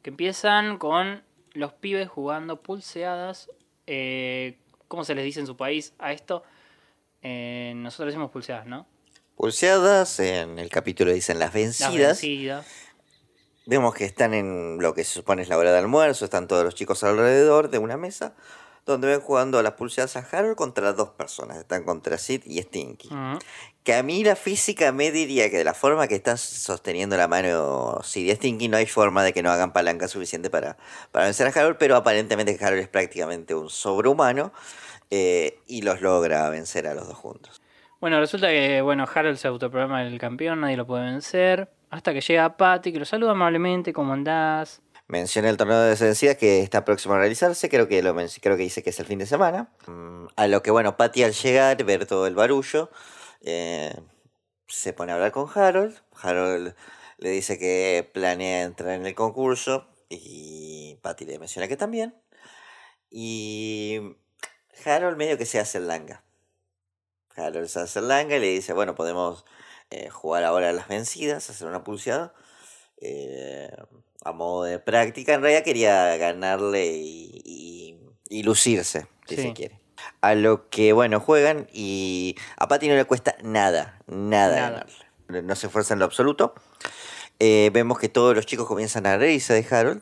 Que 0.02 0.12
empiezan 0.12 0.78
con 0.78 1.24
los 1.54 1.74
pibes 1.74 2.08
jugando 2.08 2.62
pulseadas. 2.62 3.50
eh, 3.88 4.58
¿Cómo 4.88 5.04
se 5.04 5.14
les 5.14 5.24
dice 5.24 5.40
en 5.40 5.48
su 5.48 5.58
país 5.58 5.94
a 6.00 6.14
esto? 6.14 6.44
Eh, 7.22 7.74
nosotros 7.76 8.08
decimos 8.08 8.32
pulseadas, 8.32 8.66
¿no? 8.66 8.88
Pulseadas, 9.36 10.20
en 10.20 10.58
el 10.60 10.70
capítulo 10.70 11.12
dicen 11.12 11.38
las 11.40 11.54
Las 11.54 11.94
vencidas. 11.94 12.89
Vemos 13.70 13.94
que 13.94 14.04
están 14.04 14.34
en 14.34 14.80
lo 14.80 14.96
que 14.96 15.04
se 15.04 15.14
supone 15.14 15.44
es 15.44 15.48
la 15.48 15.56
hora 15.56 15.72
de 15.72 15.78
almuerzo, 15.78 16.26
están 16.26 16.48
todos 16.48 16.64
los 16.64 16.74
chicos 16.74 17.04
alrededor 17.04 17.70
de 17.70 17.78
una 17.78 17.98
mesa, 17.98 18.34
donde 18.88 19.08
ven 19.08 19.20
jugando 19.20 19.60
a 19.60 19.62
las 19.62 19.74
pulseadas 19.74 20.16
a 20.16 20.22
Harold 20.22 20.56
contra 20.56 20.92
dos 20.94 21.10
personas, 21.10 21.56
están 21.60 21.84
contra 21.84 22.18
Sid 22.18 22.42
y 22.46 22.60
Stinky. 22.64 23.10
Ujú. 23.10 23.38
Que 23.84 23.94
a 23.94 24.02
mí 24.02 24.24
la 24.24 24.36
física 24.36 24.92
me 24.92 25.12
diría 25.12 25.52
que 25.52 25.60
de 25.60 25.64
la 25.64 25.76
forma 25.76 26.08
que 26.08 26.16
estás 26.16 26.42
sosteniendo 26.42 27.16
la 27.16 27.28
mano 27.28 28.00
Sid 28.02 28.32
y 28.32 28.36
Stinky 28.36 28.70
no 28.70 28.78
hay 28.78 28.88
forma 28.88 29.24
de 29.24 29.34
que 29.34 29.44
no 29.44 29.52
hagan 29.52 29.72
palanca 29.72 30.08
suficiente 30.08 30.50
para, 30.50 30.76
para 31.12 31.26
vencer 31.26 31.46
a 31.46 31.52
Harold, 31.52 31.78
pero 31.78 31.96
aparentemente 31.96 32.58
Harold 32.60 32.82
es 32.82 32.88
prácticamente 32.88 33.54
un 33.54 33.70
sobrehumano 33.70 34.52
eh, 35.12 35.60
y 35.68 35.84
los 35.84 36.02
logra 36.02 36.50
vencer 36.50 36.88
a 36.88 36.96
los 36.96 37.08
dos 37.08 37.18
juntos. 37.18 37.62
Bueno, 38.02 38.20
resulta 38.20 38.48
que 38.48 38.82
bueno, 38.82 39.06
Harold 39.14 39.38
se 39.38 39.48
autoprograma 39.48 40.02
el 40.08 40.18
campeón, 40.18 40.62
nadie 40.62 40.76
lo 40.76 40.88
puede 40.88 41.04
vencer. 41.04 41.70
Hasta 41.90 42.14
que 42.14 42.22
llega 42.22 42.56
Patty, 42.56 42.94
que 42.94 43.00
lo 43.00 43.06
saluda 43.06 43.32
amablemente, 43.32 43.94
¿cómo 43.94 44.14
andás? 44.14 44.82
Menciona 45.08 45.50
el 45.50 45.58
torneo 45.58 45.80
de 45.80 45.96
vencidas 45.96 46.38
que 46.38 46.62
está 46.62 46.86
próximo 46.86 47.16
a 47.16 47.18
realizarse, 47.18 47.68
creo 47.68 47.88
que 47.88 48.04
lo 48.04 48.14
creo 48.14 48.58
que 48.58 48.64
dice 48.64 48.84
que 48.84 48.92
es 48.92 49.00
el 49.00 49.08
fin 49.08 49.18
de 49.18 49.26
semana. 49.26 49.70
Mm, 49.88 50.28
A 50.36 50.48
lo 50.48 50.62
que 50.62 50.70
bueno, 50.70 50.98
Patty 50.98 51.24
al 51.24 51.34
llegar, 51.34 51.84
ver 51.84 52.06
todo 52.06 52.28
el 52.28 52.36
barullo, 52.36 52.92
eh, 53.42 53.96
se 54.68 54.94
pone 54.94 55.12
a 55.12 55.16
hablar 55.16 55.32
con 55.32 55.48
Harold. 55.54 56.00
Harold 56.22 56.76
le 57.18 57.30
dice 57.32 57.58
que 57.58 58.08
planea 58.14 58.64
entrar 58.64 58.92
en 58.92 59.08
el 59.08 59.16
concurso 59.16 59.88
y 60.10 61.00
Patty 61.02 61.26
le 61.26 61.40
menciona 61.40 61.68
que 61.68 61.76
también. 61.76 62.14
Y 63.10 64.16
Harold 64.86 65.18
medio 65.18 65.40
que 65.40 65.48
se 65.48 65.60
hace 65.60 65.80
el 65.80 65.88
langa. 65.88 66.24
Harold 67.36 67.68
se 67.68 67.80
hace 67.80 67.98
el 67.98 68.10
langa 68.10 68.36
y 68.36 68.40
le 68.40 68.48
dice, 68.48 68.74
bueno, 68.74 68.94
podemos 68.94 69.44
eh, 69.92 70.10
jugar 70.10 70.44
ahora 70.44 70.70
a 70.70 70.74
las 70.74 70.88
vencidas, 70.88 71.50
hacer 71.50 71.68
una 71.68 71.84
pulseada. 71.84 72.34
eh, 73.02 73.72
a 74.26 74.34
modo 74.34 74.64
de 74.66 74.80
práctica. 74.80 75.34
En 75.34 75.42
realidad 75.42 75.64
quería 75.64 76.18
ganarle 76.18 76.88
y, 76.98 77.42
y- 77.46 78.00
y 78.30 78.44
lucirse, 78.44 79.08
si 79.26 79.36
Sí. 79.38 79.42
se 79.44 79.54
quiere. 79.54 79.80
A 80.20 80.36
lo 80.36 80.70
que, 80.70 80.92
bueno, 80.92 81.22
juegan 81.22 81.70
y 81.72 82.36
a 82.58 82.68
Patty 82.68 82.90
no 82.90 82.96
le 82.96 83.06
cuesta 83.06 83.36
nada, 83.42 84.02
nada, 84.08 84.56
Nada. 84.56 84.70
ganarle. 85.28 85.42
No 85.48 85.56
se 85.56 85.68
esfuerza 85.68 85.94
en 85.94 86.00
lo 86.00 86.06
absoluto. 86.06 86.54
Eh, 87.40 87.70
vemos 87.72 87.98
que 88.00 88.10
todos 88.10 88.36
los 88.36 88.46
chicos 88.46 88.68
comienzan 88.68 89.06
a 89.08 89.16
reírse 89.18 89.54
de 89.54 89.66
Harold. 89.74 90.02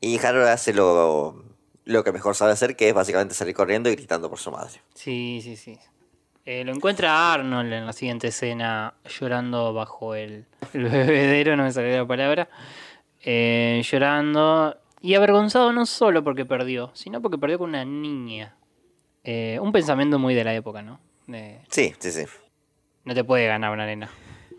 Y 0.00 0.18
Harold 0.24 0.48
hace 0.48 0.72
lo, 0.72 1.44
lo 1.84 2.02
que 2.02 2.12
mejor 2.12 2.34
sabe 2.34 2.52
hacer, 2.52 2.76
que 2.76 2.88
es 2.88 2.94
básicamente 2.94 3.34
salir 3.34 3.54
corriendo 3.54 3.90
y 3.90 3.96
gritando 3.96 4.30
por 4.30 4.38
su 4.38 4.50
madre. 4.50 4.80
Sí, 4.94 5.40
sí, 5.42 5.56
sí. 5.58 5.78
Eh, 6.46 6.62
lo 6.64 6.72
encuentra 6.72 7.32
Arnold 7.34 7.72
en 7.72 7.86
la 7.86 7.92
siguiente 7.92 8.28
escena 8.28 8.94
llorando 9.18 9.72
bajo 9.74 10.14
el, 10.14 10.46
el 10.74 10.84
bebedero, 10.84 11.56
no 11.56 11.64
me 11.64 11.72
salió 11.72 11.96
la 11.96 12.06
palabra. 12.06 12.48
Eh, 13.20 13.82
llorando 13.84 14.76
y 15.00 15.14
avergonzado 15.14 15.72
no 15.72 15.86
solo 15.86 16.22
porque 16.22 16.44
perdió, 16.46 16.90
sino 16.94 17.20
porque 17.20 17.36
perdió 17.38 17.58
con 17.58 17.70
una 17.70 17.84
niña. 17.84 18.54
Eh, 19.24 19.58
un 19.60 19.72
pensamiento 19.72 20.20
muy 20.20 20.34
de 20.34 20.44
la 20.44 20.54
época, 20.54 20.82
¿no? 20.82 21.00
De, 21.26 21.60
Sí, 21.68 21.92
sí, 21.98 22.12
sí. 22.12 22.22
no 23.04 23.12
te 23.14 23.24
puede 23.24 23.48
ganar 23.48 23.72
una 23.72 23.84
nena. 23.86 24.08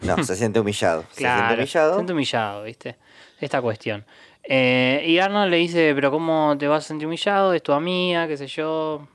No, 0.01 0.21
se 0.23 0.35
siente 0.35 0.59
humillado. 0.59 1.03
Se 1.11 1.19
siente 1.21 1.21
Claro, 1.37 1.55
humillado. 1.55 1.89
se 1.91 1.95
siente 1.95 2.13
humillado, 2.13 2.63
¿viste? 2.63 2.97
Esta 3.39 3.61
cuestión. 3.61 4.05
Eh, 4.43 5.03
y 5.07 5.17
Arnold 5.19 5.49
le 5.51 5.57
dice, 5.57 5.93
pero 5.95 6.11
¿cómo 6.11 6.55
te 6.59 6.67
vas 6.67 6.83
a 6.83 6.87
sentir 6.89 7.07
humillado? 7.07 7.53
Es 7.53 7.63
tu 7.63 7.71
amiga, 7.71 8.27
qué 8.27 8.35
sé 8.35 8.47
yo. 8.47 9.07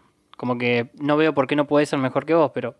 Como 0.43 0.59
que 0.59 0.91
no 0.95 1.17
veo 1.17 1.35
por 1.35 1.47
qué 1.47 1.55
no 1.55 1.69
puede 1.69 1.87
ser 1.87 2.01
mejor 2.01 2.27
que 2.27 2.35
vos, 2.35 2.51
pero 2.53 2.75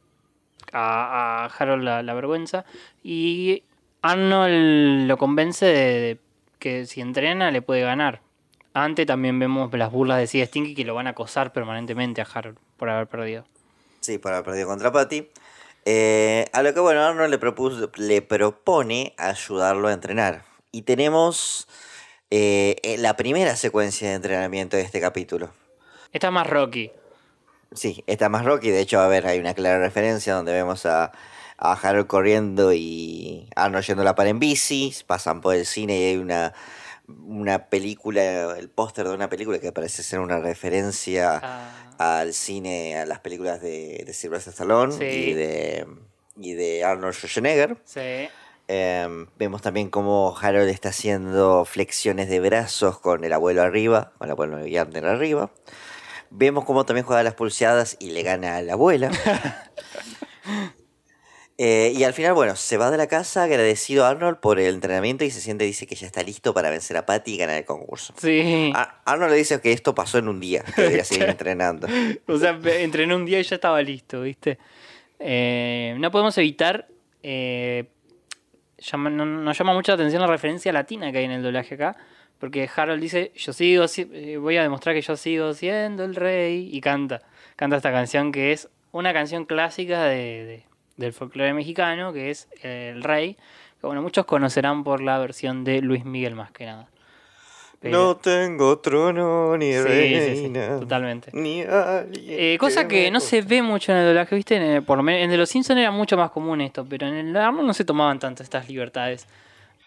a, 0.73 1.45
a 1.45 1.47
Harold 1.47 1.85
la, 1.85 2.03
la 2.03 2.13
vergüenza. 2.13 2.65
Y 3.05 3.63
Arnold 4.03 5.07
lo 5.07 5.17
convence 5.17 5.67
de, 5.67 6.01
de 6.01 6.19
que 6.59 6.87
si 6.87 7.01
entrena 7.01 7.53
le 7.53 7.63
puede 7.63 7.83
ganar. 7.83 8.21
Antes 8.75 9.07
también 9.07 9.39
vemos 9.39 9.73
las 9.75 9.93
burlas 9.93 10.19
de 10.19 10.27
Sid 10.27 10.47
Stinky 10.47 10.75
que 10.75 10.85
lo 10.85 10.97
van 10.97 11.07
a 11.07 11.11
acosar 11.11 11.53
permanentemente 11.53 12.21
a 12.21 12.25
Harold 12.35 12.59
por 12.77 12.91
haber 12.91 13.07
perdido. 13.07 13.45
Sí, 14.01 14.19
por 14.19 14.33
haber 14.33 14.45
perdido 14.45 14.67
contra 14.67 14.91
Patty. 14.91 15.29
Eh, 15.85 16.47
a 16.53 16.65
lo 16.65 16.75
que 16.75 16.81
bueno, 16.81 17.05
Arnold 17.05 17.31
le, 17.31 17.39
propuso, 17.39 17.93
le 17.95 18.23
propone 18.23 19.15
ayudarlo 19.19 19.87
a 19.87 19.93
entrenar. 19.93 20.43
Y 20.73 20.83
tenemos 20.83 21.69
eh, 22.33 22.75
eh, 22.83 22.99
la 22.99 23.15
primera 23.15 23.55
secuencia 23.55 24.09
de 24.09 24.15
entrenamiento 24.17 24.77
de 24.77 24.83
este 24.83 25.01
capítulo. 25.01 25.53
Esta 26.13 26.27
es 26.27 26.33
más 26.33 26.49
Rocky. 26.49 26.91
Sí, 27.75 28.05
está 28.07 28.29
más 28.29 28.45
Rocky. 28.45 28.71
De 28.71 28.81
hecho, 28.81 29.01
a 29.01 29.09
ver, 29.09 29.27
hay 29.27 29.39
una 29.39 29.55
clara 29.55 29.79
referencia 29.79 30.35
donde 30.35 30.53
vemos 30.53 30.85
a, 30.87 31.13
a 31.59 31.73
Harold 31.73 32.07
corriendo 32.07 32.73
y 32.73 33.49
Arnold 33.57 33.85
yendo 33.85 34.03
a 34.03 34.05
la 34.05 34.15
par 34.15 34.27
en 34.27 34.39
bici. 34.39 34.95
Pasan 35.07 35.41
por 35.41 35.55
el 35.55 35.65
cine 35.67 35.99
y 35.99 36.05
hay 36.05 36.17
una, 36.17 36.53
una 37.27 37.67
película, 37.67 38.57
el 38.59 38.69
póster 38.69 39.09
de 39.09 39.15
una 39.15 39.29
película 39.29 39.59
que 39.59 39.73
parece 39.73 40.03
ser 40.03 40.21
una 40.21 40.39
referencia 40.39 41.41
Ah, 41.43 42.21
al 42.21 42.33
cine, 42.35 42.99
a 42.99 43.07
las 43.07 43.21
películas 43.21 43.61
de, 43.61 44.03
de 44.07 44.13
Sylvester 44.13 44.53
Stallone 44.53 44.93
Sí. 44.93 45.05
y, 45.05 45.33
de, 45.35 45.87
y 46.37 46.53
de 46.55 46.85
Arnold 46.85 47.15
Schwarzenegger. 47.15 47.77
sí. 47.85 48.29
Em, 48.69 49.27
vemos 49.39 49.61
también 49.61 49.91
cómo 49.91 50.35
Harold 50.41 50.69
está 50.69 50.91
haciendo 50.91 51.65
flexiones 51.65 52.29
de 52.31 52.39
brazos 52.41 52.99
con 52.99 53.25
el 53.25 53.33
abuelo 53.33 53.61
arriba, 53.61 54.13
con 54.19 54.29
el 54.29 54.33
abuelo 54.33 54.57
arriba. 54.57 55.51
Vemos 56.35 56.65
cómo 56.65 56.85
también 56.87 57.05
juega 57.07 57.23
las 57.23 57.35
pulseadas 57.35 57.97
y 58.01 58.11
le 58.11 58.23
gana 58.23 58.57
a 58.57 58.63
la 58.63 58.73
abuela. 58.73 59.11
Eh, 61.59 61.93
y 61.95 62.03
al 62.05 62.13
final, 62.15 62.33
bueno, 62.33 62.57
se 62.57 62.77
va 62.79 62.91
de 62.91 62.97
la 62.97 63.07
casa 63.07 63.45
agradecido 63.45 64.05
a 64.05 64.09
Arnold 64.09 64.39
por 64.41 64.59
el 64.59 64.75
entrenamiento 64.75 65.23
y 65.25 65.31
se 65.31 65.41
siente, 65.41 65.65
dice 65.65 65.87
que 65.87 65.95
ya 65.95 66.07
está 66.07 66.23
listo 66.23 66.55
para 66.55 66.71
vencer 66.71 66.97
a 66.97 67.07
Patty 67.07 67.35
y 67.35 67.37
ganar 67.37 67.59
el 67.59 67.65
concurso. 67.65 68.15
Sí. 68.17 68.73
A- 68.75 69.01
Arnold 69.05 69.31
le 69.33 69.37
dice 69.37 69.61
que 69.61 69.71
esto 69.71 69.95
pasó 69.95 70.19
en 70.19 70.29
un 70.29 70.41
día, 70.41 70.65
que 70.75 70.83
debería 70.83 71.05
seguir 71.05 71.25
entrenando. 71.29 71.87
O 72.27 72.37
sea, 72.39 72.59
entrené 72.65 73.15
un 73.15 73.27
día 73.27 73.39
y 73.39 73.43
ya 73.45 73.57
estaba 73.57 73.81
listo, 73.83 74.23
¿viste? 74.23 74.59
Eh, 75.21 75.95
no 75.99 76.11
podemos 76.11 76.37
evitar. 76.39 76.89
eh, 77.23 77.85
llama- 78.79 79.11
no- 79.11 79.25
nos 79.27 79.57
llama 79.57 79.75
mucha 79.75 79.93
atención 79.93 80.21
la 80.23 80.27
referencia 80.29 80.73
latina 80.73 81.13
que 81.13 81.19
hay 81.19 81.27
en 81.27 81.33
el 81.33 81.43
doblaje 81.45 81.75
acá. 81.77 81.97
Porque 82.43 82.69
Harold 82.75 83.01
dice: 83.01 83.31
Yo 83.37 83.53
sigo, 83.53 83.87
si- 83.87 84.11
eh, 84.13 84.37
voy 84.37 84.57
a 84.57 84.63
demostrar 84.65 84.97
que 84.97 85.01
yo 85.01 85.17
sigo 85.17 85.55
siendo 85.55 86.03
el 86.03 86.17
rey. 86.17 86.69
Y 86.73 86.81
canta. 86.81 87.23
Canta 87.55 87.77
esta 87.77 87.93
canción 87.93 88.33
que 88.33 88.51
es 88.51 88.69
una 88.91 89.13
canción 89.13 89.45
clásica 89.45 90.03
de, 90.07 90.17
de- 90.45 90.63
del 90.97 91.13
folclore 91.13 91.55
mexicano, 91.55 92.13
que 92.13 92.31
es 92.31 92.49
El 92.65 93.05
Rey. 93.05 93.35
Que 93.81 93.87
bueno, 93.87 94.03
muchos 94.03 94.27
conocerán 94.27 94.83
por 94.83 95.01
la 95.01 95.19
versión 95.21 95.63
de 95.63 95.83
Luis 95.83 96.05
Miguel 96.05 96.35
más 96.35 96.51
que 96.51 96.67
nada. 96.67 96.89
No 97.83 98.17
tengo 98.17 98.79
trono 98.81 99.57
ni 99.57 99.73
Sí, 99.75 99.79
sí, 99.83 99.85
sí, 99.85 100.43
reina. 100.43 100.81
totalmente. 100.81 101.31
Ni 101.33 101.63
alguien 101.63 102.25
Eh, 102.29 102.57
cosa 102.59 102.89
que 102.89 103.09
no 103.13 103.21
se 103.21 103.43
ve 103.43 103.63
mucho 103.63 103.93
en 103.93 103.99
el 103.99 104.07
doblaje, 104.07 104.35
¿viste? 104.35 104.57
En 104.57 104.63
el- 104.63 104.83
por 104.83 104.97
lo 104.97 105.05
menos 105.05 105.19
en 105.19 105.25
el 105.27 105.31
de 105.31 105.37
los 105.37 105.49
Simpsons 105.49 105.79
era 105.79 105.93
mucho 105.93 106.17
más 106.17 106.33
común 106.33 106.61
esto, 106.61 106.85
pero 106.89 107.07
en 107.07 107.15
el 107.15 107.37
Arnold 107.37 107.67
no 107.69 107.73
se 107.75 107.85
tomaban 107.85 108.19
tanto 108.19 108.43
estas 108.43 108.69
libertades. 108.69 109.29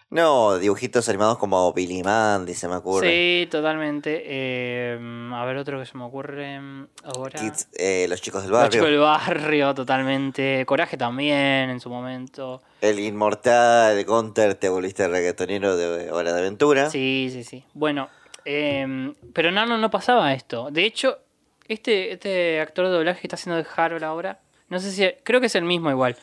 No, 0.08 0.58
dibujitos 0.58 1.08
animados 1.08 1.36
como 1.36 1.72
Billy 1.72 2.02
Mandy, 2.02 2.54
se 2.54 2.68
me 2.68 2.76
ocurre. 2.76 3.08
Sí, 3.08 3.48
totalmente. 3.50 4.22
Eh, 4.24 4.98
a 5.32 5.44
ver, 5.44 5.56
otro 5.56 5.80
que 5.80 5.86
se 5.86 5.98
me 5.98 6.04
ocurre 6.04 6.60
mm, 6.60 6.86
ahora. 7.04 7.40
Kids, 7.40 7.68
eh, 7.76 8.06
los 8.08 8.22
chicos 8.22 8.42
del 8.42 8.52
Los 8.52 8.60
barrio. 8.60 8.72
chicos 8.72 8.88
del 8.88 9.00
barrio, 9.00 9.74
totalmente. 9.74 10.64
Coraje 10.64 10.96
también 10.96 11.70
en 11.70 11.80
su 11.80 11.90
momento. 11.90 12.62
El 12.80 13.00
inmortal 13.00 14.04
Gunter, 14.04 14.54
te 14.54 14.68
volviste 14.68 15.08
reggaetonero 15.08 15.76
de 15.76 16.12
Hora 16.12 16.32
de 16.32 16.38
Aventura. 16.38 16.88
Sí, 16.88 17.28
sí, 17.32 17.42
sí. 17.42 17.64
Bueno, 17.74 18.08
eh, 18.44 19.12
pero 19.32 19.48
en 19.48 19.58
Arnold 19.58 19.80
no 19.80 19.90
pasaba 19.90 20.32
esto. 20.34 20.70
De 20.70 20.84
hecho, 20.84 21.18
este, 21.66 22.12
este 22.12 22.60
actor 22.60 22.86
de 22.86 22.92
doblaje 22.92 23.22
que 23.22 23.26
está 23.26 23.34
haciendo 23.34 23.60
de 23.60 23.66
Harold 23.76 24.04
ahora, 24.04 24.38
no 24.68 24.78
sé 24.78 24.92
si, 24.92 25.04
creo 25.24 25.40
que 25.40 25.46
es 25.46 25.54
el 25.56 25.64
mismo 25.64 25.90
igual. 25.90 26.16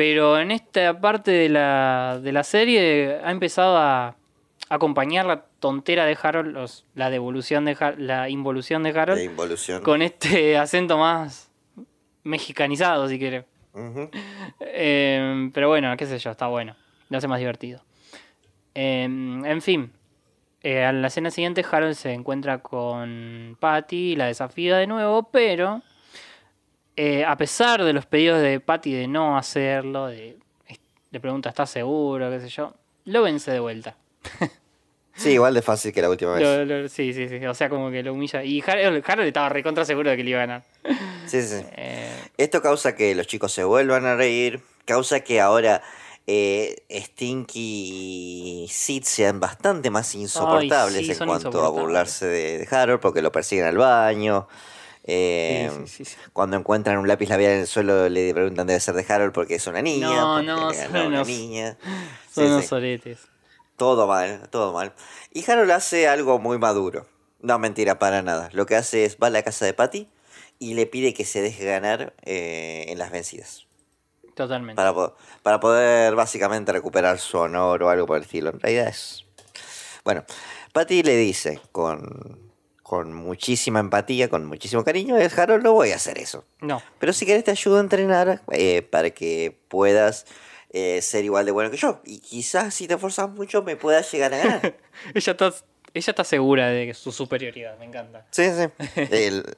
Pero 0.00 0.38
en 0.38 0.50
esta 0.50 0.98
parte 0.98 1.30
de 1.30 1.50
la, 1.50 2.18
de 2.22 2.32
la 2.32 2.42
serie 2.42 3.18
ha 3.22 3.30
empezado 3.30 3.76
a 3.76 4.16
acompañar 4.70 5.26
la 5.26 5.42
tontera 5.60 6.06
de 6.06 6.16
Harold, 6.22 6.54
los- 6.54 6.86
la 6.94 7.10
devolución 7.10 7.66
de 7.66 7.76
Har- 7.78 7.98
la 7.98 8.30
involución 8.30 8.82
de 8.82 8.98
Harold, 8.98 9.20
involución. 9.20 9.82
con 9.82 10.00
este 10.00 10.56
acento 10.56 10.96
más 10.96 11.52
mexicanizado, 12.22 13.08
si 13.10 13.18
quiere. 13.18 13.44
Eh, 14.60 15.50
pero 15.52 15.68
bueno, 15.68 15.94
qué 15.98 16.06
sé 16.06 16.18
yo, 16.18 16.30
está 16.30 16.46
bueno. 16.46 16.76
Lo 17.10 17.18
hace 17.18 17.28
más 17.28 17.38
divertido. 17.38 17.82
Eh, 18.74 19.02
en 19.04 19.60
fin, 19.60 19.92
eh, 20.62 20.82
a 20.82 20.92
la 20.92 21.08
escena 21.08 21.30
siguiente 21.30 21.62
Harold 21.70 21.94
se 21.94 22.14
encuentra 22.14 22.62
con 22.62 23.58
Patty 23.60 24.12
y 24.12 24.16
la 24.16 24.26
desafía 24.26 24.78
de 24.78 24.86
nuevo, 24.86 25.30
pero 25.30 25.82
eh, 27.02 27.24
a 27.24 27.36
pesar 27.36 27.82
de 27.82 27.92
los 27.92 28.04
pedidos 28.06 28.42
de 28.42 28.60
Patty 28.60 28.92
de 28.92 29.06
no 29.08 29.38
hacerlo, 29.38 30.08
de, 30.08 30.36
le 31.10 31.20
pregunta, 31.20 31.48
¿estás 31.48 31.70
seguro? 31.70 32.30
qué 32.30 32.40
sé 32.40 32.48
yo, 32.48 32.74
lo 33.06 33.22
vence 33.22 33.50
de 33.50 33.60
vuelta. 33.60 33.96
Sí, 35.14 35.30
igual 35.30 35.52
de 35.54 35.60
fácil 35.62 35.92
que 35.92 36.00
la 36.00 36.08
última 36.08 36.32
vez. 36.34 36.42
Lo- 36.42 36.64
lo- 36.64 36.88
sí, 36.88 37.12
sí, 37.12 37.28
sí, 37.28 37.44
o 37.44 37.52
sea, 37.54 37.68
como 37.68 37.90
que 37.90 38.02
lo 38.02 38.12
humilla. 38.14 38.42
Y 38.42 38.62
Harold, 38.66 39.02
Harold 39.06 39.26
estaba 39.28 39.48
recontra 39.50 39.84
seguro 39.84 40.08
de 40.10 40.16
que 40.16 40.24
le 40.24 40.30
iba 40.30 40.42
a 40.42 40.46
ganar. 40.46 40.62
Sí, 41.26 41.42
sí. 41.42 41.62
Eh, 41.76 42.10
Esto 42.38 42.62
causa 42.62 42.94
que 42.94 43.14
los 43.14 43.26
chicos 43.26 43.52
se 43.52 43.64
vuelvan 43.64 44.06
a 44.06 44.14
reír, 44.16 44.62
causa 44.86 45.20
que 45.20 45.40
ahora 45.40 45.82
eh, 46.26 46.76
Stinky 46.90 48.64
y 48.64 48.68
Sid 48.68 49.02
sean 49.04 49.40
bastante 49.40 49.90
más 49.90 50.14
insoportables 50.14 51.06
sí, 51.06 51.12
en 51.12 51.18
cuanto 51.26 51.64
a 51.64 51.68
burlarse 51.70 52.26
de, 52.26 52.58
de 52.58 52.76
Harold 52.76 53.00
porque 53.00 53.20
lo 53.20 53.30
persiguen 53.32 53.66
al 53.66 53.76
baño. 53.78 54.48
Eh, 55.04 55.70
Sí, 55.72 55.86
sí, 55.86 56.04
sí, 56.04 56.04
sí. 56.04 56.16
Cuando 56.32 56.56
encuentran 56.56 56.98
un 56.98 57.08
lápiz 57.08 57.28
labial 57.28 57.52
en 57.52 57.60
el 57.60 57.66
suelo 57.66 58.08
le 58.08 58.32
preguntan 58.34 58.66
debe 58.66 58.80
ser 58.80 58.94
de 58.94 59.04
Harold 59.08 59.32
porque 59.32 59.54
es 59.56 59.66
una 59.66 59.82
niña. 59.82 60.06
No, 60.08 60.42
no, 60.42 60.72
son 60.74 60.90
una 60.90 61.04
unos- 61.06 61.28
niña. 61.28 61.76
son 62.34 62.44
unos 62.46 62.62
sí. 62.62 62.68
soretes. 62.68 63.18
Todo 63.76 64.06
mal, 64.06 64.48
todo 64.50 64.72
mal. 64.74 64.92
Y 65.32 65.50
Harold 65.50 65.70
hace 65.70 66.06
algo 66.08 66.38
muy 66.38 66.58
maduro. 66.58 67.06
No, 67.40 67.58
mentira, 67.58 67.98
para 67.98 68.20
nada. 68.20 68.50
Lo 68.52 68.66
que 68.66 68.76
hace 68.76 69.04
es 69.06 69.16
va 69.16 69.28
a 69.28 69.30
la 69.30 69.42
casa 69.42 69.64
de 69.64 69.72
Patty 69.72 70.06
y 70.58 70.74
le 70.74 70.84
pide 70.86 71.14
que 71.14 71.24
se 71.24 71.40
deje 71.40 71.64
ganar 71.64 72.12
eh, 72.22 72.84
en 72.88 72.98
las 72.98 73.10
vencidas. 73.10 73.66
Totalmente. 74.34 74.76
Para, 74.76 74.92
po- 74.92 75.14
para 75.42 75.60
poder 75.60 76.14
básicamente 76.14 76.72
recuperar 76.72 77.18
su 77.18 77.38
honor 77.38 77.82
o 77.82 77.88
algo 77.88 78.06
por 78.06 78.18
el 78.18 78.24
estilo. 78.24 78.50
En 78.50 78.60
realidad 78.60 78.88
es... 78.88 79.24
Bueno, 80.04 80.24
Patty 80.74 81.02
le 81.02 81.16
dice 81.16 81.60
con, 81.72 82.49
con 82.90 83.12
muchísima 83.14 83.78
empatía, 83.78 84.28
con 84.28 84.46
muchísimo 84.46 84.82
cariño, 84.82 85.16
es 85.16 85.38
Harold, 85.38 85.62
no 85.62 85.74
voy 85.74 85.92
a 85.92 85.94
hacer 85.94 86.18
eso. 86.18 86.44
No. 86.60 86.82
Pero 86.98 87.12
si 87.12 87.24
querés 87.24 87.44
te 87.44 87.52
ayudo 87.52 87.76
a 87.76 87.80
entrenar 87.80 88.42
eh, 88.50 88.82
para 88.82 89.10
que 89.10 89.56
puedas 89.68 90.26
eh, 90.70 91.00
ser 91.00 91.24
igual 91.24 91.46
de 91.46 91.52
bueno 91.52 91.70
que 91.70 91.76
yo. 91.76 92.00
Y 92.04 92.18
quizás 92.18 92.74
si 92.74 92.88
te 92.88 92.94
esforzas 92.94 93.30
mucho 93.30 93.62
me 93.62 93.76
puedas 93.76 94.10
llegar 94.10 94.34
a 94.34 94.38
ganar. 94.38 94.76
Ella 95.14 95.30
está, 95.30 95.46
ella 95.94 96.10
está 96.10 96.24
segura 96.24 96.66
de 96.70 96.92
su 96.94 97.12
superioridad, 97.12 97.78
me 97.78 97.84
encanta. 97.84 98.26
Sí, 98.32 98.48
sí. 98.50 98.90
El- 99.12 99.56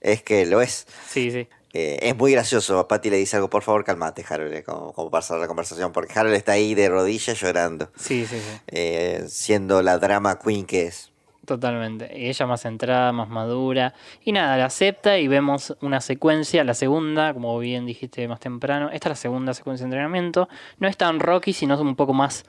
es 0.00 0.22
que 0.22 0.46
lo 0.46 0.62
es. 0.62 0.86
Sí, 1.06 1.30
sí. 1.30 1.48
Eh, 1.74 1.98
es 2.00 2.16
muy 2.16 2.32
gracioso. 2.32 2.88
Patty 2.88 3.10
le 3.10 3.18
dice 3.18 3.36
algo, 3.36 3.50
por 3.50 3.62
favor, 3.62 3.84
calmate, 3.84 4.24
Harold, 4.26 4.64
como, 4.64 4.94
como 4.94 5.10
para 5.10 5.20
cerrar 5.20 5.42
la 5.42 5.48
conversación. 5.48 5.92
Porque 5.92 6.18
Harold 6.18 6.34
está 6.34 6.52
ahí 6.52 6.74
de 6.74 6.88
rodillas 6.88 7.38
llorando. 7.38 7.92
Sí, 7.98 8.24
sí, 8.26 8.38
sí. 8.40 8.60
eh, 8.68 9.26
siendo 9.28 9.82
la 9.82 9.98
drama 9.98 10.38
queen 10.38 10.64
que 10.64 10.86
es. 10.86 11.09
Totalmente. 11.50 12.16
Y 12.16 12.28
ella 12.28 12.46
más 12.46 12.60
centrada, 12.60 13.10
más 13.10 13.28
madura. 13.28 13.92
Y 14.24 14.30
nada, 14.30 14.56
la 14.56 14.66
acepta 14.66 15.18
y 15.18 15.26
vemos 15.26 15.76
una 15.80 16.00
secuencia, 16.00 16.62
la 16.62 16.74
segunda, 16.74 17.34
como 17.34 17.58
bien 17.58 17.86
dijiste 17.86 18.28
más 18.28 18.38
temprano. 18.38 18.88
Esta 18.92 19.08
es 19.08 19.10
la 19.10 19.16
segunda 19.16 19.52
secuencia 19.52 19.82
de 19.82 19.88
entrenamiento. 19.88 20.48
No 20.78 20.86
es 20.86 20.96
tan 20.96 21.18
Rocky, 21.18 21.52
sino 21.52 21.76
un 21.80 21.96
poco 21.96 22.14
más 22.14 22.44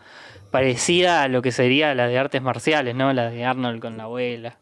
parecida 0.52 1.24
a 1.24 1.28
lo 1.28 1.42
que 1.42 1.52
sería 1.52 1.96
la 1.96 2.08
de 2.08 2.18
artes 2.20 2.42
marciales, 2.42 2.94
¿no? 2.96 3.12
La 3.14 3.30
de 3.30 3.44
Arnold 3.46 3.82
con 3.82 3.98
la 3.98 4.04
abuela. 4.04 4.58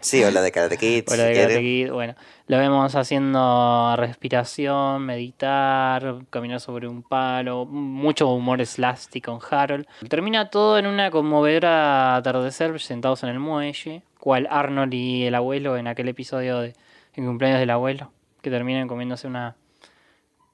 Sí, 0.00 0.22
o 0.24 0.30
la 0.30 0.40
de 0.42 0.52
Karate 0.52 0.78
Kid. 0.78 1.04
O 1.10 1.16
la 1.16 1.24
de. 1.24 1.34
Karate 1.34 1.60
Kid, 1.60 1.90
bueno, 1.90 2.14
lo 2.46 2.58
vemos 2.58 2.94
haciendo 2.94 3.94
respiración, 3.96 5.04
meditar, 5.04 6.16
caminar 6.30 6.60
sobre 6.60 6.88
un 6.88 7.02
palo, 7.02 7.66
mucho 7.66 8.28
humor 8.28 8.64
slasty 8.64 9.20
con 9.20 9.38
Harold. 9.50 9.86
Termina 10.08 10.50
todo 10.50 10.78
en 10.78 10.86
una 10.86 11.10
conmovedora 11.10 12.16
atardecer 12.16 12.78
sentados 12.80 13.22
en 13.22 13.30
el 13.30 13.38
muelle, 13.38 14.02
cual 14.18 14.46
Arnold 14.50 14.94
y 14.94 15.24
el 15.24 15.34
abuelo 15.34 15.76
en 15.76 15.88
aquel 15.88 16.08
episodio 16.08 16.60
de 16.60 16.74
el 17.14 17.24
cumpleaños 17.24 17.58
del 17.60 17.70
abuelo, 17.70 18.12
que 18.40 18.50
terminan 18.50 18.88
comiéndose 18.88 19.26
una... 19.26 19.56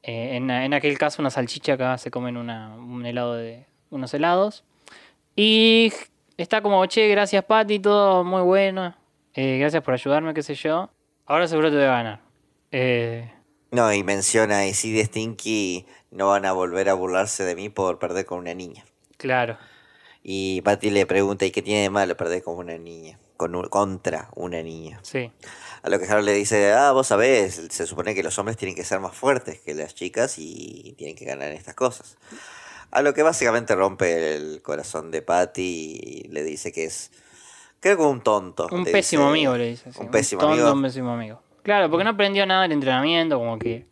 eh, 0.03 0.37
en, 0.37 0.51
en 0.51 0.74
aquel 0.74 0.97
caso 0.99 1.20
una 1.22 1.30
salchicha, 1.30 1.74
acá 1.74 1.99
se 1.99 2.11
comen 2.11 2.37
una, 2.37 2.74
un 2.74 3.05
helado 3.05 3.34
de 3.34 3.66
unos 3.91 4.12
helados. 4.14 4.64
Y 5.37 5.93
está 6.37 6.62
como, 6.62 6.84
che, 6.87 7.09
gracias 7.09 7.45
Patty, 7.45 7.78
todo 7.78 8.24
muy 8.24 8.43
bueno. 8.43 8.97
Eh, 9.34 9.59
gracias 9.59 9.82
por 9.82 9.95
ayudarme, 9.95 10.32
qué 10.34 10.43
sé 10.43 10.55
yo. 10.55 10.91
Ahora 11.26 11.47
seguro 11.47 11.68
te 11.70 11.76
voy 11.76 11.84
a 11.84 11.89
ganar. 11.89 12.20
Eh, 12.72 13.30
No, 13.70 13.93
y 13.93 14.03
menciona, 14.03 14.66
y 14.66 14.72
si 14.74 14.93
de 14.93 15.05
Stinky 15.05 15.84
no 16.11 16.28
van 16.28 16.47
a 16.47 16.53
volver 16.53 16.89
a 16.89 16.95
burlarse 16.95 17.45
de 17.45 17.55
mí 17.55 17.68
por 17.68 17.99
perder 17.99 18.24
con 18.26 18.39
una 18.39 18.55
niña. 18.55 18.84
claro. 19.18 19.59
Y 20.28 20.61
Patty 20.62 20.91
le 20.91 21.07
pregunta, 21.07 21.45
¿y 21.45 21.53
qué 21.53 21.62
tiene 21.62 21.82
de 21.82 21.91
malo 21.91 22.16
perder 22.16 22.43
con 22.43 22.57
una 22.57 22.76
niña? 22.76 23.16
Con 23.37 23.55
un- 23.55 23.68
contra 23.68 24.28
una 24.34 24.61
niña. 24.61 24.99
Sí. 25.05 25.30
A 25.84 25.89
lo 25.89 26.01
que 26.01 26.07
Harold 26.07 26.26
le 26.26 26.32
dice, 26.32 26.72
ah, 26.72 26.91
vos 26.91 27.07
sabés, 27.07 27.55
se 27.70 27.87
supone 27.87 28.12
que 28.12 28.24
los 28.24 28.37
hombres 28.41 28.57
tienen 28.57 28.74
que 28.74 28.82
ser 28.82 28.99
más 28.99 29.14
fuertes 29.14 29.61
que 29.61 29.72
las 29.74 29.95
chicas 29.95 30.34
y 30.39 30.97
tienen 30.99 31.14
que 31.14 31.26
ganar 31.26 31.53
en 31.53 31.57
estas 31.57 31.76
cosas. 31.76 32.16
A 32.91 33.03
lo 33.03 33.12
que 33.14 33.22
básicamente 33.22 33.74
rompe 33.74 34.37
el 34.37 34.62
corazón 34.62 35.11
de 35.11 35.22
Patty 35.22 35.99
y 36.03 36.28
le 36.28 36.43
dice 36.45 36.72
que 36.72 36.84
es, 36.84 37.11
creo 37.80 37.97
que 37.97 38.03
un 38.03 38.20
tonto. 38.22 38.68
Un 38.70 38.84
pésimo 38.84 39.24
dice, 39.24 39.30
amigo 39.32 39.57
le 39.57 39.68
dice. 39.70 39.91
Un 39.99 40.11
pésimo 40.11 40.41
tonto, 40.41 40.55
amigo. 40.55 40.72
Un 40.72 40.82
pésimo 40.82 41.11
amigo. 41.11 41.43
Claro, 41.62 41.91
porque 41.91 42.05
no 42.05 42.11
aprendió 42.11 42.47
nada 42.47 42.62
del 42.62 42.72
entrenamiento, 42.72 43.39
como 43.39 43.59
que 43.59 43.87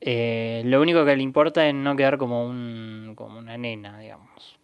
eh, 0.00 0.62
lo 0.64 0.80
único 0.80 1.04
que 1.04 1.16
le 1.16 1.22
importa 1.22 1.66
es 1.66 1.74
no 1.74 1.96
quedar 1.96 2.18
como 2.18 2.44
un 2.46 3.12
como 3.16 3.38
una 3.38 3.56
nena, 3.56 3.98
digamos. 3.98 4.58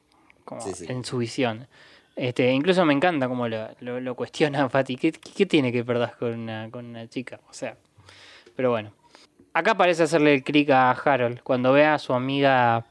Como 0.44 0.60
Sí, 0.60 0.72
sí. 0.74 0.86
en 0.88 1.04
su 1.04 1.18
visión. 1.18 1.66
Este, 2.16 2.50
incluso 2.52 2.84
me 2.84 2.92
encanta 2.92 3.28
cómo 3.28 3.48
lo, 3.48 3.68
lo, 3.80 3.98
lo 4.00 4.14
cuestiona 4.14 4.68
Patty. 4.68 4.96
¿Qué, 4.96 5.12
qué 5.12 5.46
tiene 5.46 5.72
que 5.72 5.82
perder 5.84 6.12
con 6.18 6.32
una, 6.34 6.70
con 6.70 6.84
una 6.86 7.08
chica? 7.08 7.40
O 7.48 7.52
sea, 7.52 7.76
pero 8.54 8.70
bueno. 8.70 8.92
Acá 9.52 9.76
parece 9.76 10.02
hacerle 10.02 10.34
el 10.34 10.42
clic 10.42 10.70
a 10.70 10.90
Harold 10.90 11.40
cuando 11.42 11.72
ve 11.72 11.84
a 11.84 12.00
su 12.00 12.12
amiga 12.12 12.84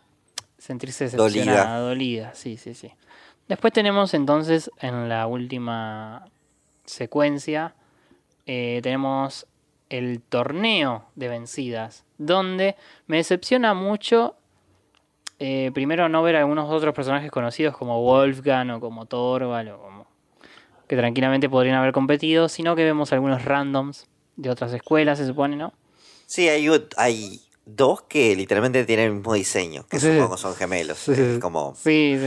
sentirse 0.64 1.04
decepcionada, 1.06 1.80
dolida. 1.80 2.34
Sí, 2.34 2.56
sí, 2.56 2.74
sí. 2.74 2.90
Después 3.50 3.74
tenemos 3.74 4.14
entonces 4.14 4.72
en 4.80 5.10
la 5.10 5.28
última 5.28 6.26
secuencia, 6.86 7.76
eh, 8.46 8.80
tenemos 8.82 9.46
el 9.90 10.22
torneo 10.22 11.06
de 11.16 11.28
vencidas, 11.28 12.06
donde 12.18 12.78
me 13.08 13.18
decepciona 13.18 13.74
mucho, 13.74 14.38
eh, 15.40 15.72
primero 15.74 16.08
no 16.08 16.24
ver 16.24 16.38
a 16.38 16.40
algunos 16.40 16.72
otros 16.72 16.96
personajes 16.96 17.30
conocidos 17.30 17.76
como 17.76 18.02
Wolfgang 18.02 18.72
o 18.72 18.80
como 18.80 19.06
Torvald 19.06 19.70
o 19.72 19.82
como 19.82 20.08
que 20.88 20.96
tranquilamente 20.96 21.50
podrían 21.50 21.76
haber 21.76 21.92
competido, 21.92 22.48
sino 22.48 22.78
que 22.78 22.86
vemos 22.86 23.12
algunos 23.12 23.44
randoms 23.44 24.08
de 24.38 24.50
otras 24.50 24.72
escuelas, 24.72 25.18
se 25.18 25.28
supone, 25.28 25.58
¿no? 25.58 25.74
Sí, 26.26 26.48
hay, 26.48 26.70
hay 26.96 27.42
dos 27.66 28.02
que 28.04 28.36
literalmente 28.36 28.84
tienen 28.86 29.06
el 29.08 29.14
mismo 29.16 29.34
diseño, 29.34 29.86
que 29.88 30.00
Sí. 30.00 30.14
supongo 30.14 30.38
son 30.38 30.56
gemelos. 30.56 30.98
Sí, 31.00 31.14
es 31.14 31.40
como... 31.40 31.76
Sí. 31.76 32.20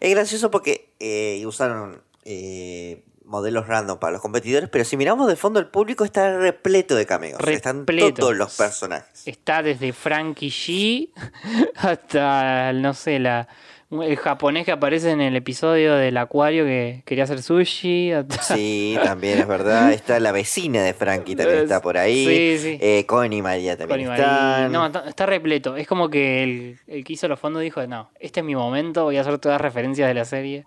Es 0.00 0.10
gracioso 0.10 0.50
porque 0.50 0.92
eh, 1.00 1.42
usaron 1.46 2.02
eh, 2.24 3.02
modelos 3.24 3.66
random 3.66 3.98
para 3.98 4.12
los 4.12 4.20
competidores, 4.20 4.68
pero 4.68 4.84
si 4.84 4.96
miramos 4.96 5.28
de 5.28 5.36
fondo 5.36 5.58
el 5.60 5.66
público 5.66 6.04
está 6.04 6.36
repleto 6.36 6.94
de 6.94 7.06
cameos. 7.06 7.40
Están 7.46 7.86
todos 7.86 8.36
los 8.36 8.54
personajes. 8.56 9.22
Está 9.26 9.62
desde 9.62 9.92
Frankie 9.92 10.50
G 10.50 11.10
hasta, 11.76 12.72
no 12.72 12.94
sé, 12.94 13.18
la 13.18 13.48
El 13.90 14.16
japonés 14.16 14.64
que 14.64 14.72
aparece 14.72 15.10
en 15.10 15.20
el 15.20 15.36
episodio 15.36 15.94
del 15.94 16.16
acuario 16.16 16.64
que 16.64 17.02
quería 17.04 17.24
hacer 17.24 17.42
sushi. 17.42 18.12
Sí, 18.42 18.96
también 19.02 19.38
es 19.38 19.46
verdad. 19.46 19.92
Está 19.92 20.18
la 20.20 20.32
vecina 20.32 20.82
de 20.82 20.94
Frankie, 20.94 21.36
también 21.36 21.60
está 21.60 21.80
por 21.80 21.96
ahí. 21.96 22.26
Sí, 22.26 22.58
sí. 22.62 22.78
Eh, 22.80 23.04
Connie 23.06 23.38
y 23.38 23.42
María 23.42 23.76
también 23.76 24.06
Connie 24.06 24.14
están. 24.14 24.72
No, 24.72 24.86
está, 24.86 25.26
repleto. 25.26 25.76
Es 25.76 25.86
como 25.86 26.08
que 26.08 26.42
el, 26.42 26.78
el 26.86 27.04
que 27.04 27.12
hizo 27.12 27.28
los 27.28 27.38
fondos 27.38 27.62
dijo, 27.62 27.86
no, 27.86 28.10
este 28.18 28.40
es 28.40 28.46
mi 28.46 28.54
momento, 28.54 29.04
voy 29.04 29.16
a 29.16 29.20
hacer 29.20 29.38
todas 29.38 29.54
las 29.54 29.62
referencias 29.62 30.08
de 30.08 30.14
la 30.14 30.24
serie. 30.24 30.64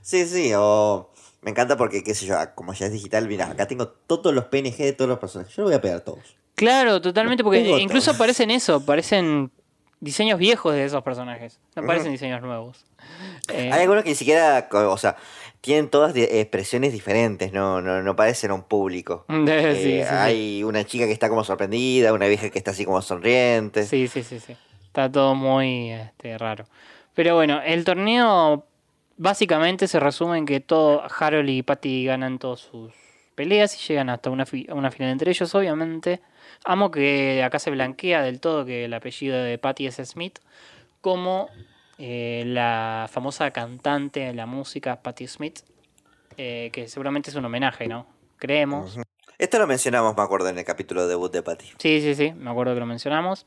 Sí, 0.00 0.26
sí, 0.26 0.52
o 0.56 1.10
me 1.44 1.50
encanta 1.50 1.76
porque, 1.76 2.02
qué 2.02 2.14
sé 2.14 2.24
yo, 2.24 2.36
como 2.54 2.72
ya 2.72 2.86
es 2.86 2.92
digital, 2.92 3.28
mira, 3.28 3.50
acá 3.50 3.66
tengo 3.66 3.88
todos 3.88 4.34
los 4.34 4.46
PNG 4.46 4.76
de 4.78 4.92
todos 4.94 5.10
los 5.10 5.18
personajes. 5.18 5.54
Yo 5.54 5.62
lo 5.62 5.68
voy 5.68 5.76
a 5.76 5.80
pegar 5.80 6.00
todos. 6.00 6.36
Claro, 6.54 7.00
totalmente, 7.00 7.44
porque 7.44 7.60
incluso 7.80 8.12
aparecen 8.12 8.50
eso, 8.50 8.76
aparecen 8.76 9.50
diseños 10.04 10.38
viejos 10.38 10.74
de 10.74 10.84
esos 10.84 11.02
personajes. 11.02 11.58
No 11.74 11.82
Ujú. 11.82 11.90
aparecen 11.90 12.12
diseños 12.12 12.42
nuevos. 12.42 12.84
Eh, 13.52 13.70
Hay 13.72 13.82
algunos 13.82 14.04
que 14.04 14.10
ni 14.10 14.14
siquiera, 14.14 14.68
o 14.72 14.96
sea, 14.98 15.16
tienen 15.60 15.88
todas 15.90 16.14
expresiones 16.16 16.92
diferentes, 16.92 17.52
no, 17.52 17.80
no, 17.80 18.02
no 18.02 18.16
parecen 18.16 18.50
a 18.50 18.54
un 18.54 18.62
público. 18.62 19.24
Sí, 19.28 19.34
Eh, 19.50 19.74
sí, 19.74 20.02
sí. 20.08 20.14
hay 20.14 20.62
una 20.64 20.84
chica 20.84 21.06
que 21.06 21.12
está 21.12 21.28
como 21.28 21.42
sorprendida, 21.44 22.12
una 22.12 22.26
vieja 22.26 22.50
que 22.50 22.58
está 22.58 22.70
así 22.72 22.84
como 22.84 23.00
sonriente. 23.02 23.84
Sí, 23.84 24.08
sí, 24.08 24.22
sí, 24.22 24.38
sí. 24.40 24.56
Está 24.86 25.10
todo 25.10 25.34
muy 25.34 25.90
este, 25.90 26.38
raro. 26.38 26.66
Pero 27.14 27.34
bueno, 27.34 27.60
el 27.64 27.84
torneo 27.84 28.66
básicamente 29.16 29.88
se 29.88 30.00
resume 30.00 30.38
en 30.38 30.46
que 30.46 30.60
todo 30.60 31.02
Harold 31.18 31.48
y 31.48 31.62
Patty 31.62 32.04
ganan 32.04 32.38
todas 32.38 32.60
sus 32.60 32.92
peleas 33.34 33.74
y 33.74 33.86
llegan 33.88 34.10
hasta 34.10 34.30
una, 34.30 34.46
fi- 34.46 34.66
una 34.70 34.90
final 34.90 35.10
entre 35.10 35.30
ellos, 35.30 35.54
obviamente. 35.54 36.20
Amo 36.64 36.90
que 36.90 37.42
acá 37.42 37.58
se 37.58 37.70
blanquea 37.70 38.22
del 38.22 38.40
todo 38.40 38.64
que 38.64 38.86
el 38.86 38.94
apellido 38.94 39.36
de 39.42 39.58
Patty 39.58 39.86
es 39.86 39.96
Smith, 39.96 40.38
como 41.00 41.48
eh, 41.98 42.42
la 42.46 43.06
famosa 43.10 43.50
cantante 43.50 44.20
de 44.20 44.34
la 44.34 44.46
música 44.46 45.02
Patty 45.02 45.26
Smith, 45.26 45.60
eh, 46.38 46.70
que 46.72 46.88
seguramente 46.88 47.30
es 47.30 47.36
un 47.36 47.44
homenaje, 47.44 47.86
¿no? 47.86 48.06
Creemos. 48.38 48.98
Esto 49.38 49.58
lo 49.58 49.66
mencionamos, 49.66 50.16
me 50.16 50.22
acuerdo, 50.22 50.48
en 50.48 50.58
el 50.58 50.64
capítulo 50.64 51.06
debut 51.06 51.32
de 51.32 51.42
Patty. 51.42 51.66
Sí, 51.78 52.00
sí, 52.00 52.14
sí, 52.14 52.32
me 52.32 52.50
acuerdo 52.50 52.74
que 52.74 52.80
lo 52.80 52.86
mencionamos. 52.86 53.46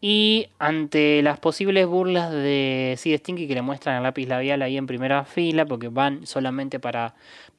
Y 0.00 0.48
ante 0.58 1.22
las 1.22 1.40
posibles 1.40 1.86
burlas 1.86 2.30
de 2.30 2.94
Sid 2.98 3.18
Stinky 3.18 3.48
que 3.48 3.54
le 3.54 3.62
muestran 3.62 3.96
el 3.96 4.02
lápiz 4.02 4.26
labial 4.26 4.60
ahí 4.62 4.76
en 4.76 4.86
primera 4.86 5.24
fila, 5.24 5.64
porque 5.64 5.88
van 5.88 6.26
solamente 6.26 6.78
para. 6.78 7.14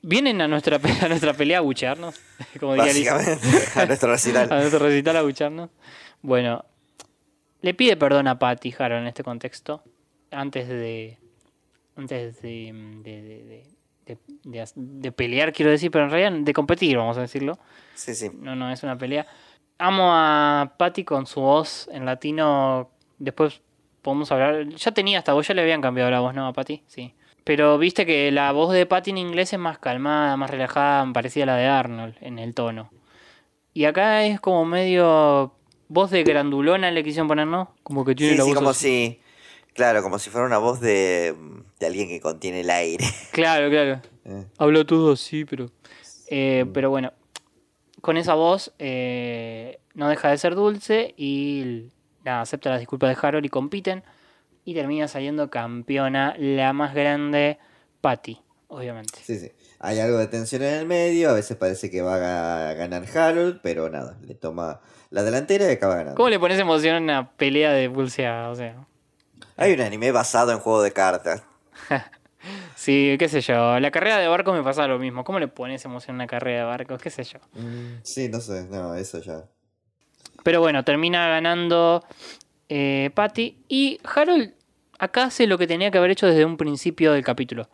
Vienen 0.07 0.39
a 0.41 0.47
nuestra, 0.47 0.77
a 1.01 1.07
nuestra 1.07 1.33
pelea 1.33 1.57
a 1.57 1.61
buchearnos, 1.61 2.19
como 2.59 2.75
diría 2.75 2.93
Lisa. 2.93 3.15
Básicamente, 3.15 3.79
a 3.79 3.85
nuestro 3.87 4.11
recital. 4.11 4.47
a 4.51 4.59
nuestro 4.59 4.79
recital 4.79 5.17
a 5.17 5.21
bucharnos. 5.23 5.69
Bueno, 6.21 6.63
le 7.61 7.73
pide 7.73 7.97
perdón 7.97 8.27
a 8.27 8.37
Patty 8.37 8.73
Harold 8.77 9.01
en 9.01 9.07
este 9.07 9.23
contexto, 9.23 9.83
antes 10.31 10.67
de. 10.67 11.17
Antes 11.95 12.41
de. 12.41 12.71
de, 13.03 13.21
de- 13.21 13.65
de- 14.05 14.67
de- 14.75 15.11
pelear, 15.11 15.51
quiero 15.51 15.71
decir, 15.71 15.89
pero 15.89 16.05
en 16.05 16.11
realidad 16.11 16.39
de 16.45 16.53
competir, 16.53 16.95
vamos 16.97 17.17
a 17.17 17.21
decirlo. 17.21 17.57
Sí, 17.95 18.13
sí. 18.13 18.29
No, 18.39 18.55
no, 18.55 18.69
es 18.71 18.83
una 18.83 18.95
pelea. 18.97 19.25
Amo 19.79 20.11
a 20.13 20.75
Patty 20.77 21.03
con 21.03 21.25
su 21.25 21.41
voz 21.41 21.89
en 21.91 22.05
latino. 22.05 22.91
Después 23.17 23.61
podemos 24.03 24.31
hablar. 24.31 24.67
Ya 24.69 24.91
tenía 24.91 25.17
hasta 25.17 25.33
vos, 25.33 25.47
ya 25.47 25.55
le 25.55 25.63
habían 25.63 25.81
cambiado 25.81 26.11
la 26.11 26.19
voz, 26.19 26.35
¿no? 26.35 26.45
A 26.45 26.53
Patty, 26.53 26.83
sí. 26.85 27.15
Pero 27.45 27.77
viste 27.77 28.05
que 28.05 28.29
la 28.31 28.51
voz 28.51 28.73
de 28.73 28.85
Patty 28.85 29.11
en 29.11 29.17
inglés 29.19 29.53
es 29.53 29.59
más 29.59 29.77
calmada, 29.77 30.35
más 30.35 30.49
relajada, 30.49 31.05
parecida 31.13 31.43
a 31.43 31.47
la 31.47 31.55
de 31.55 31.67
Arnold 31.67 32.15
en 32.21 32.39
el 32.39 32.53
tono. 32.53 32.89
Y 33.73 33.85
acá 33.85 34.25
es 34.25 34.39
como 34.41 34.65
medio. 34.65 35.53
Voz 35.87 36.09
de 36.09 36.23
grandulona 36.23 36.89
le 36.91 37.03
quisieron 37.03 37.27
poner, 37.27 37.45
¿no? 37.45 37.71
Como 37.83 38.03
que 38.03 38.15
tiene 38.15 38.33
Sí, 38.33 38.37
la 38.39 38.43
sí, 38.43 38.49
voz. 38.49 38.57
como 38.57 38.69
así. 38.71 39.19
si. 39.19 39.19
Claro, 39.75 40.01
como 40.01 40.17
si 40.19 40.29
fuera 40.31 40.47
una 40.47 40.57
voz 40.57 40.79
de, 40.81 41.35
de 41.79 41.85
alguien 41.85 42.07
que 42.07 42.19
contiene 42.19 42.61
el 42.61 42.69
aire. 42.71 43.05
Claro, 43.31 43.69
claro. 43.69 44.01
Eh. 44.25 44.45
Habla 44.57 44.83
todo 44.85 45.13
así, 45.13 45.45
pero. 45.45 45.69
eh, 46.27 46.65
pero 46.73 46.89
bueno, 46.89 47.13
con 48.01 48.17
esa 48.17 48.33
voz 48.33 48.73
eh, 48.79 49.77
no 49.93 50.09
deja 50.09 50.29
de 50.29 50.37
ser 50.39 50.55
dulce 50.55 51.13
y 51.17 51.91
nada, 52.23 52.41
acepta 52.41 52.71
las 52.71 52.79
disculpas 52.79 53.09
de 53.15 53.27
Harold 53.27 53.45
y 53.45 53.49
compiten. 53.49 54.03
Y 54.66 54.74
termina 54.74 55.07
saliendo 55.07 55.49
campeona, 55.49 56.36
la 56.38 56.74
más 56.74 56.93
grande, 56.93 57.59
Patty, 58.01 58.41
obviamente. 58.68 59.20
Sí, 59.24 59.38
sí. 59.39 59.51
Hay 59.80 59.99
algo 59.99 60.18
de 60.18 60.28
tensión 60.28 60.63
en 60.63 60.74
el 60.74 60.86
medio, 60.88 61.30
a 61.30 61.34
veces 61.34 61.55
parece 61.55 61.89
que 61.89 62.01
va 62.01 62.70
a 62.70 62.74
ganar 62.74 63.05
Harold, 63.16 63.59
pero 63.61 63.89
nada, 63.89 64.18
le 64.24 64.34
toma 64.36 64.82
la 65.11 65.24
delantera 65.24 65.70
y 65.70 65.74
acaba 65.74 65.95
ganando. 65.95 66.16
¿Cómo 66.16 66.30
le 66.30 66.39
pones 66.39 66.59
emoción 66.59 66.95
a 66.95 66.99
una 66.99 67.32
pelea 67.32 67.72
de 67.72 67.89
pulseada? 67.89 68.49
O 68.49 68.55
sea. 68.55 68.86
Hay 69.55 69.74
un 69.74 69.82
anime 69.82 70.11
basado 70.11 70.51
en 70.51 70.59
juego 70.59 70.82
de 70.82 70.91
cartas. 70.91 71.43
Sí, 72.76 73.16
qué 73.18 73.28
sé 73.28 73.41
yo. 73.41 73.80
La 73.80 73.89
carrera 73.89 74.18
de 74.20 74.28
barcos 74.28 74.55
me 74.55 74.63
pasa 74.63 74.86
lo 74.88 74.99
mismo. 74.99 75.24
¿Cómo 75.24 75.39
le 75.39 75.47
pones 75.47 75.84
emoción 75.86 76.16
a 76.16 76.18
una 76.18 76.28
carrera 76.28 76.59
de 76.59 76.66
barcos? 76.66 77.01
¿Qué 77.01 77.09
sé 77.09 77.24
yo? 77.24 77.39
Mm, 77.53 78.01
Sí, 78.03 78.30
no 78.30 78.39
sé, 78.39 78.68
no, 78.70 78.93
eso 78.93 79.20
ya. 79.20 79.45
Pero 80.43 80.59
bueno, 80.59 80.84
termina 80.84 81.28
ganando 81.28 82.03
eh, 82.70 83.11
Patty. 83.13 83.57
Y 83.68 83.99
Harold 84.03 84.53
acá 84.99 85.26
hace 85.26 85.47
lo 85.47 85.57
que 85.57 85.68
tenía 85.68 85.91
que 85.91 85.97
haber 85.97 86.11
hecho 86.11 86.28
desde 86.28 86.45
un 86.45 86.57
principio 86.57 87.11
del 87.13 87.24
capítulo. 87.24 87.70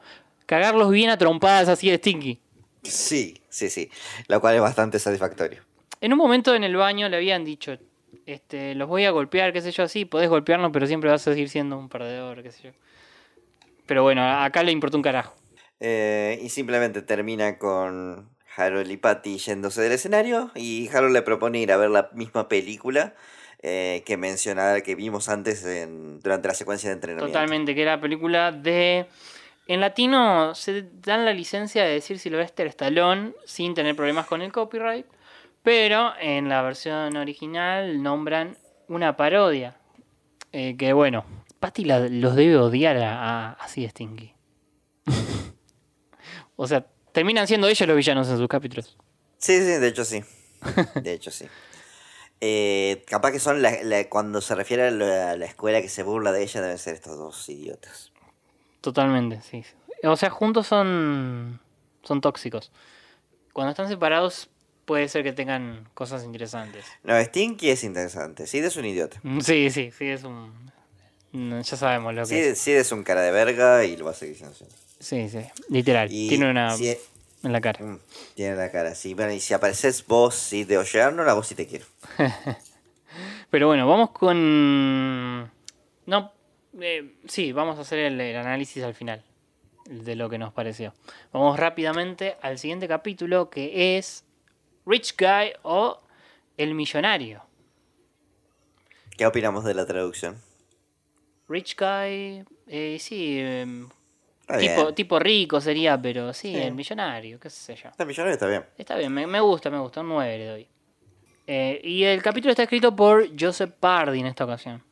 Cagarlos 0.46 0.92
bien 0.92 1.10
a 1.10 1.18
trompadas 1.18 1.70
así 1.70 1.90
de 1.90 1.98
Stinky. 1.98 2.40
Sí, 2.84 3.42
sí, 3.50 3.70
sí. 3.70 3.90
Lo 4.28 4.42
cual 4.42 4.56
es 4.56 4.62
bastante 4.62 5.00
satisfactorio. 5.00 5.62
En 6.02 6.14
un 6.14 6.18
momento 6.18 6.56
en 6.56 6.64
el 6.64 6.76
baño 6.76 7.08
le 7.10 7.18
habían 7.18 7.46
dicho, 7.46 7.78
este, 8.26 8.76
los 8.76 8.88
voy 8.88 9.06
a 9.06 9.12
golpear, 9.12 9.54
qué 9.54 9.62
sé 9.62 9.72
yo, 9.72 9.84
así, 9.84 10.06
podés 10.06 10.30
golpearnos, 10.30 10.72
pero 10.74 10.88
siempre 10.88 11.10
vas 11.10 11.28
a 11.28 11.32
seguir 11.32 11.50
siendo 11.50 11.78
un 11.78 11.90
perdedor, 11.90 12.42
qué 12.42 12.52
sé 12.52 12.64
yo. 12.64 12.72
Pero 13.86 14.04
bueno, 14.04 14.24
acá 14.24 14.64
le 14.64 14.72
importa 14.72 14.98
un 14.98 15.04
carajo. 15.04 15.36
Eh, 15.80 16.40
y 16.42 16.50
simplemente 16.50 17.02
termina 17.02 17.58
con 17.58 18.30
Harold 18.56 18.90
y 18.92 18.98
Patty 18.98 19.38
yéndose 19.38 19.82
del 19.82 19.92
escenario 19.94 20.52
y 20.56 20.90
Harold 20.90 21.14
le 21.14 21.22
propone 21.22 21.60
ir 21.60 21.72
a 21.72 21.78
ver 21.78 21.90
la 21.90 22.10
misma 22.14 22.48
película 22.48 23.16
eh, 23.64 24.04
que 24.06 24.18
mencionaba, 24.18 24.82
que 24.82 24.96
vimos 24.96 25.30
antes 25.30 25.64
en- 25.66 26.20
durante 26.20 26.48
la 26.48 26.54
secuencia 26.54 26.90
de 26.90 26.96
entrenamiento. 26.96 27.28
Totalmente, 27.32 27.76
que 27.76 27.82
era 27.82 28.00
película 28.02 28.52
de... 28.52 29.06
En 29.68 29.80
latino 29.80 30.54
se 30.56 30.84
dan 31.04 31.24
la 31.26 31.34
licencia 31.34 31.84
de 31.84 31.94
decir 31.94 32.20
Sylvester 32.20 32.68
Stallone 32.68 33.34
sin 33.46 33.74
tener 33.74 33.96
problemas 33.96 34.26
con 34.26 34.42
el 34.42 34.52
copyright, 34.52 35.06
pero 35.64 36.12
en 36.20 36.50
la 36.50 36.62
versión 36.64 37.16
original 37.16 38.02
nombran 38.02 38.58
una 38.88 39.16
parodia. 39.16 39.78
Eh, 40.52 40.76
que 40.78 40.92
bueno, 40.94 41.24
Patty 41.60 41.86
la- 41.86 42.00
los 42.10 42.36
debe 42.36 42.58
odiar 42.58 42.98
a, 42.98 43.22
a, 43.22 43.52
a 43.54 43.68
Sid 43.68 43.90
Stinky. 43.92 44.34
o 46.56 46.68
sea, 46.68 46.86
terminan 47.14 47.48
siendo 47.48 47.68
ellos 47.68 47.88
los 47.88 47.96
villanos 47.98 48.28
en 48.30 48.38
sus 48.38 48.48
capítulos. 48.48 48.98
Sí, 49.38 49.58
sí, 49.60 49.64
de 49.66 49.88
hecho 49.88 50.04
sí. 50.06 50.24
De 50.96 51.14
hecho 51.14 51.32
sí. 51.32 51.46
Eh, 52.44 53.04
capaz 53.08 53.32
que 53.32 53.40
son 53.40 53.62
la- 53.62 53.84
la- 53.84 54.10
cuando 54.10 54.42
se 54.42 54.56
refiere 54.56 54.88
a 54.88 54.92
la, 54.92 55.32
a 55.32 55.38
la 55.38 55.46
escuela 55.46 55.82
que 55.82 55.90
se 55.90 56.02
burla 56.04 56.32
de 56.32 56.42
ella 56.44 56.62
deben 56.62 56.78
ser 56.80 56.96
estos 56.96 57.18
dos 57.18 57.48
idiotas. 57.50 58.12
Totalmente, 58.82 59.42
sí. 59.42 59.64
O 60.04 60.16
sea, 60.16 60.32
juntos 60.32 60.66
son, 60.66 61.60
son 62.02 62.22
tóxicos. 62.22 62.72
Cuando 63.54 63.70
están 63.72 63.88
separados 63.88 64.50
puede 64.86 65.08
ser 65.08 65.24
que 65.24 65.34
tengan 65.34 65.88
cosas 65.94 66.24
interesantes. 66.24 66.86
No, 67.04 67.20
Stinky 67.24 67.70
es 67.70 67.84
interesante. 67.84 68.48
Sid 68.48 68.66
es 68.66 68.76
un 68.76 68.86
idiota. 68.86 69.20
Mm, 69.22 69.42
Sí, 69.42 69.70
sí, 69.70 69.92
sí, 69.96 70.08
es 70.08 70.24
un... 70.24 70.72
no, 71.34 71.62
Ya 71.62 71.78
sabemos 71.78 72.16
lo 72.16 72.22
que 72.24 72.28
Sid, 72.28 72.36
es. 72.38 72.58
Sid 72.60 72.78
es 72.78 72.92
un 72.92 73.04
cara 73.04 73.22
de 73.22 73.32
verga 73.32 73.86
y 73.86 73.96
lo 73.98 74.06
va 74.06 74.12
a 74.12 74.16
seguir 74.16 74.36
siendo. 74.38 74.56
Sí, 75.00 75.30
sí, 75.30 75.40
literal. 75.70 76.08
Y 76.12 76.30
Tiene 76.30 76.50
una 76.50 76.76
si- 76.76 76.98
en 77.44 77.52
la 77.52 77.62
cara. 77.62 77.84
Mm, 77.84 78.00
tiene 78.36 78.56
la 78.56 78.72
cara, 78.72 78.96
sí. 78.96 79.14
Bueno, 79.14 79.34
y 79.34 79.40
si 79.40 79.54
apareces 79.54 80.06
vos, 80.06 80.36
Sid 80.36 80.68
de 80.68 80.78
Oceano, 80.78 81.24
la 81.24 81.34
vos 81.34 81.48
sí 81.48 81.56
te 81.56 81.68
quiero. 81.68 81.86
Pero 83.50 83.68
bueno, 83.68 83.88
vamos 83.88 84.12
con... 84.12 85.52
No, 86.06 86.32
eh, 86.80 87.16
sí, 87.28 87.52
vamos 87.52 87.78
a 87.78 87.82
hacer 87.82 88.00
el, 88.00 88.22
el 88.22 88.36
análisis 88.36 88.84
al 88.84 88.94
final 88.94 89.24
de 89.86 90.16
lo 90.16 90.30
que 90.30 90.38
nos 90.38 90.54
pareció. 90.54 90.94
Vamos 91.34 91.60
rápidamente 91.60 92.38
al 92.42 92.58
siguiente 92.58 92.88
capítulo 92.88 93.50
que 93.50 93.98
es 93.98 94.24
Rich 94.86 95.16
Guy 95.18 95.54
o 95.64 96.00
El 96.58 96.74
Millonario. 96.76 97.44
¿Qué 99.18 99.26
opinamos 99.26 99.64
de 99.66 99.74
la 99.74 99.86
traducción? 99.86 100.38
Rich 101.48 101.76
Guy, 101.78 102.46
eh, 102.68 102.98
sí, 103.00 103.38
em, 103.40 103.90
tipo, 104.60 104.94
tipo 104.94 105.20
rico 105.20 105.60
sería, 105.62 106.02
pero 106.02 106.34
sí, 106.34 106.54
Sí. 106.54 106.60
el 106.60 106.74
millonario, 106.74 107.40
qué 107.40 107.50
sé 107.50 107.76
yo. 107.76 107.90
El 107.98 108.06
millonario 108.06 108.34
está 108.34 108.48
bien. 108.48 108.66
Está 108.78 108.96
bien, 108.98 109.12
me, 109.14 109.28
me 109.28 109.40
gusta, 109.40 109.70
me 109.70 109.80
gusta, 109.80 110.02
un 110.02 110.10
9 110.10 110.38
le 110.38 110.46
doy. 110.46 110.68
Eh, 111.48 111.82
y 111.84 112.04
el 112.04 112.22
capítulo 112.22 112.52
está 112.52 112.64
escrito 112.64 112.96
por 112.96 113.28
Joseph 113.40 113.72
Pardy 113.80 114.20
en 114.20 114.28
esta 114.28 114.46
ocasión. 114.46 114.84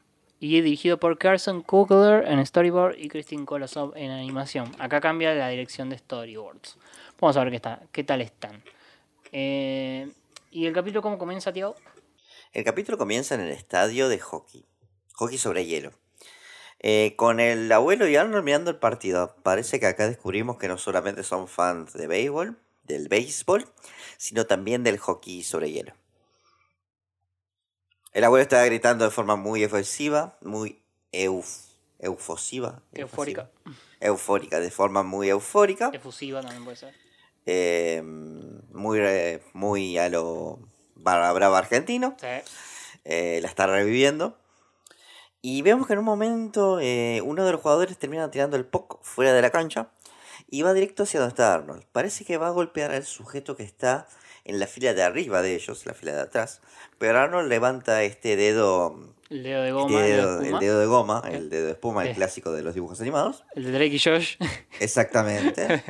Y 0.41 0.61
dirigido 0.61 0.97
por 0.99 1.17
Carson 1.17 1.61
Kugler 1.61 2.25
en 2.27 2.45
storyboard 2.45 2.97
y 2.97 3.09
Christine 3.09 3.45
Kolosov 3.45 3.93
en 3.97 4.09
animación. 4.11 4.71
Acá 4.79 5.01
cambia 5.01 5.33
la 5.35 5.49
dirección 5.49 5.89
de 5.89 5.97
storyboards. 5.97 6.77
Vamos 7.19 7.35
a 7.35 7.41
ver 7.41 7.49
qué, 7.49 7.55
está, 7.57 7.81
qué 7.91 8.03
tal 8.05 8.21
están. 8.21 8.63
Eh, 9.31 10.09
¿Y 10.51 10.65
el 10.65 10.73
capítulo 10.73 11.01
cómo 11.01 11.17
comienza, 11.17 11.51
tío? 11.53 11.75
El 12.53 12.63
capítulo 12.63 12.97
comienza 12.97 13.35
en 13.35 13.41
el 13.41 13.51
estadio 13.51 14.07
de 14.09 14.17
hockey. 14.19 14.65
Hockey 15.13 15.37
sobre 15.37 15.65
hielo. 15.65 15.91
Eh, 16.81 17.13
con 17.17 17.41
el 17.41 17.69
abuelo 17.71 18.07
y 18.07 18.15
Arnold 18.15 18.43
mirando 18.43 18.71
el 18.71 18.77
partido. 18.77 19.35
Parece 19.43 19.79
que 19.79 19.85
acá 19.85 20.07
descubrimos 20.07 20.57
que 20.57 20.67
no 20.67 20.77
solamente 20.77 21.23
son 21.23 21.47
fans 21.47 21.93
de 21.93 22.07
béisbol, 22.07 22.57
del 22.83 23.09
béisbol, 23.09 23.65
sino 24.17 24.45
también 24.45 24.83
del 24.83 24.97
hockey 24.97 25.43
sobre 25.43 25.71
hielo. 25.71 25.93
El 28.13 28.23
abuelo 28.23 28.41
estaba 28.41 28.65
gritando 28.65 29.05
de 29.05 29.11
forma 29.11 29.35
muy 29.35 29.63
efusiva, 29.63 30.37
muy 30.41 30.81
euf, 31.11 31.47
eufosiva. 31.99 32.81
Eufórica. 32.93 33.49
Eufórica, 33.99 34.59
de 34.59 34.71
forma 34.71 35.03
muy 35.03 35.29
eufórica. 35.29 35.91
Efusiva 35.93 36.41
también 36.41 36.63
puede 36.63 36.77
ser. 36.77 36.93
Eh, 37.45 38.01
muy, 38.03 38.99
muy 39.53 39.97
a 39.97 40.09
lo 40.09 40.59
barra 40.95 41.31
brava 41.33 41.57
argentino. 41.57 42.15
Sí. 42.19 42.27
Eh, 43.05 43.39
la 43.41 43.49
está 43.49 43.67
reviviendo. 43.67 44.37
Y 45.41 45.61
vemos 45.61 45.87
que 45.87 45.93
en 45.93 45.99
un 45.99 46.05
momento 46.05 46.79
eh, 46.81 47.21
uno 47.23 47.45
de 47.45 47.51
los 47.53 47.61
jugadores 47.61 47.97
termina 47.97 48.29
tirando 48.29 48.57
el 48.57 48.65
puck 48.65 48.99
fuera 49.03 49.33
de 49.33 49.41
la 49.41 49.49
cancha 49.51 49.89
y 50.49 50.63
va 50.63 50.73
directo 50.73 51.03
hacia 51.03 51.19
donde 51.21 51.31
está 51.33 51.53
Arnold. 51.53 51.83
Parece 51.91 52.25
que 52.25 52.37
va 52.37 52.47
a 52.47 52.51
golpear 52.51 52.91
al 52.91 53.05
sujeto 53.05 53.55
que 53.55 53.63
está 53.63 54.07
en 54.43 54.59
la 54.59 54.67
fila 54.67 54.93
de 54.93 55.03
arriba 55.03 55.41
de 55.41 55.55
ellos, 55.55 55.85
la 55.85 55.93
fila 55.93 56.13
de 56.13 56.21
atrás. 56.21 56.61
Pero 56.97 57.19
Arnold 57.19 57.47
levanta 57.47 58.03
este 58.03 58.35
dedo. 58.35 58.99
El 59.29 59.43
dedo 59.43 59.61
de 59.61 59.67
este 59.69 59.73
goma. 59.73 59.99
el 59.99 60.01
de 60.07 60.17
dedo- 60.17 60.37
el 60.39 60.43
espuma. 60.45 60.59
dedo 60.59 60.79
de 60.79 60.85
goma, 60.87 61.23
el 61.31 61.49
dedo 61.49 61.65
de 61.67 61.71
espuma, 61.71 62.03
el 62.03 62.09
Eh. 62.09 62.15
clásico 62.15 62.51
de 62.51 62.63
los 62.63 62.73
dibujos 62.73 62.99
animados. 62.99 63.43
El 63.55 63.63
de 63.65 63.71
Drake 63.71 63.95
y 63.95 63.99
Josh. 63.99 64.35
Exactamente. 64.79 65.83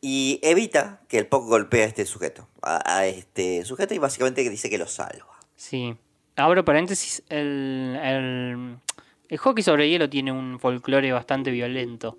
y 0.00 0.40
evita 0.42 1.00
que 1.08 1.18
el 1.18 1.26
puck 1.28 1.46
golpee 1.46 1.82
a 1.82 1.86
este 1.86 2.04
sujeto. 2.04 2.48
A, 2.62 2.98
a 2.98 3.06
este 3.06 3.64
sujeto 3.64 3.94
y 3.94 3.98
básicamente 3.98 4.48
dice 4.50 4.68
que 4.68 4.78
lo 4.78 4.86
salva. 4.88 5.38
Sí. 5.54 5.96
Abro 6.36 6.64
paréntesis, 6.64 7.22
el, 7.30 7.98
el, 8.02 8.76
el 9.28 9.38
hockey 9.38 9.62
sobre 9.62 9.88
hielo 9.88 10.08
tiene 10.10 10.32
un 10.32 10.58
folclore 10.60 11.12
bastante 11.12 11.50
violento. 11.50 12.18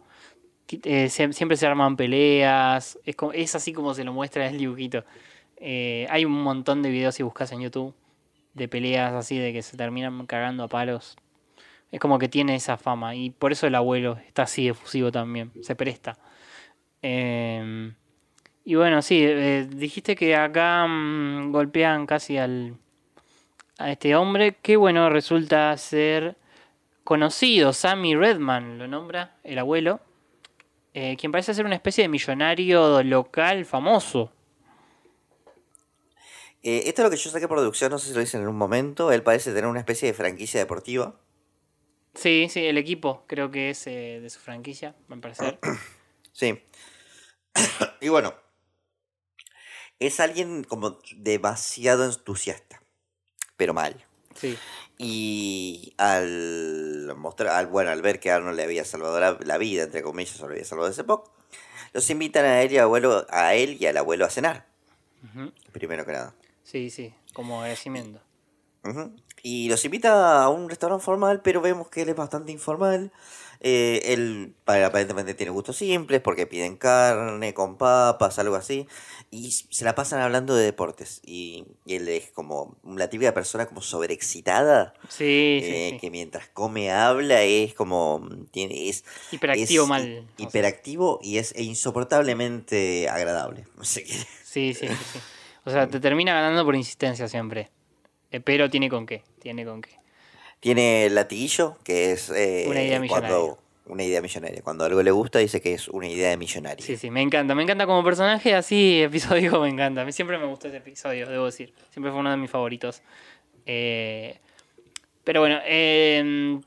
Eh, 0.83 1.09
sie- 1.09 1.33
siempre 1.33 1.57
se 1.57 1.67
arman 1.67 1.95
peleas, 1.97 2.99
es, 3.05 3.15
es 3.33 3.55
así 3.55 3.73
como 3.73 3.93
se 3.93 4.03
lo 4.03 4.13
muestra 4.13 4.47
el 4.47 4.57
dibujito. 4.57 5.03
Eh, 5.57 6.07
hay 6.09 6.25
un 6.25 6.33
montón 6.43 6.81
de 6.83 6.89
videos 6.89 7.15
si 7.15 7.23
buscas 7.23 7.51
en 7.51 7.61
YouTube 7.61 7.93
de 8.53 8.67
peleas 8.67 9.13
así 9.13 9.37
de 9.37 9.53
que 9.53 9.61
se 9.61 9.77
terminan 9.77 10.25
cagando 10.25 10.63
a 10.63 10.67
palos. 10.67 11.15
Es 11.91 11.99
como 11.99 12.19
que 12.19 12.29
tiene 12.29 12.55
esa 12.55 12.77
fama 12.77 13.15
y 13.15 13.29
por 13.31 13.51
eso 13.51 13.67
el 13.67 13.75
abuelo 13.75 14.17
está 14.27 14.43
así 14.43 14.67
efusivo 14.69 15.11
también, 15.11 15.51
se 15.61 15.75
presta. 15.75 16.17
Em, 17.01 17.93
y 18.65 18.75
bueno, 18.75 19.01
sí, 19.01 19.21
eh, 19.23 19.67
dijiste 19.69 20.15
que 20.15 20.35
acá 20.35 20.85
mm, 20.87 21.51
golpean 21.51 22.05
casi 22.07 22.37
al, 22.37 22.75
a 23.79 23.91
este 23.91 24.15
hombre 24.15 24.55
que 24.61 24.75
bueno 24.77 25.09
resulta 25.09 25.75
ser 25.77 26.35
conocido 27.03 27.73
Sammy 27.73 28.15
Redman 28.15 28.77
lo 28.77 28.87
nombra 28.87 29.37
el 29.43 29.59
abuelo 29.59 29.99
eh, 30.93 31.15
quien 31.17 31.31
parece 31.31 31.53
ser 31.53 31.65
una 31.65 31.75
especie 31.75 32.03
de 32.03 32.09
millonario 32.09 33.03
local 33.03 33.65
famoso 33.65 34.31
Eh, 36.63 36.83
esto 36.87 37.01
es 37.01 37.03
lo 37.05 37.11
que 37.11 37.17
yo 37.17 37.29
saqué 37.29 37.47
por 37.47 37.57
producción, 37.57 37.91
no 37.91 37.99
sé 37.99 38.07
si 38.09 38.13
lo 38.13 38.19
dicen 38.19 38.41
en 38.41 38.47
un 38.47 38.57
momento. 38.57 39.11
Él 39.11 39.21
parece 39.23 39.51
tener 39.51 39.67
una 39.67 39.79
especie 39.79 40.07
de 40.07 40.13
franquicia 40.13 40.59
deportiva. 40.59 41.15
sí 42.15 42.47
sí 42.49 42.65
el 42.65 42.77
equipo 42.77 43.23
creo 43.27 43.51
que 43.51 43.69
es 43.69 43.85
eh, 43.87 44.19
de 44.21 44.29
su 44.29 44.39
franquicia 44.39 44.95
me 45.07 45.17
parece 45.17 45.59
Sí. 46.33 46.59
y 48.01 48.09
bueno, 48.09 48.33
es 49.99 50.19
alguien 50.19 50.63
como 50.63 50.99
demasiado 51.15 52.05
entusiasta, 52.05 52.81
pero 53.57 53.73
mal. 53.73 53.95
sí 54.35 54.57
Y 54.97 55.93
al 55.97 57.13
mostrar, 57.17 57.49
al, 57.53 57.67
bueno, 57.67 57.91
al 57.91 58.01
ver 58.01 58.19
que 58.19 58.31
Arnold 58.31 58.55
le 58.55 58.63
había 58.63 58.85
salvado 58.85 59.19
la, 59.19 59.37
la 59.43 59.57
vida, 59.57 59.83
entre 59.83 60.01
comillas, 60.01 60.39
o 60.41 60.47
le 60.47 60.55
había 60.55 60.65
salvado 60.65 60.89
ese 60.89 61.03
poco, 61.03 61.33
los 61.93 62.09
invitan 62.09 62.45
a 62.45 62.61
él 62.61 62.71
y, 62.71 62.77
abuelo, 62.77 63.25
a 63.29 63.53
él 63.55 63.77
y 63.79 63.85
al 63.85 63.97
abuelo 63.97 64.25
a 64.25 64.29
cenar, 64.29 64.65
primero 65.71 66.05
que 66.05 66.13
nada. 66.13 66.33
sí 66.63 66.89
sí 66.89 67.13
como 67.33 67.59
agradecimiento 67.59 68.21
Ujú. 68.83 69.11
Y 69.43 69.69
los 69.69 69.83
invita 69.85 70.43
a 70.43 70.49
un 70.49 70.69
restaurante 70.69 71.03
formal, 71.03 71.41
pero 71.41 71.61
vemos 71.61 71.89
que 71.89 72.01
él 72.03 72.09
es 72.09 72.15
bastante 72.15 72.51
informal. 72.51 73.11
Eh, 73.61 74.01
él 74.13 74.53
pa- 74.65 74.85
aparentemente 74.85 75.33
tiene 75.33 75.51
gustos 75.51 75.77
simples 75.77 76.21
porque 76.21 76.45
piden 76.47 76.77
carne 76.77 77.53
con 77.53 77.77
papas, 77.77 78.37
algo 78.39 78.55
así. 78.55 78.87
Y 79.31 79.51
se 79.51 79.83
la 79.85 79.95
pasan 79.95 80.21
hablando 80.21 80.55
de 80.55 80.63
deportes. 80.65 81.21
Y, 81.25 81.65
y 81.85 81.95
él 81.95 82.07
es 82.07 82.31
como 82.31 82.77
la 82.85 83.09
típica 83.09 83.33
persona 83.33 83.65
como 83.65 83.81
sobreexcitada. 83.81 84.93
sí 85.09 85.59
sí, 85.61 85.69
eh, 85.71 85.89
sí. 85.93 85.97
Que 85.99 86.09
mientras 86.11 86.47
come 86.49 86.91
habla 86.91 87.41
es 87.43 87.73
como... 87.73 88.19
mm, 88.19 88.45
Tiene, 88.51 88.89
es, 88.89 89.03
hiperactivo 89.31 89.83
es 89.83 89.89
mal 89.89 90.03
hi- 90.07 90.17
o 90.19 90.21
sea. 90.37 90.45
hiperactivo 90.47 91.19
y 91.21 91.37
es 91.37 91.53
insoportablemente 91.57 93.07
agradable. 93.09 93.65
Sí, 93.81 94.03
sí 94.43 94.73
sí 94.73 94.87
sí 94.87 95.19
o 95.65 95.69
sea 95.71 95.87
te 95.87 95.99
termina 95.99 96.33
ganando 96.33 96.63
por 96.65 96.75
insistencia 96.75 97.27
siempre 97.27 97.69
Eh, 98.31 98.39
pero 98.39 98.69
tiene 98.69 98.89
con 98.89 99.05
qué 99.05 99.23
tiene 99.39 99.65
con 99.65 99.81
qué 99.81 99.91
Tiene 100.59 101.05
el 101.05 101.15
latiguillo, 101.15 101.77
que 101.83 102.11
es 102.11 102.29
eh, 102.29 102.65
Una 102.67 102.81
idea 102.81 103.01
cuando 103.07 103.59
una 103.87 104.03
idea 104.03 104.21
millonaria. 104.21 104.61
Cuando 104.61 104.83
algo 104.83 105.01
le 105.01 105.11
gusta 105.11 105.39
dice 105.39 105.61
que 105.61 105.73
es 105.73 105.87
una 105.87 106.07
idea 106.07 106.29
de 106.29 106.37
millonario. 106.37 106.85
Sí, 106.85 106.97
sí, 106.97 107.09
me 107.09 107.21
encanta. 107.21 107.55
Me 107.55 107.63
encanta 107.63 107.85
como 107.85 108.03
personaje, 108.03 108.53
así 108.53 109.01
episódico 109.01 109.59
me 109.61 109.69
encanta. 109.69 110.01
A 110.01 110.05
mí 110.05 110.11
siempre 110.11 110.37
me 110.37 110.45
gustó 110.45 110.67
ese 110.67 110.77
episodio, 110.77 111.27
debo 111.27 111.45
decir. 111.45 111.73
Siempre 111.91 112.11
fue 112.11 112.19
uno 112.19 112.31
de 112.31 112.37
mis 112.37 112.51
favoritos. 112.51 113.01
Eh, 113.65 114.37
pero 115.23 115.41
bueno, 115.41 115.59
eh, 115.65 116.59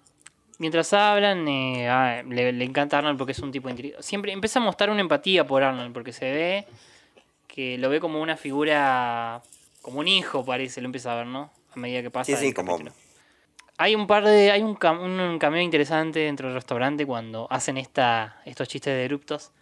mientras 0.59 0.93
hablan, 0.93 1.47
eh, 1.49 1.89
ah, 1.89 2.23
le, 2.27 2.53
le 2.53 2.65
encanta 2.65 2.99
Arnold 2.99 3.19
porque 3.19 3.33
es 3.33 3.39
un 3.41 3.53
tipo 3.53 3.69
inteligente. 3.69 4.03
Siempre 4.03 4.33
empieza 4.33 4.59
a 4.59 4.63
mostrar 4.63 4.91
una 4.91 5.01
empatía 5.01 5.47
por 5.47 5.63
Arnold 5.63 5.93
porque 5.93 6.13
se 6.13 6.31
ve 6.31 6.67
que 7.47 7.79
lo 7.79 7.91
ve 7.91 8.01
como 8.01 8.21
una 8.21 8.37
figura, 8.37 9.43
como 9.83 10.01
un 10.01 10.09
hijo 10.09 10.45
parece, 10.45 10.81
lo 10.81 10.87
empieza 10.87 11.13
a 11.13 11.17
ver, 11.17 11.27
¿no? 11.27 11.51
A 11.75 11.79
medida 11.79 12.03
que 12.03 12.11
pasa. 12.11 12.37
Sí, 12.37 12.47
sí, 12.47 12.53
como 12.53 12.73
capítulo. 12.73 12.95
Hay 13.83 13.95
un 13.95 14.07
par 14.07 14.25
de. 14.25 14.51
Hay 14.51 14.63
un, 14.63 14.77
cam- 14.77 15.01
un 15.01 15.39
cameo 15.39 15.63
interesante 15.63 16.19
dentro 16.21 16.49
del 16.49 16.55
restaurante 16.55 17.07
cuando 17.07 17.47
hacen 17.51 17.79
esta, 17.79 18.41
estos 18.45 18.69
chistes 18.69 18.93
de 18.95 19.05
eruptos. 19.05 19.53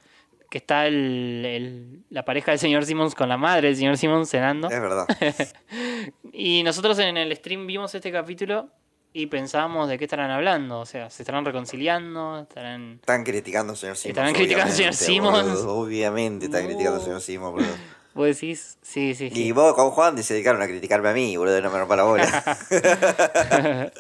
Que 0.51 0.59
está 0.59 0.87
el, 0.87 1.45
el- 1.47 2.01
la 2.11 2.25
pareja 2.25 2.51
del 2.51 2.59
señor 2.59 2.85
Simmons 2.85 3.15
con 3.15 3.29
la 3.29 3.37
madre 3.37 3.69
del 3.69 3.77
señor 3.77 3.97
Simmons 3.97 4.29
cenando. 4.29 4.69
Es 4.71 4.81
verdad. 4.81 5.07
y 6.33 6.63
nosotros 6.65 6.99
en 6.99 7.17
el 7.17 7.35
stream 7.37 7.67
vimos 7.67 7.95
este 7.95 8.11
capítulo 8.11 8.69
y 9.13 9.27
pensábamos 9.27 9.89
de 9.89 9.99
qué 9.99 10.05
estarán 10.05 10.31
hablando. 10.31 10.81
O 10.81 10.87
sea, 10.87 11.11
se 11.11 11.23
estarán 11.23 11.45
reconciliando, 11.45 12.41
estarán. 12.41 12.95
Están 12.95 13.25
criticando 13.25 13.73
al 13.73 13.77
señor 13.79 13.97
Simons. 13.97 14.11
Estarán 14.19 14.35
criticando 14.35 14.73
al 14.73 14.95
señor 14.95 15.33
boludo, 15.33 15.77
Obviamente 15.77 16.47
están 16.47 16.65
criticando 16.65 16.97
al 16.99 17.03
señor 17.05 17.21
Simons, 17.21 17.53
boludo. 17.53 17.75
¿Vos 18.19 18.27
decís? 18.27 18.79
Sí, 18.83 19.15
sí, 19.15 19.31
sí. 19.31 19.43
Y 19.45 19.53
vos 19.53 19.75
con 19.75 19.91
Juan 19.93 20.21
se 20.25 20.35
dedicaron 20.35 20.61
a 20.61 20.67
criticarme 20.67 21.09
a 21.09 21.13
mí, 21.13 21.37
boludo, 21.37 21.61
no 21.63 21.71
me 21.71 21.79
rompa 21.79 21.95
la 21.95 22.03
bola. 22.03 22.27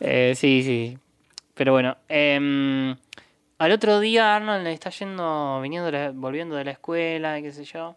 Eh, 0.00 0.32
sí, 0.34 0.62
sí. 0.62 0.98
Pero 1.54 1.72
bueno. 1.72 1.96
em, 2.08 2.96
al 3.58 3.72
otro 3.72 4.00
día 4.00 4.34
Arnold 4.36 4.66
está 4.66 4.90
yendo, 4.90 5.60
viniendo, 5.62 5.90
volviendo 6.14 6.56
de 6.56 6.64
la 6.64 6.70
escuela, 6.72 7.40
qué 7.42 7.52
sé 7.52 7.64
yo. 7.64 7.96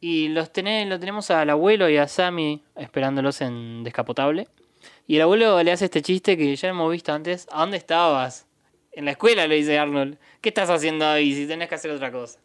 Y 0.00 0.28
los 0.28 0.52
tené- 0.52 0.86
lo 0.86 0.98
tenemos 0.98 1.30
al 1.30 1.50
abuelo 1.50 1.88
y 1.88 1.96
a 1.96 2.06
Sammy 2.08 2.62
esperándolos 2.76 3.40
en 3.40 3.82
Descapotable. 3.84 4.46
Y 5.06 5.16
el 5.16 5.22
abuelo 5.22 5.60
le 5.62 5.72
hace 5.72 5.86
este 5.86 6.02
chiste 6.02 6.36
que 6.36 6.54
ya 6.56 6.68
hemos 6.68 6.90
visto 6.90 7.12
antes. 7.12 7.46
¿A 7.52 7.60
dónde 7.60 7.76
estabas? 7.76 8.46
En 8.92 9.04
la 9.04 9.10
escuela, 9.12 9.46
le 9.46 9.56
dice 9.56 9.78
Arnold. 9.78 10.18
¿Qué 10.40 10.48
estás 10.50 10.70
haciendo 10.70 11.06
ahí 11.06 11.34
si 11.34 11.46
tenés 11.46 11.68
que 11.68 11.74
hacer 11.74 11.90
otra 11.90 12.10
cosa? 12.10 12.38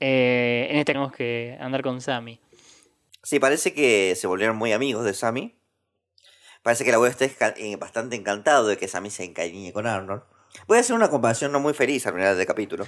Eh, 0.00 0.68
en 0.70 0.76
este 0.76 0.92
tenemos 0.92 1.12
que 1.12 1.56
andar 1.60 1.82
con 1.82 2.00
Sammy. 2.00 2.40
sí, 3.22 3.38
parece 3.40 3.74
que 3.74 4.14
se 4.16 4.26
volvieron 4.26 4.56
muy 4.56 4.72
amigos 4.72 5.04
de 5.04 5.12
Sammy. 5.14 5.54
Parece 6.62 6.84
que 6.84 6.90
el 6.90 6.94
abuelo 6.96 7.14
está 7.18 7.54
eh, 7.56 7.76
bastante 7.76 8.16
encantado 8.16 8.66
de 8.66 8.76
que 8.76 8.88
Sammy 8.88 9.10
se 9.10 9.24
encariñe 9.24 9.72
con 9.72 9.86
Arnold. 9.86 10.22
Voy 10.66 10.76
a 10.78 10.80
hacer 10.80 10.94
una 10.96 11.08
comparación 11.10 11.52
no 11.52 11.60
muy 11.60 11.72
feliz 11.74 12.06
al 12.06 12.14
final 12.14 12.36
del 12.36 12.46
capítulo. 12.46 12.86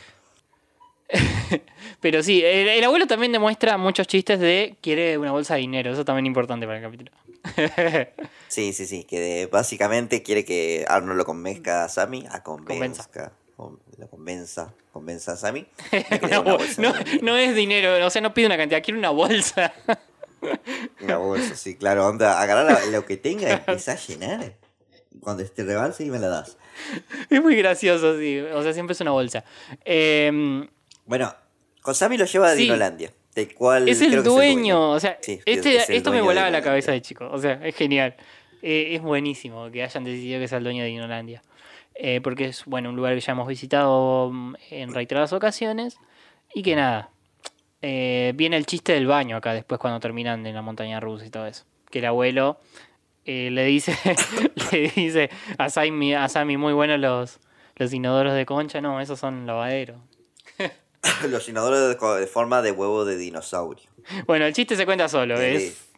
Pero 2.00 2.22
sí, 2.22 2.42
el, 2.44 2.68
el 2.68 2.84
abuelo 2.84 3.06
también 3.06 3.32
demuestra 3.32 3.76
muchos 3.76 4.06
chistes 4.06 4.38
de 4.40 4.76
quiere 4.80 5.18
una 5.18 5.32
bolsa 5.32 5.54
de 5.54 5.60
dinero. 5.60 5.92
Eso 5.92 6.04
también 6.04 6.26
es 6.26 6.28
importante 6.30 6.66
para 6.66 6.78
el 6.78 6.84
capítulo. 6.84 7.10
Sí, 8.48 8.72
sí, 8.72 8.84
sí, 8.86 9.04
que 9.04 9.20
de- 9.20 9.46
básicamente 9.46 10.22
quiere 10.24 10.44
que 10.44 10.84
Arnold 10.88 11.16
lo 11.18 11.24
convenzca 11.24 11.84
a 11.84 11.88
Sammy, 11.88 12.26
a 12.30 12.42
convenzca, 12.42 13.28
con- 13.28 13.32
lo 13.98 14.08
convenza, 14.08 14.72
convenza 14.92 15.32
a 15.32 15.36
Sammy. 15.36 15.66
No, 16.78 16.94
no 17.22 17.36
es 17.36 17.54
dinero, 17.54 18.04
o 18.06 18.10
sea, 18.10 18.22
no 18.22 18.32
pide 18.34 18.46
una 18.46 18.56
cantidad, 18.56 18.82
quiere 18.82 18.98
una 18.98 19.10
bolsa. 19.10 19.72
Una 21.02 21.18
bolsa, 21.18 21.54
sí, 21.54 21.76
claro, 21.76 22.06
onda, 22.06 22.40
agarrar 22.40 22.86
lo 22.86 23.04
que 23.04 23.18
tenga 23.18 23.46
y 23.48 23.52
empieza 23.52 23.92
a 23.92 23.96
llenar. 23.96 24.54
Cuando 25.20 25.42
esté 25.42 25.64
rebalse 25.64 26.02
y 26.04 26.10
me 26.10 26.18
la 26.18 26.28
das. 26.28 26.56
Es 27.28 27.42
muy 27.42 27.56
gracioso, 27.56 28.18
sí. 28.18 28.38
O 28.40 28.62
sea, 28.62 28.72
siempre 28.72 28.92
es 28.94 29.00
una 29.02 29.10
bolsa. 29.10 29.44
Eh, 29.84 30.66
Bueno, 31.04 31.34
con 31.82 31.94
Sammy 31.94 32.16
lo 32.16 32.24
lleva 32.24 32.52
a 32.52 32.54
Sí. 32.54 32.62
Dinolandia, 32.62 33.12
del 33.34 33.54
cual 33.54 33.86
es 33.86 34.00
el 34.00 34.22
dueño. 34.22 34.92
O 34.92 34.98
sea, 35.00 35.18
Sí, 35.20 35.40
este, 35.44 35.76
es 35.76 35.90
esto 35.90 36.10
me 36.10 36.22
volaba 36.22 36.48
la 36.48 36.62
cabeza 36.62 36.92
de 36.92 37.02
chico. 37.02 37.28
O 37.30 37.38
sea, 37.38 37.60
es 37.62 37.76
genial. 37.76 38.16
Eh, 38.62 38.94
es 38.94 39.02
buenísimo 39.02 39.70
que 39.70 39.82
hayan 39.82 40.04
decidido 40.04 40.40
que 40.40 40.48
sea 40.48 40.56
el 40.56 40.64
dueño 40.64 40.82
de 40.84 40.88
Dinolandia. 40.88 41.42
Eh, 42.02 42.22
porque 42.22 42.46
es 42.46 42.64
bueno 42.64 42.88
un 42.88 42.96
lugar 42.96 43.14
que 43.14 43.20
ya 43.20 43.32
hemos 43.32 43.46
visitado 43.46 44.30
mm, 44.32 44.54
en 44.70 44.94
reiteradas 44.94 45.34
ocasiones. 45.34 45.98
Y 46.54 46.62
que 46.62 46.74
nada, 46.74 47.10
eh, 47.82 48.32
viene 48.34 48.56
el 48.56 48.64
chiste 48.64 48.94
del 48.94 49.06
baño 49.06 49.36
acá 49.36 49.52
después 49.52 49.78
cuando 49.78 50.00
terminan 50.00 50.46
en 50.46 50.54
la 50.54 50.62
montaña 50.62 50.98
rusa 50.98 51.26
y 51.26 51.30
todo 51.30 51.46
eso. 51.46 51.64
Que 51.90 51.98
el 51.98 52.06
abuelo 52.06 52.58
eh, 53.26 53.50
le 53.50 53.64
dice 53.64 53.94
le 54.72 54.90
dice 54.96 55.28
a 55.58 55.68
Sammy, 55.68 56.14
a 56.14 56.26
Sammy 56.30 56.56
muy 56.56 56.72
buenos 56.72 56.98
los, 56.98 57.38
los 57.76 57.92
inodoros 57.92 58.32
de 58.32 58.46
concha. 58.46 58.80
No, 58.80 58.98
esos 59.00 59.20
son 59.20 59.46
lavaderos. 59.46 60.00
Los 61.30 61.48
inodoros 61.48 61.88
de, 61.88 62.26
forma 62.26 62.60
de 62.60 62.72
huevo 62.72 63.06
de 63.06 63.16
dinosaurio. 63.16 63.88
Bueno, 64.26 64.44
el 64.44 64.52
chiste 64.52 64.76
se 64.76 64.84
cuenta 64.84 65.08
solo, 65.08 65.38
Sí. 65.38 65.42
es 65.44 65.90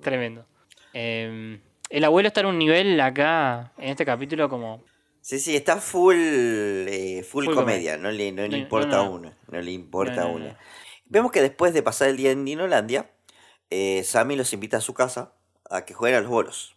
tremendo. 0.00 0.46
Eh, 0.94 1.60
el 1.90 2.04
abuelo 2.04 2.28
está 2.28 2.40
en 2.40 2.46
un 2.46 2.58
nivel 2.58 2.98
acá, 3.00 3.72
en 3.76 3.90
este 3.90 4.06
capítulo, 4.06 4.48
como... 4.48 4.82
Sí, 5.30 5.38
sí, 5.38 5.54
está 5.54 5.80
full, 5.80 6.16
eh, 6.18 7.22
full, 7.22 7.44
Full 7.44 7.54
comedia, 7.54 7.96
no 7.96 8.10
le, 8.10 8.32
no 8.32 8.44
le 8.48 8.58
importa 8.58 8.96
no, 8.96 9.04
no. 9.04 9.10
uno, 9.12 9.34
no 9.46 9.60
le 9.60 9.70
importa 9.70 10.16
No, 10.16 10.20
a 10.22 10.24
no, 10.24 10.32
uno. 10.32 10.44
no. 10.46 10.56
Vemos 11.04 11.30
que 11.30 11.40
después 11.40 11.72
de 11.72 11.84
pasar 11.84 12.08
el 12.08 12.16
día 12.16 12.32
en 12.32 12.44
Dinolandia, 12.44 13.12
eh, 13.70 14.02
Sammy 14.02 14.34
los 14.34 14.52
invita 14.52 14.78
a 14.78 14.80
su 14.80 14.92
casa 14.92 15.32
a 15.70 15.84
que 15.84 15.94
jueguen 15.94 16.18
a 16.18 16.20
los 16.22 16.30
bolos. 16.30 16.74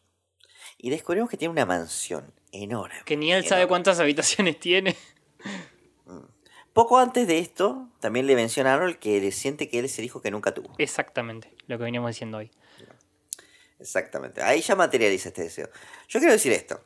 Y 0.77 0.91
descubrimos 0.91 1.31
que 1.31 1.37
tiene 1.37 1.51
una 1.51 1.65
mansión 1.65 2.31
enorme. 2.51 2.93
Que 3.05 3.17
ni 3.17 3.33
él 3.33 3.43
sabe 3.43 3.65
cuántas 3.67 3.99
habitaciones 3.99 4.59
tiene. 4.59 4.95
Poco 6.73 6.99
antes 6.99 7.25
de 7.27 7.39
esto, 7.39 7.89
también 8.01 8.27
le 8.27 8.35
menciona 8.35 8.73
a 8.73 8.75
Arnold 8.75 8.97
que 8.99 9.19
le 9.19 9.31
siente 9.31 9.67
que 9.67 9.79
él 9.79 9.85
es 9.85 9.97
el 9.97 10.05
hijo 10.05 10.21
que 10.21 10.29
nunca 10.29 10.53
tuvo. 10.53 10.75
Exactamente, 10.77 11.51
lo 11.65 11.79
que 11.79 11.85
veníamos 11.85 12.11
diciendo 12.11 12.37
hoy. 12.37 12.51
Exactamente. 13.79 14.43
Ahí 14.43 14.61
ya 14.61 14.75
materializa 14.75 15.29
este 15.29 15.41
deseo. 15.41 15.69
Yo 16.07 16.19
quiero 16.19 16.33
decir 16.33 16.51
esto. 16.51 16.79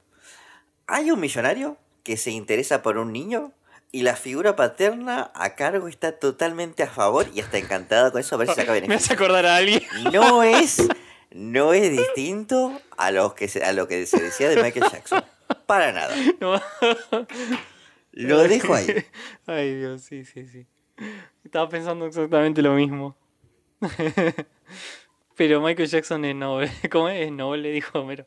Hay 0.87 1.11
un 1.11 1.19
millonario 1.19 1.77
que 2.03 2.17
se 2.17 2.31
interesa 2.31 2.81
por 2.81 2.97
un 2.97 3.11
niño 3.11 3.51
y 3.91 4.03
la 4.03 4.15
figura 4.15 4.55
paterna 4.55 5.31
a 5.35 5.55
cargo 5.55 5.87
está 5.87 6.13
totalmente 6.17 6.83
a 6.83 6.87
favor 6.87 7.27
y 7.33 7.39
está 7.39 7.57
encantada 7.57 8.11
con 8.11 8.21
eso 8.21 8.35
a 8.35 8.37
ver 8.39 8.47
si 8.49 8.55
saca 8.55 8.71
Me 8.71 8.81
beneficio. 8.81 8.95
hace 9.05 9.13
acordar 9.13 9.45
a 9.45 9.57
alguien. 9.57 9.83
No 10.13 10.43
es, 10.43 10.87
no 11.31 11.73
es 11.73 11.91
distinto 11.91 12.81
a 12.97 13.11
lo 13.11 13.35
que 13.35 13.47
se, 13.47 13.63
a 13.63 13.73
lo 13.73 13.87
que 13.87 14.05
se 14.05 14.21
decía 14.21 14.49
de 14.49 14.61
Michael 14.61 14.85
Jackson. 14.91 15.23
Para 15.65 15.91
nada. 15.91 16.15
No. 16.39 16.61
Lo 18.11 18.39
dejo 18.47 18.73
ahí. 18.73 19.05
Ay, 19.45 19.75
Dios, 19.75 20.01
sí, 20.01 20.25
sí, 20.25 20.47
sí. 20.47 20.65
Estaba 21.43 21.69
pensando 21.69 22.05
exactamente 22.05 22.61
lo 22.61 22.73
mismo. 22.73 23.15
Pero 25.35 25.61
Michael 25.61 25.87
Jackson 25.87 26.25
es 26.25 26.35
noble. 26.35 26.71
¿Cómo 26.91 27.09
es? 27.09 27.27
Es 27.27 27.31
noble, 27.31 27.71
dijo 27.71 27.99
Homero. 27.99 28.25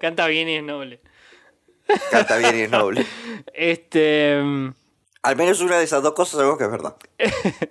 Canta 0.00 0.26
bien 0.26 0.48
y 0.48 0.56
es 0.56 0.62
noble. 0.62 1.00
Canta 2.10 2.36
bien 2.38 2.56
y 2.56 2.60
es 2.62 2.70
noble. 2.70 3.04
Este. 3.52 4.40
mm, 4.42 4.74
Al 5.22 5.36
menos 5.36 5.60
una 5.60 5.78
de 5.78 5.84
esas 5.84 6.02
dos 6.02 6.12
cosas 6.14 6.36
sabemos 6.36 6.58
que 6.58 6.64
es 6.64 6.70
verdad. 6.70 6.96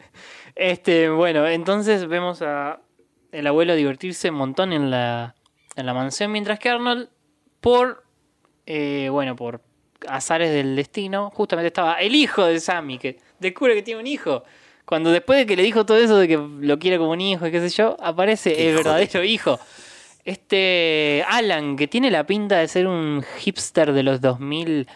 Este, 0.56 1.10
bueno, 1.10 1.48
entonces 1.48 2.08
vemos 2.08 2.42
a 2.44 2.80
el 3.32 3.48
abuelo 3.48 3.74
divertirse 3.74 4.30
un 4.30 4.36
montón 4.36 4.72
en 4.72 4.92
la, 4.92 5.34
en 5.76 5.86
la 5.88 5.94
mansión, 5.96 6.32
mientras 6.32 6.60
que 6.60 6.70
Arnold, 6.70 7.10
por, 7.60 8.04
eh, 8.68 9.08
bueno, 9.12 9.36
por 9.36 9.62
azares 10.08 10.52
del 10.52 10.76
destino, 10.76 11.32
justamente 11.32 11.68
estaba 11.68 11.96
el 11.96 12.14
hijo 12.14 12.46
de 12.46 12.60
Sammy, 12.60 13.00
que 13.00 13.18
descubre 13.40 13.74
que 13.74 13.82
tiene 13.82 14.00
un 14.02 14.06
hijo. 14.08 14.44
Cuando 14.86 15.10
después 15.12 15.40
de 15.40 15.46
que 15.48 15.56
le 15.56 15.64
dijo 15.64 15.86
todo 15.88 15.98
eso 15.98 16.18
de 16.18 16.28
que 16.28 16.38
lo 16.38 16.78
quiere 16.78 17.00
como 17.00 17.12
un 17.12 17.22
hijo 17.22 17.48
y 17.48 17.52
qué 17.52 17.60
sé 17.68 17.70
yo, 17.76 17.98
aparece 18.00 18.52
el 18.52 18.60
hijo 18.60 18.68
de- 18.70 18.84
verdadero 18.84 19.24
hijo. 19.24 19.60
Este 20.26 21.24
Alan, 21.28 21.76
que 21.76 21.88
tiene 21.88 22.10
la 22.10 22.26
pinta 22.26 22.58
de 22.60 22.68
ser 22.68 22.88
un 22.88 23.24
hipster 23.40 23.92
de 23.94 24.04
los 24.04 24.22
2000, 24.22 24.88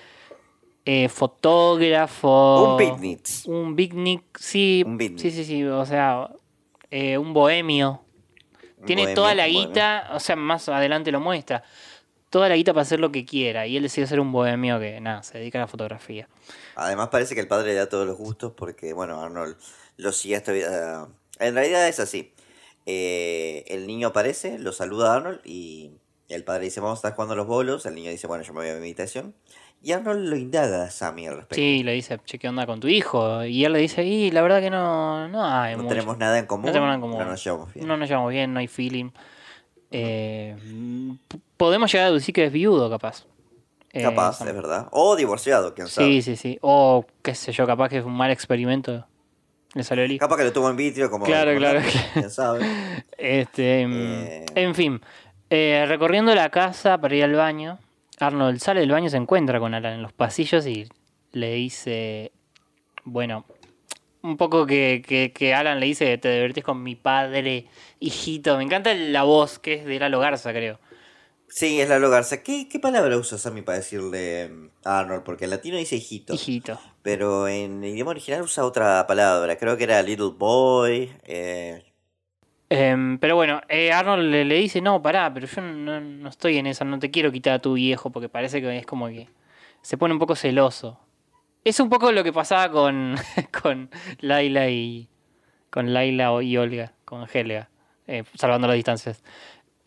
eh, 0.85 1.09
fotógrafo. 1.09 2.73
Un 2.73 2.77
picnic. 2.77 3.27
Un 3.47 3.75
picnic, 3.75 4.23
sí. 4.39 4.85
Sí, 5.17 5.31
sí, 5.31 5.43
sí. 5.43 5.63
O 5.65 5.85
sea, 5.85 6.29
eh, 6.91 7.17
un 7.17 7.33
bohemio. 7.33 8.01
Tiene 8.85 9.01
bohemio, 9.03 9.15
toda 9.15 9.35
la 9.35 9.45
un 9.47 9.53
bohemio. 9.53 9.67
guita, 9.69 10.09
o 10.13 10.19
sea, 10.19 10.35
más 10.35 10.69
adelante 10.69 11.11
lo 11.11 11.19
muestra. 11.19 11.63
Toda 12.29 12.47
la 12.49 12.55
guita 12.55 12.73
para 12.73 12.83
hacer 12.83 12.99
lo 12.99 13.11
que 13.11 13.25
quiera. 13.25 13.67
Y 13.67 13.75
él 13.77 13.83
decide 13.83 14.07
ser 14.07 14.19
un 14.19 14.31
bohemio 14.31 14.79
que, 14.79 14.99
nada, 15.01 15.23
se 15.23 15.37
dedica 15.39 15.57
a 15.59 15.61
la 15.61 15.67
fotografía. 15.67 16.27
Además 16.75 17.09
parece 17.09 17.35
que 17.35 17.41
el 17.41 17.47
padre 17.47 17.69
le 17.69 17.75
da 17.75 17.89
todos 17.89 18.05
los 18.05 18.17
gustos 18.17 18.53
porque, 18.55 18.93
bueno, 18.93 19.21
Arnold 19.21 19.57
lo 19.97 20.11
sigue 20.11 20.35
hasta... 20.35 20.51
vida- 20.51 21.07
En 21.39 21.53
realidad 21.55 21.87
es 21.87 21.99
así. 21.99 22.31
Eh, 22.89 23.65
el 23.67 23.85
niño 23.85 24.07
aparece, 24.07 24.57
lo 24.59 24.71
saluda 24.71 25.11
a 25.13 25.17
Arnold 25.17 25.41
y 25.43 25.91
el 26.29 26.43
padre 26.45 26.63
dice, 26.65 26.79
vamos 26.79 26.95
a 26.95 26.99
estar 26.99 27.13
jugando 27.15 27.33
a 27.33 27.35
los 27.37 27.45
bolos. 27.45 27.85
El 27.85 27.95
niño 27.95 28.09
dice, 28.11 28.27
bueno, 28.27 28.43
yo 28.45 28.53
me 28.53 28.61
voy 28.61 28.69
a 28.69 28.73
mi 28.73 28.79
habitación. 28.79 29.35
Y 29.83 29.91
Arnold 29.91 30.27
lo 30.29 30.35
indaga 30.37 30.83
a 30.85 30.89
Sammy 30.89 31.27
al 31.27 31.35
respecto. 31.35 31.55
Sí, 31.55 31.83
le 31.83 31.91
dice, 31.91 32.17
che, 32.25 32.39
¿qué 32.39 32.47
onda 32.49 32.65
con 32.65 32.79
tu 32.79 32.87
hijo? 32.87 33.43
Y 33.43 33.65
él 33.65 33.73
le 33.73 33.79
dice, 33.79 34.03
y 34.05 34.31
la 34.31 34.41
verdad 34.41 34.61
que 34.61 34.69
no, 34.69 35.27
no 35.27 35.45
hay 35.45 35.75
No 35.75 35.83
mucho. 35.83 35.95
tenemos 35.95 36.17
nada 36.17 36.39
en 36.39 36.45
común, 36.47 36.65
No 36.67 36.71
tenemos 36.71 36.87
nada 36.87 36.95
en 36.95 37.01
común. 37.01 37.19
no 37.19 37.25
nos 37.25 37.43
llevamos 37.43 37.73
bien. 37.73 37.87
No 37.87 37.97
nos 37.97 38.07
llevamos 38.09 38.31
bien, 38.31 38.53
no 38.53 38.59
hay 38.59 38.67
feeling. 38.67 39.09
Eh, 39.91 40.55
podemos 41.57 41.91
llegar 41.91 42.07
a 42.07 42.09
deducir 42.09 42.33
que 42.33 42.45
es 42.45 42.51
viudo, 42.51 42.89
capaz. 42.89 43.25
Eh, 43.93 44.01
Capaz, 44.01 44.37
Sammy. 44.39 44.49
es 44.51 44.55
verdad. 44.55 44.87
O 44.91 45.15
divorciado, 45.15 45.73
quién 45.73 45.87
sabe. 45.87 46.07
Sí, 46.07 46.21
sí, 46.21 46.35
sí. 46.35 46.57
O, 46.61 47.05
qué 47.21 47.35
sé 47.35 47.51
yo, 47.51 47.65
capaz 47.65 47.89
que 47.89 47.97
es 47.99 48.05
un 48.05 48.13
mal 48.13 48.31
experimento. 48.31 49.05
Le 49.77 49.83
salió 49.83 50.03
el 50.05 50.11
hijo. 50.11 50.19
Capaz 50.19 50.37
que 50.37 50.43
lo 50.43 50.51
tuvo 50.51 50.71
en 50.71 50.75
vitrio 50.75 51.11
como... 51.11 51.23
Claro, 51.23 51.51
como 51.51 51.59
claro. 51.59 51.81
Quién 52.13 52.31
sabe. 52.31 52.65
Este, 53.17 53.85
mm, 53.85 54.57
En 54.57 54.73
fin, 54.73 55.01
eh, 55.51 55.85
recorriendo 55.87 56.33
la 56.33 56.49
casa 56.49 56.99
para 56.99 57.15
ir 57.15 57.23
al 57.23 57.35
baño, 57.35 57.77
Arnold 58.19 58.59
sale 58.59 58.79
del 58.79 58.91
baño 58.91 59.05
y 59.05 59.09
se 59.11 59.17
encuentra 59.17 59.59
con 59.59 59.75
Alan 59.75 59.93
en 59.93 60.01
los 60.01 60.13
pasillos 60.13 60.65
y 60.65 60.87
le 61.31 61.53
dice, 61.53 62.31
bueno, 63.03 63.45
un 64.23 64.35
poco 64.35 64.65
que, 64.65 65.03
que, 65.07 65.31
que 65.31 65.53
Alan 65.53 65.79
le 65.79 65.85
dice, 65.85 66.17
te 66.17 66.33
divertís 66.33 66.63
con 66.63 66.81
mi 66.81 66.95
padre, 66.95 67.67
hijito. 67.99 68.57
Me 68.57 68.63
encanta 68.63 68.95
la 68.95 69.23
voz 69.23 69.59
que 69.59 69.75
es 69.75 69.85
de 69.85 69.99
Lalo 69.99 70.19
Garza, 70.19 70.51
creo. 70.53 70.79
Sí, 71.49 71.79
es 71.81 71.89
la 71.89 71.97
Garza. 71.99 72.43
¿Qué, 72.43 72.67
¿Qué 72.69 72.79
palabra 72.79 73.17
usa 73.17 73.37
Sammy 73.37 73.61
para 73.61 73.77
decirle 73.79 74.49
mm, 74.49 74.69
a 74.83 74.99
Arnold? 74.99 75.23
Porque 75.23 75.45
en 75.45 75.51
latino 75.51 75.77
dice 75.77 75.95
hijito. 75.95 76.33
Hijito. 76.33 76.79
Pero 77.01 77.47
en 77.47 77.83
idioma 77.83 78.11
original 78.11 78.41
usa 78.41 78.65
otra 78.65 79.05
palabra. 79.07 79.57
Creo 79.57 79.77
que 79.77 79.85
era 79.85 80.01
little 80.01 80.31
boy. 80.37 81.11
eh, 81.23 81.83
Em, 82.69 83.17
pero 83.19 83.35
bueno, 83.35 83.61
eh, 83.69 83.93
Arnold 83.93 84.29
le, 84.29 84.43
le 84.45 84.55
dice, 84.55 84.81
no, 84.81 85.01
pará, 85.01 85.33
pero 85.33 85.47
yo 85.47 85.61
no, 85.61 86.01
no 86.01 86.29
estoy 86.29 86.57
en 86.57 86.67
esa, 86.67 86.83
no 86.83 86.99
te 86.99 87.11
quiero 87.11 87.31
quitar 87.31 87.53
a 87.53 87.59
tu 87.61 87.73
viejo, 87.73 88.11
porque 88.11 88.27
parece 88.29 88.61
que 88.61 88.77
es 88.77 88.85
como 88.85 89.07
que 89.07 89.29
se 89.81 89.97
pone 89.97 90.13
un 90.13 90.19
poco 90.19 90.35
celoso. 90.35 90.99
Es 91.63 91.79
un 91.79 91.89
poco 91.89 92.11
lo 92.11 92.23
que 92.23 92.33
pasaba 92.33 92.71
con, 92.71 93.15
con 93.61 93.89
Laila 94.19 94.69
y. 94.69 95.09
con 95.69 95.93
Laila 95.93 96.41
y 96.43 96.57
Olga, 96.57 96.93
con 97.05 97.27
Helga, 97.31 97.69
eh, 98.07 98.23
salvando 98.35 98.67
las 98.67 98.75
distancias. 98.75 99.23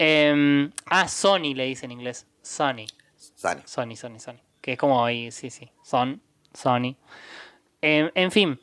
Em, 0.02 0.72
ah, 0.86 1.06
Sony 1.08 1.52
le 1.54 1.66
dice 1.66 1.84
en 1.84 1.92
inglés. 1.92 2.26
Sony. 2.40 2.86
Sony. 3.18 3.60
Sony, 3.66 3.96
Sony, 3.96 4.18
Sony. 4.18 4.40
Que 4.62 4.72
es 4.72 4.78
como 4.78 5.04
ahí, 5.04 5.30
sí, 5.30 5.50
sí. 5.50 5.70
Son, 5.84 6.22
Sony. 6.54 6.96
Em, 7.82 8.10
en 8.14 8.30
fin. 8.30 8.58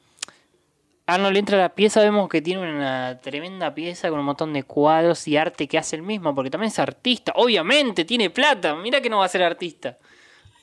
Arnold 1.06 1.38
entra 1.38 1.60
a 1.60 1.62
la 1.62 1.76
pieza, 1.76 2.02
vemos 2.02 2.28
que 2.28 2.42
tiene 2.42 2.62
una 2.62 3.20
tremenda 3.20 3.76
pieza 3.76 4.10
con 4.10 4.18
un 4.18 4.26
montón 4.26 4.52
de 4.52 4.64
cuadros 4.64 5.28
y 5.28 5.38
arte 5.38 5.68
que 5.68 5.78
hace 5.78 5.96
el 5.96 6.02
mismo, 6.02 6.34
porque 6.34 6.50
también 6.50 6.72
es 6.72 6.80
artista. 6.80 7.34
Obviamente, 7.36 8.04
tiene 8.04 8.32
plata. 8.32 8.74
Mira 8.74 9.00
que 9.00 9.10
no 9.12 9.20
va 9.20 9.26
a 9.26 9.30
ser 9.30 9.44
artista. 9.44 10.00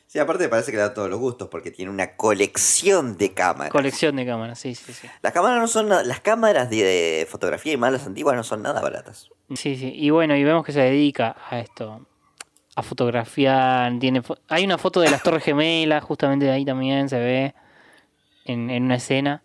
Sí, 0.09 0.18
aparte 0.18 0.49
parece 0.49 0.72
que 0.72 0.77
le 0.77 0.83
da 0.83 0.93
todos 0.93 1.09
los 1.09 1.20
gustos 1.20 1.47
porque 1.49 1.70
tiene 1.70 1.93
una 1.93 2.16
colección 2.16 3.16
de 3.16 3.33
cámaras. 3.33 3.70
Colección 3.70 4.16
de 4.16 4.27
cámaras, 4.27 4.59
sí, 4.59 4.75
sí, 4.75 4.93
sí. 4.93 5.09
Las 5.22 5.33
cámaras 5.33 5.61
no 5.61 5.68
son 5.68 5.89
las 5.89 6.20
cámaras 6.20 6.68
de, 6.68 6.83
de 6.83 7.29
fotografía 7.31 7.72
y 7.72 7.77
malas 7.77 8.07
antiguas 8.07 8.35
no 8.35 8.43
son 8.43 8.62
nada 8.62 8.81
baratas. 8.81 9.31
Sí, 9.55 9.76
sí. 9.76 9.92
Y 9.95 10.11
bueno, 10.11 10.36
y 10.36 10.45
vemos 10.45 10.64
que 10.64 10.72
se 10.72 10.80
dedica 10.80 11.36
a 11.51 11.59
esto. 11.61 12.07
A 12.76 12.82
fotografiar. 12.82 13.99
Tiene 13.99 14.22
fo- 14.22 14.38
Hay 14.49 14.64
una 14.64 14.78
foto 14.78 15.01
de 15.01 15.11
las 15.11 15.22
Torres 15.22 15.45
Gemelas, 15.45 16.03
justamente 16.03 16.47
de 16.47 16.53
ahí 16.53 16.64
también 16.64 17.09
se 17.09 17.18
ve. 17.18 17.55
En, 18.47 18.68
en 18.70 18.84
una 18.84 18.97
escena. 18.97 19.42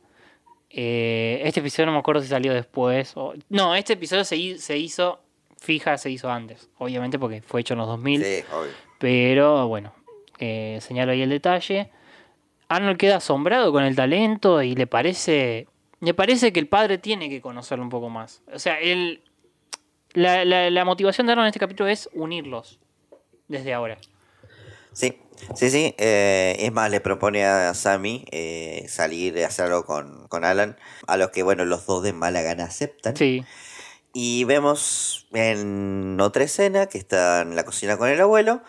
Eh, 0.70 1.42
este 1.46 1.60
episodio 1.62 1.88
no 1.88 1.94
me 1.94 2.00
acuerdo 2.00 2.22
si 2.22 2.28
salió 2.28 2.54
después. 2.54 3.14
o- 3.16 3.34
No, 3.50 3.76
este 3.76 3.94
episodio 3.94 4.24
se, 4.24 4.58
se 4.58 4.78
hizo. 4.78 5.20
Fija, 5.58 5.98
se 5.98 6.10
hizo 6.10 6.30
antes. 6.32 6.70
Obviamente 6.78 7.20
porque 7.20 7.42
fue 7.42 7.62
hecho 7.62 7.74
en 7.74 7.80
los 7.80 7.88
2000. 7.88 8.24
Sí, 8.24 8.44
obvio. 8.54 8.72
Pero 8.98 9.68
bueno, 9.68 9.94
eh, 10.40 10.78
señalo 10.82 11.12
ahí 11.12 11.22
el 11.22 11.30
detalle. 11.30 11.90
Arnold 12.70 12.98
queda 12.98 13.18
asombrado 13.18 13.72
con 13.72 13.84
el 13.84 13.96
talento 13.96 14.62
y 14.62 14.76
le 14.76 14.88
parece. 14.88 15.68
Le 16.02 16.14
parece 16.14 16.54
que 16.54 16.60
el 16.62 16.68
padre 16.68 16.98
tiene 16.98 17.30
que 17.30 17.42
conocerlo 17.42 17.84
un 17.84 17.90
poco 17.90 18.10
más. 18.10 18.42
O 18.54 18.60
sea, 18.60 18.80
él. 18.80 19.22
La, 20.20 20.44
la- 20.46 20.70
la 20.70 20.86
motivación 20.86 21.28
de 21.28 21.34
Arnold 21.34 21.46
en 21.46 21.50
este 21.50 21.60
capítulo 21.60 21.90
es 21.90 22.10
unirlos. 22.14 22.80
Desde 23.48 23.74
ahora. 23.74 23.98
Sí, 24.94 25.18
sí, 25.56 25.70
sí. 25.70 25.96
eh, 25.98 26.56
es 26.60 26.72
más, 26.72 26.92
le 26.92 27.00
propone 27.00 27.46
a 27.46 27.74
Sammy 27.74 28.26
eh, 28.32 28.86
salir 28.90 29.38
y 29.38 29.44
hacerlo 29.44 29.86
con, 29.86 30.28
con 30.28 30.44
Alan. 30.44 30.78
A 31.08 31.16
los 31.18 31.30
que, 31.30 31.42
bueno, 31.42 31.64
los 31.66 31.86
dos 31.86 32.04
de 32.04 32.14
mala 32.14 32.42
gana 32.42 32.66
aceptan. 32.66 33.16
Sí. 33.16 33.44
Y 34.14 34.44
vemos 34.44 35.28
en 35.34 36.18
otra 36.20 36.44
escena 36.44 36.88
que 36.88 36.98
está 36.98 37.42
en 37.42 37.56
la 37.56 37.64
cocina 37.64 37.98
con 37.98 38.10
el 38.10 38.20
abuelo. 38.20 38.62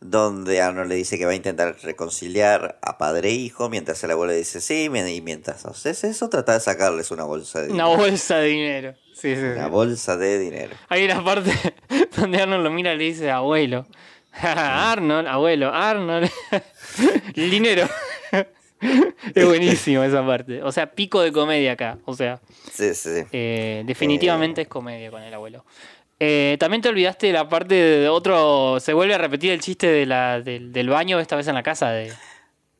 Donde 0.00 0.60
Arnold 0.60 0.88
le 0.88 0.94
dice 0.96 1.18
que 1.18 1.24
va 1.24 1.32
a 1.32 1.36
intentar 1.36 1.76
reconciliar 1.82 2.78
a 2.82 2.98
padre 2.98 3.30
e 3.30 3.32
hijo, 3.32 3.68
mientras 3.68 4.02
el 4.04 4.10
abuelo 4.10 4.32
dice 4.32 4.60
sí, 4.60 4.84
y 4.84 5.20
mientras 5.20 5.64
haces 5.64 6.04
eso, 6.04 6.28
trata 6.28 6.52
de 6.52 6.60
sacarles 6.60 7.10
una 7.10 7.24
bolsa 7.24 7.60
de 7.60 7.68
dinero. 7.68 7.88
Una 7.88 7.96
bolsa 7.96 8.36
de 8.38 8.46
dinero. 8.48 8.94
Sí, 9.14 9.34
sí, 9.34 9.42
una 9.42 9.68
bolsa 9.68 10.16
de 10.16 10.38
dinero. 10.38 10.76
Hay 10.88 11.04
una 11.04 11.24
parte 11.24 11.50
donde 12.16 12.42
Arnold 12.42 12.64
lo 12.64 12.70
mira 12.70 12.92
y 12.92 12.98
le 12.98 13.04
dice, 13.04 13.30
abuelo. 13.30 13.86
Arnold, 14.42 15.26
abuelo, 15.26 15.72
Arnold. 15.72 16.30
el 17.34 17.50
dinero. 17.50 17.88
es 19.34 19.46
buenísimo 19.46 20.02
esa 20.02 20.24
parte. 20.26 20.62
O 20.62 20.70
sea, 20.70 20.92
pico 20.92 21.22
de 21.22 21.32
comedia 21.32 21.72
acá. 21.72 21.98
O 22.04 22.14
sea, 22.14 22.40
sí, 22.70 22.94
sí, 22.94 23.22
eh, 23.32 23.82
definitivamente 23.86 24.62
es 24.62 24.68
comedia 24.68 25.10
con 25.10 25.22
el 25.22 25.32
abuelo. 25.32 25.64
Eh, 26.18 26.56
también 26.58 26.82
te 26.82 26.88
olvidaste 26.88 27.28
de 27.28 27.32
la 27.32 27.48
parte 27.48 27.74
de 27.74 28.08
otro. 28.08 28.80
Se 28.80 28.92
vuelve 28.92 29.14
a 29.14 29.18
repetir 29.18 29.52
el 29.52 29.60
chiste 29.60 29.86
de 29.86 30.06
la, 30.06 30.40
del 30.40 30.88
baño, 30.88 31.20
esta 31.20 31.36
vez 31.36 31.48
en 31.48 31.54
la 31.54 31.62
casa. 31.62 31.90
de 31.90 32.12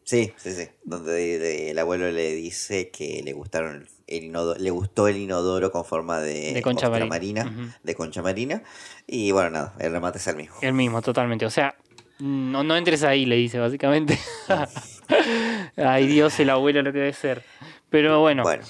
Sí, 0.07 0.33
sí, 0.37 0.53
sí. 0.53 0.69
Donde 0.85 1.71
el 1.71 1.79
abuelo 1.81 2.11
le 2.13 2.33
dice 2.33 2.91
que 2.91 3.23
le 3.25 3.33
gustaron 3.33 3.89
el 4.07 4.25
inodoro, 4.25 4.61
le 4.61 4.71
gustó 4.71 5.09
el 5.09 5.17
inodoro 5.17 5.73
con 5.73 5.85
forma 5.85 6.21
de, 6.21 6.63
concha 6.63 6.89
marina, 6.89 7.75
de 7.83 7.95
concha 7.97 8.23
marina. 8.23 8.63
Y 9.07 9.33
bueno, 9.33 9.51
nada, 9.51 9.75
el 9.81 9.91
remate 9.91 10.19
es 10.19 10.27
el 10.29 10.37
mismo. 10.37 10.55
El 10.63 10.75
mismo, 10.75 11.03
totalmente. 11.03 11.45
O 11.45 11.51
sea, 11.51 11.75
no, 12.21 12.63
no 12.63 12.77
entres 12.77 13.03
ahí, 13.03 13.27
le 13.27 13.35
dice 13.35 13.59
básicamente. 13.59 14.17
Ay 15.77 16.07
Dios, 16.07 16.39
el 16.39 16.51
abuelo 16.51 16.83
lo 16.83 16.93
que 16.93 16.99
debe 16.99 17.13
ser. 17.13 17.43
Pero 17.91 18.21
bueno. 18.21 18.45
bueno. 18.45 18.63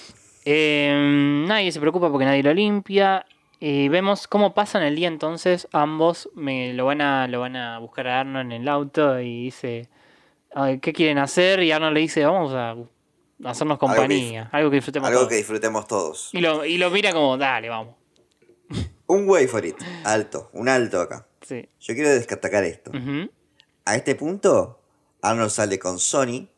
Eh, 0.46 1.44
nadie 1.46 1.70
se 1.70 1.80
preocupa 1.80 2.10
porque 2.10 2.24
nadie 2.24 2.42
lo 2.42 2.54
limpia. 2.54 3.26
Y 3.58 3.88
vemos 3.88 4.28
cómo 4.28 4.54
pasan 4.54 4.82
el 4.82 4.96
día 4.96 5.08
entonces. 5.08 5.68
Ambos 5.72 6.28
me 6.34 6.72
lo 6.74 6.86
van 6.86 7.00
a, 7.00 7.26
lo 7.26 7.40
van 7.40 7.56
a 7.56 7.78
buscar 7.78 8.06
a 8.08 8.20
Arnold 8.20 8.52
en 8.52 8.62
el 8.62 8.68
auto 8.68 9.18
y 9.20 9.44
dice, 9.44 9.88
¿qué 10.82 10.92
quieren 10.92 11.18
hacer? 11.18 11.62
Y 11.62 11.72
Arnold 11.72 11.94
le 11.94 12.00
dice, 12.00 12.24
vamos 12.24 12.52
a 12.52 12.76
hacernos 13.44 13.78
compañía. 13.78 14.48
Algo 14.52 14.70
que, 14.70 14.76
disfrutemos 14.76 15.08
algo 15.08 15.28
que 15.28 15.36
disfrutemos 15.36 15.86
todos. 15.86 16.30
Y 16.32 16.40
lo, 16.40 16.64
y 16.64 16.76
lo 16.78 16.90
mira 16.90 17.12
como, 17.12 17.36
dale, 17.38 17.68
vamos. 17.68 17.94
Un 19.06 19.28
way 19.28 19.46
for 19.46 19.64
it. 19.64 19.76
Alto. 20.04 20.50
Un 20.52 20.68
alto 20.68 21.00
acá. 21.00 21.26
Sí. 21.42 21.68
Yo 21.80 21.94
quiero 21.94 22.10
destacar 22.10 22.64
esto. 22.64 22.90
A 23.84 23.94
este 23.94 24.16
punto, 24.16 24.80
Arnold 25.22 25.50
sale 25.50 25.78
con 25.78 25.98
Sony. 25.98 26.48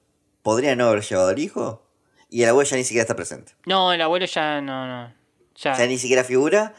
Podría 0.43 0.75
no 0.75 0.89
haber 0.89 1.03
llevado 1.03 1.29
al 1.29 1.39
hijo. 1.39 1.85
Y 2.31 2.43
el 2.43 2.49
abuelo 2.49 2.69
ya 2.69 2.77
ni 2.77 2.85
siquiera 2.85 3.03
está 3.03 3.15
presente. 3.15 3.53
No, 3.67 3.93
el 3.93 4.01
abuelo 4.01 4.27
ya 4.27 4.61
no, 4.61 4.87
no. 4.87 5.18
Ya. 5.63 5.87
ni 5.87 5.99
siquiera 5.99 6.25
figura. 6.25 6.75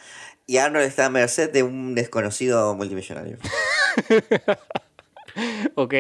Y 0.47 0.57
Arnold 0.57 0.85
está 0.85 1.05
a 1.05 1.09
merced 1.09 1.51
de 1.51 1.63
un 1.63 1.93
desconocido 1.93 2.73
multimillonario. 2.75 3.37
ok. 5.75 5.93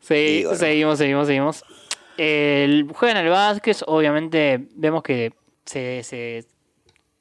seguimos, 0.00 0.58
seguimos, 0.98 1.26
seguimos. 1.26 1.64
El, 2.16 2.90
juegan 2.94 3.18
al 3.18 3.28
básquet, 3.28 3.82
obviamente 3.86 4.66
vemos 4.74 5.02
que 5.02 5.34
se, 5.66 6.02
se, 6.04 6.46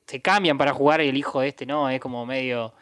se, 0.06 0.22
cambian 0.22 0.58
para 0.58 0.74
jugar 0.74 1.02
y 1.02 1.10
el 1.10 1.18
hijo 1.18 1.42
de 1.42 1.50
este 1.50 1.66
no, 1.66 1.90
es 1.90 2.00
como 2.00 2.26
medio... 2.26 2.74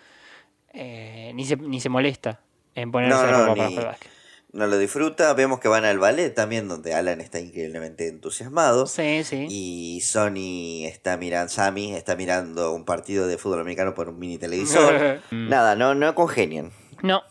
Eh, 0.71 1.31
ni, 1.33 1.45
se, 1.45 1.55
ni 1.55 1.79
se 1.79 1.89
molesta 1.89 2.41
en 2.75 2.91
ponerse 2.91 3.25
ropa 3.25 3.55
para 3.55 3.69
jugar 3.69 3.85
básquet 3.85 4.18
no 4.51 4.67
lo 4.67 4.77
disfruta. 4.77 5.33
Vemos 5.33 5.59
que 5.59 5.67
van 5.67 5.85
al 5.85 5.99
ballet 5.99 6.33
también, 6.33 6.67
donde 6.67 6.93
Alan 6.93 7.21
está 7.21 7.39
increíblemente 7.39 8.07
entusiasmado. 8.07 8.87
Sí, 8.87 9.23
sí. 9.23 9.47
Y 9.49 10.01
Sony 10.01 10.85
está 10.85 11.17
mirando, 11.17 11.49
Sammy 11.49 11.93
está 11.93 12.15
mirando 12.15 12.73
un 12.73 12.85
partido 12.85 13.27
de 13.27 13.37
fútbol 13.37 13.61
americano 13.61 13.93
por 13.93 14.09
un 14.09 14.19
mini 14.19 14.37
televisor. 14.37 15.21
Nada, 15.31 15.75
no, 15.75 15.95
no 15.95 16.15
congenian. 16.15 16.71
No. 17.01 17.21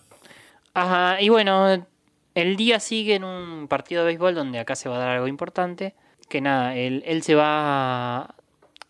Ajá, 0.75 1.21
y 1.21 1.29
bueno, 1.29 1.87
el 2.35 2.57
día 2.57 2.79
sigue 2.79 3.17
en 3.17 3.25
un 3.25 3.67
partido 3.69 4.03
de 4.03 4.09
béisbol 4.09 4.35
donde 4.35 4.61
acá 4.61 4.77
se 4.77 4.89
va 4.89 4.97
a 4.97 5.01
dar 5.01 5.09
algo 5.09 5.27
importante. 5.27 5.95
Que 6.29 6.41
nada, 6.41 6.77
él, 6.77 7.03
él 7.07 7.23
se 7.23 7.35
va 7.35 8.35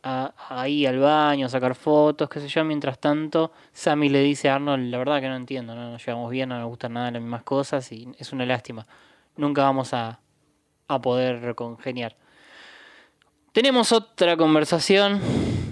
ahí 0.02 0.86
al 0.86 0.98
baño, 0.98 1.46
a 1.46 1.48
sacar 1.48 1.74
fotos, 1.74 2.28
qué 2.28 2.40
sé 2.40 2.48
yo. 2.48 2.64
Mientras 2.64 2.98
tanto, 2.98 3.52
Sammy 3.72 4.08
le 4.08 4.22
dice 4.22 4.48
a 4.48 4.56
Arnold, 4.56 4.90
la 4.90 4.98
verdad 4.98 5.20
que 5.20 5.28
no 5.28 5.36
entiendo, 5.36 5.74
no 5.74 5.90
nos 5.90 6.04
llevamos 6.04 6.30
bien, 6.30 6.48
no 6.48 6.58
nos 6.58 6.68
gustan 6.68 6.94
nada 6.94 7.10
las 7.10 7.22
mismas 7.22 7.42
cosas 7.42 7.90
y 7.92 8.08
es 8.18 8.32
una 8.32 8.46
lástima. 8.46 8.86
Nunca 9.36 9.62
vamos 9.62 9.94
a, 9.94 10.20
a 10.88 11.00
poder 11.00 11.54
congeniar. 11.54 12.16
Tenemos 13.52 13.92
otra 13.92 14.36
conversación 14.36 15.20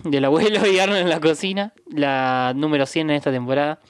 del 0.05 0.25
abuelo 0.25 0.67
y 0.67 0.79
Arnold 0.79 1.03
en 1.03 1.09
la 1.09 1.21
cocina, 1.21 1.73
la 1.87 2.53
número 2.55 2.87
100 2.87 3.11
en 3.11 3.17
esta 3.17 3.31
temporada, 3.31 3.81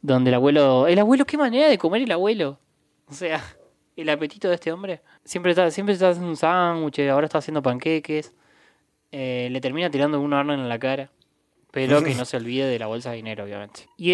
donde 0.00 0.30
el 0.30 0.34
abuelo... 0.34 0.86
El 0.86 0.98
abuelo, 0.98 1.24
qué 1.24 1.36
manera 1.36 1.68
de 1.68 1.78
comer 1.78 2.02
el 2.02 2.12
abuelo. 2.12 2.58
O 3.08 3.14
sea, 3.14 3.42
el 3.96 4.08
apetito 4.08 4.48
de 4.48 4.54
este 4.54 4.72
hombre. 4.72 5.02
Siempre 5.24 5.52
está, 5.52 5.70
siempre 5.70 5.94
está 5.94 6.10
haciendo 6.10 6.30
un 6.30 6.36
sándwich, 6.36 7.00
ahora 7.08 7.26
está 7.26 7.38
haciendo 7.38 7.62
panqueques. 7.62 8.34
Eh, 9.12 9.48
le 9.50 9.60
termina 9.60 9.90
tirando 9.90 10.20
un 10.20 10.32
horno 10.32 10.54
en 10.54 10.68
la 10.68 10.78
cara. 10.78 11.10
Pero 11.70 12.04
que 12.04 12.14
no 12.14 12.26
se 12.26 12.36
olvide 12.36 12.66
de 12.66 12.78
la 12.78 12.86
bolsa 12.86 13.10
de 13.10 13.16
dinero, 13.16 13.44
obviamente. 13.44 13.88
Y 13.96 14.12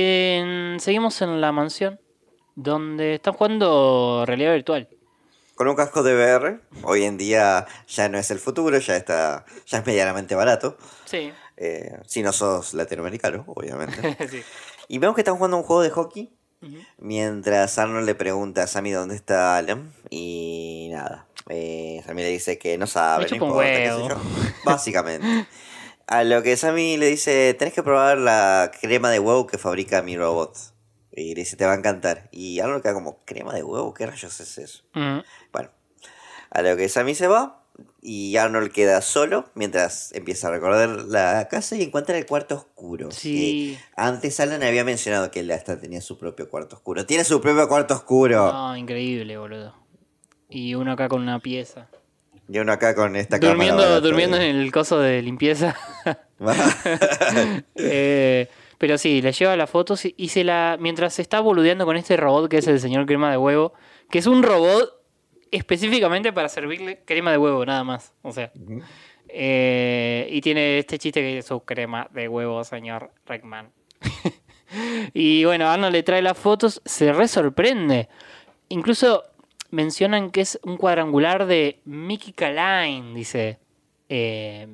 seguimos 0.79 1.21
en 1.23 1.41
la 1.41 1.51
mansión, 1.51 1.99
donde 2.55 3.17
están 3.17 3.35
jugando 3.35 4.25
realidad 4.27 4.53
virtual. 4.53 4.89
Con 5.57 5.67
un 5.67 5.75
casco 5.75 6.05
de 6.05 6.15
VR, 6.15 6.61
hoy 6.85 7.03
en 7.03 7.19
día 7.19 7.67
ya 7.89 8.09
no 8.09 8.17
es 8.17 8.31
el 8.31 8.39
futuro, 8.39 8.79
ya 8.79 8.97
está, 8.97 9.45
ya 9.67 9.79
es 9.79 9.87
medianamente 9.87 10.37
barato. 10.37 10.79
Sí. 11.05 11.33
Eh, 11.57 11.99
si 12.07 12.23
no 12.23 12.33
sos 12.33 12.75
latinoamericano, 12.75 13.45
obviamente. 13.49 14.17
Y 14.91 14.97
vemos 14.99 15.15
que 15.15 15.21
están 15.21 15.37
jugando 15.37 15.59
un 15.59 15.65
juego 15.65 15.83
de 15.83 15.91
hockey. 15.91 16.33
Mientras 16.97 17.79
Arnold 17.79 18.07
le 18.07 18.15
pregunta 18.15 18.63
a 18.63 18.67
Sammy 18.67 18.91
dónde 18.91 19.15
está 19.15 19.59
Alan. 19.59 19.93
Y 20.09 20.89
nada. 20.91 21.27
Eh, 21.49 22.03
Sammy 22.05 22.23
le 22.23 22.29
dice 22.31 22.59
que 22.59 22.77
no 22.79 22.87
sabe, 22.87 23.27
no 23.31 23.37
importa, 23.37 24.21
Básicamente. 24.65 25.47
A 26.07 26.25
lo 26.25 26.43
que 26.43 26.57
Sammy 26.57 26.97
le 26.97 27.07
dice, 27.07 27.55
tenés 27.55 27.75
que 27.75 27.83
probar 27.83 28.19
la 28.19 28.71
crema 28.81 29.11
de 29.11 29.19
huevo 29.19 29.47
que 29.47 29.59
fabrica 29.59 30.03
mi 30.03 30.17
robot. 30.17 30.57
Y 31.13 31.35
le 31.35 31.41
dice, 31.41 31.57
te 31.57 31.67
va 31.67 31.73
a 31.73 31.77
encantar. 31.77 32.29
Y 32.33 32.61
Arnold 32.61 32.83
queda 32.83 32.95
como, 32.95 33.25
¿crema 33.25 33.53
de 33.53 33.63
huevo? 33.63 33.93
¿Qué 33.93 34.07
rayos 34.07 34.41
es 34.41 34.59
eso? 34.59 34.85
Bueno, 35.53 35.71
a 36.51 36.63
lo 36.63 36.77
que 36.77 36.89
Sammy 36.89 37.15
se 37.15 37.27
va 37.27 37.65
y 38.01 38.37
Arnold 38.37 38.71
queda 38.71 39.03
solo 39.03 39.51
mientras 39.55 40.13
empieza 40.13 40.49
a 40.49 40.53
recorrer 40.53 40.89
la 41.05 41.49
casa 41.49 41.77
y 41.77 41.83
encuentra 41.83 42.17
el 42.17 42.27
cuarto 42.27 42.55
oscuro. 42.55 43.11
Sí. 43.11 43.79
antes 43.97 44.41
Alan 44.41 44.63
había 44.63 44.85
mencionado 44.85 45.31
que 45.31 45.41
él 45.41 45.51
hasta 45.51 45.79
tenía 45.79 46.01
su 46.01 46.19
propio 46.19 46.49
cuarto 46.49 46.77
oscuro. 46.77 47.07
Tiene 47.07 47.25
su 47.25 47.41
propio 47.41 47.69
cuarto 47.69 47.95
oscuro. 47.95 48.53
No, 48.53 48.77
increíble, 48.77 49.37
boludo. 49.37 49.75
Y 50.49 50.75
uno 50.75 50.93
acá 50.93 51.09
con 51.09 51.23
una 51.23 51.39
pieza. 51.41 51.89
Y 52.49 52.59
uno 52.59 52.73
acá 52.73 52.95
con 52.95 53.17
esta 53.17 53.39
durmiendo, 53.39 53.83
cámara. 53.83 54.01
Durmiendo 54.01 54.37
en 54.39 54.57
el 54.57 54.73
coso 54.73 54.99
de 54.99 55.23
limpieza. 55.23 55.77
Eh, 57.75 58.47
pero 58.79 58.97
sí, 58.97 59.21
le 59.21 59.33
lleva 59.33 59.57
las 59.57 59.69
fotos 59.69 60.03
y 60.05 60.29
se 60.29 60.45
la. 60.45 60.77
Mientras 60.79 61.15
se 61.15 61.23
está 61.23 61.41
boludeando 61.41 61.85
con 61.85 61.97
este 61.97 62.17
robot 62.17 62.49
que 62.49 62.59
es 62.59 62.69
el 62.69 62.79
señor 62.79 63.07
crema 63.07 63.29
de 63.31 63.37
huevo, 63.37 63.73
que 64.09 64.21
es 64.21 64.27
un 64.27 64.45
robot 64.45 65.03
específicamente 65.51 66.33
para 66.33 66.49
servirle 66.49 67.03
crema 67.05 67.33
de 67.33 67.39
huevo, 67.39 67.67
nada 67.67 67.83
más. 67.83 68.13
O 68.23 68.33
sea. 68.33 68.53
Eh, 69.29 70.29
y 70.31 70.41
tiene 70.41 70.79
este 70.79 70.99
chiste 70.99 71.21
que 71.21 71.39
es 71.39 71.47
su 71.47 71.61
crema 71.61 72.09
de 72.13 72.29
huevo, 72.29 72.63
señor 72.63 73.11
Reckman. 73.27 73.71
y 75.13 75.45
bueno, 75.45 75.69
Arnold 75.69 75.93
le 75.93 76.03
trae 76.05 76.23
las 76.23 76.39
fotos, 76.39 76.81
se 76.85 77.13
re 77.13 77.27
sorprende. 77.27 78.09
Incluso 78.69 79.25
mencionan 79.71 80.31
que 80.31 80.41
es 80.41 80.59
un 80.63 80.77
cuadrangular 80.77 81.47
de 81.47 81.81
Mickey 81.85 82.33
Kaline, 82.33 83.15
dice, 83.15 83.59
eh, 84.09 84.67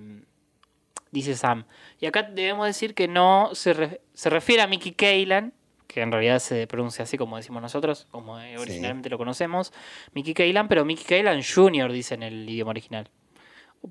dice 1.11 1.34
Sam. 1.34 1.64
Y 2.01 2.07
acá 2.07 2.22
debemos 2.22 2.66
decir 2.66 2.95
que 2.95 3.09
no 3.09 3.51
se, 3.55 4.01
se 4.12 4.30
refiere 4.30 4.62
a 4.62 4.66
Mickey 4.66 4.92
Kalan, 4.92 5.53
que 5.86 6.03
en 6.03 6.12
realidad 6.12 6.38
se 6.40 6.66
pronuncia 6.66 7.05
así 7.05 7.16
como 7.16 7.36
decimos 7.36 7.62
nosotros, 7.62 8.07
como 8.11 8.34
originalmente 8.34 9.09
lo 9.09 9.18
conocemos, 9.18 9.72
Mickey 10.12 10.34
Kalan, 10.34 10.68
pero 10.68 10.84
Mickey 10.84 11.05
Kalan 11.05 11.42
Jr. 11.42 11.92
dice 11.92 12.14
en 12.14 12.22
el 12.22 12.49
idioma 12.49 12.70
original. 12.70 13.09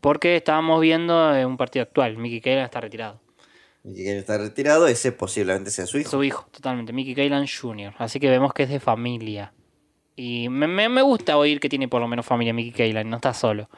Porque 0.02 0.38
estábamos 0.38 0.82
viendo 0.82 1.32
un 1.48 1.58
partido 1.58 1.84
actual, 1.84 2.18
Mickey 2.18 2.42
Kalan 2.42 2.66
está 2.66 2.82
retirado. 2.82 3.22
Mickey 3.84 4.06
Kalan 4.06 4.20
está 4.20 4.38
retirado, 4.38 4.88
ese 4.88 5.12
posiblemente 5.12 5.72
sea 5.72 5.86
su 5.86 5.98
hijo. 5.98 6.10
Su 6.10 6.24
hijo, 6.24 6.48
totalmente, 6.52 6.94
Mickey 6.94 7.16
Kalan 7.16 7.46
Jr. 7.48 7.94
Así 7.98 8.20
que 8.20 8.30
vemos 8.30 8.54
que 8.54 8.64
es 8.64 8.70
de 8.70 8.80
familia. 8.80 9.54
Y 10.16 10.50
me, 10.50 10.68
me, 10.68 11.02
gusta 11.02 11.38
oír 11.38 11.60
que 11.60 11.70
tiene 11.70 11.88
por 11.88 12.02
lo 12.02 12.08
menos 12.08 12.26
familia 12.26 12.54
Mickey 12.54 12.72
Kaylan, 12.72 13.10
no 13.10 13.16
está 13.18 13.34
solo. 13.34 13.70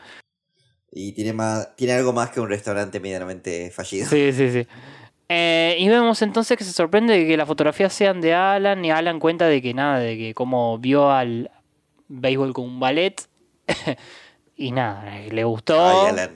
Y 0.92 1.14
tiene, 1.14 1.34
más, 1.34 1.76
tiene 1.76 1.94
algo 1.94 2.14
más 2.14 2.30
que 2.30 2.40
un 2.40 2.50
restaurante 2.50 3.00
medianamente 3.00 3.72
fallido. 3.72 4.08
Sí, 4.10 4.32
sí, 4.34 4.52
sí. 4.52 4.68
Eh, 5.28 5.76
y 5.80 5.88
vemos 5.90 6.22
entonces 6.22 6.58
que 6.58 6.64
se 6.64 6.72
sorprende 6.72 7.18
de 7.18 7.26
que 7.26 7.36
las 7.36 7.48
fotografías 7.48 7.92
sean 7.94 8.22
de 8.22 8.34
Alan 8.34 8.84
y 8.86 8.92
Alan 8.92 9.20
cuenta 9.20 9.48
de 9.48 9.62
que 9.62 9.74
nada, 9.74 10.00
de 10.00 10.18
que 10.18 10.34
como 10.34 10.78
vio 10.78 11.10
al 11.10 11.50
béisbol 12.08 12.54
con 12.54 12.66
un 12.66 12.80
ballet 12.80 13.16
y 14.56 14.72
nada, 14.72 15.20
le 15.20 15.44
gustó. 15.44 15.84
Ay, 15.84 16.10
Alan, 16.10 16.36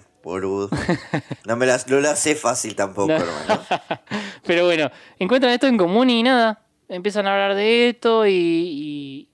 No 1.46 1.56
me 1.56 1.66
las, 1.66 1.88
no 1.88 2.00
lo 2.00 2.10
hace 2.10 2.36
fácil 2.36 2.76
tampoco, 2.76 3.12
hermano. 3.12 3.62
Pero 4.46 4.66
bueno, 4.66 4.90
encuentran 5.20 5.54
esto 5.54 5.68
en 5.68 5.78
común 5.78 6.10
y 6.10 6.24
nada, 6.24 6.66
empiezan 6.88 7.28
a 7.28 7.34
hablar 7.34 7.56
de 7.56 7.90
esto 7.90 8.26
y, 8.26 8.32
y, 8.34 9.29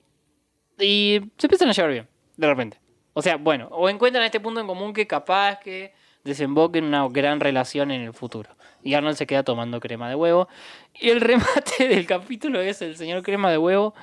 y 0.80 1.21
se 1.38 1.47
empiezan 1.47 1.69
a 1.69 1.73
llevar 1.73 1.91
bien, 1.91 2.07
de 2.38 2.47
repente. 2.47 2.80
O 3.13 3.21
sea, 3.21 3.38
bueno, 3.38 3.67
o 3.71 3.88
encuentran 3.89 4.23
este 4.26 4.39
punto 4.39 4.59
en 4.59 4.67
común 4.67 4.93
que 4.93 5.07
capaz 5.07 5.59
que 5.59 5.93
desemboque 6.23 6.80
en 6.80 6.86
una 6.86 7.07
gran 7.07 7.39
relación 7.39 7.91
en 7.91 8.01
el 8.01 8.13
futuro. 8.13 8.49
Y 8.84 8.93
Arnold 8.93 9.15
se 9.15 9.26
queda 9.26 9.43
tomando 9.43 9.80
crema 9.80 10.09
de 10.09 10.15
huevo. 10.15 10.47
Y 10.93 11.09
el 11.09 11.21
remate 11.21 11.88
del 11.88 12.05
capítulo 12.05 12.59
es 12.59 12.82
el 12.82 12.97
señor 12.97 13.23
crema 13.23 13.49
de 13.51 13.57
huevo 13.57 13.93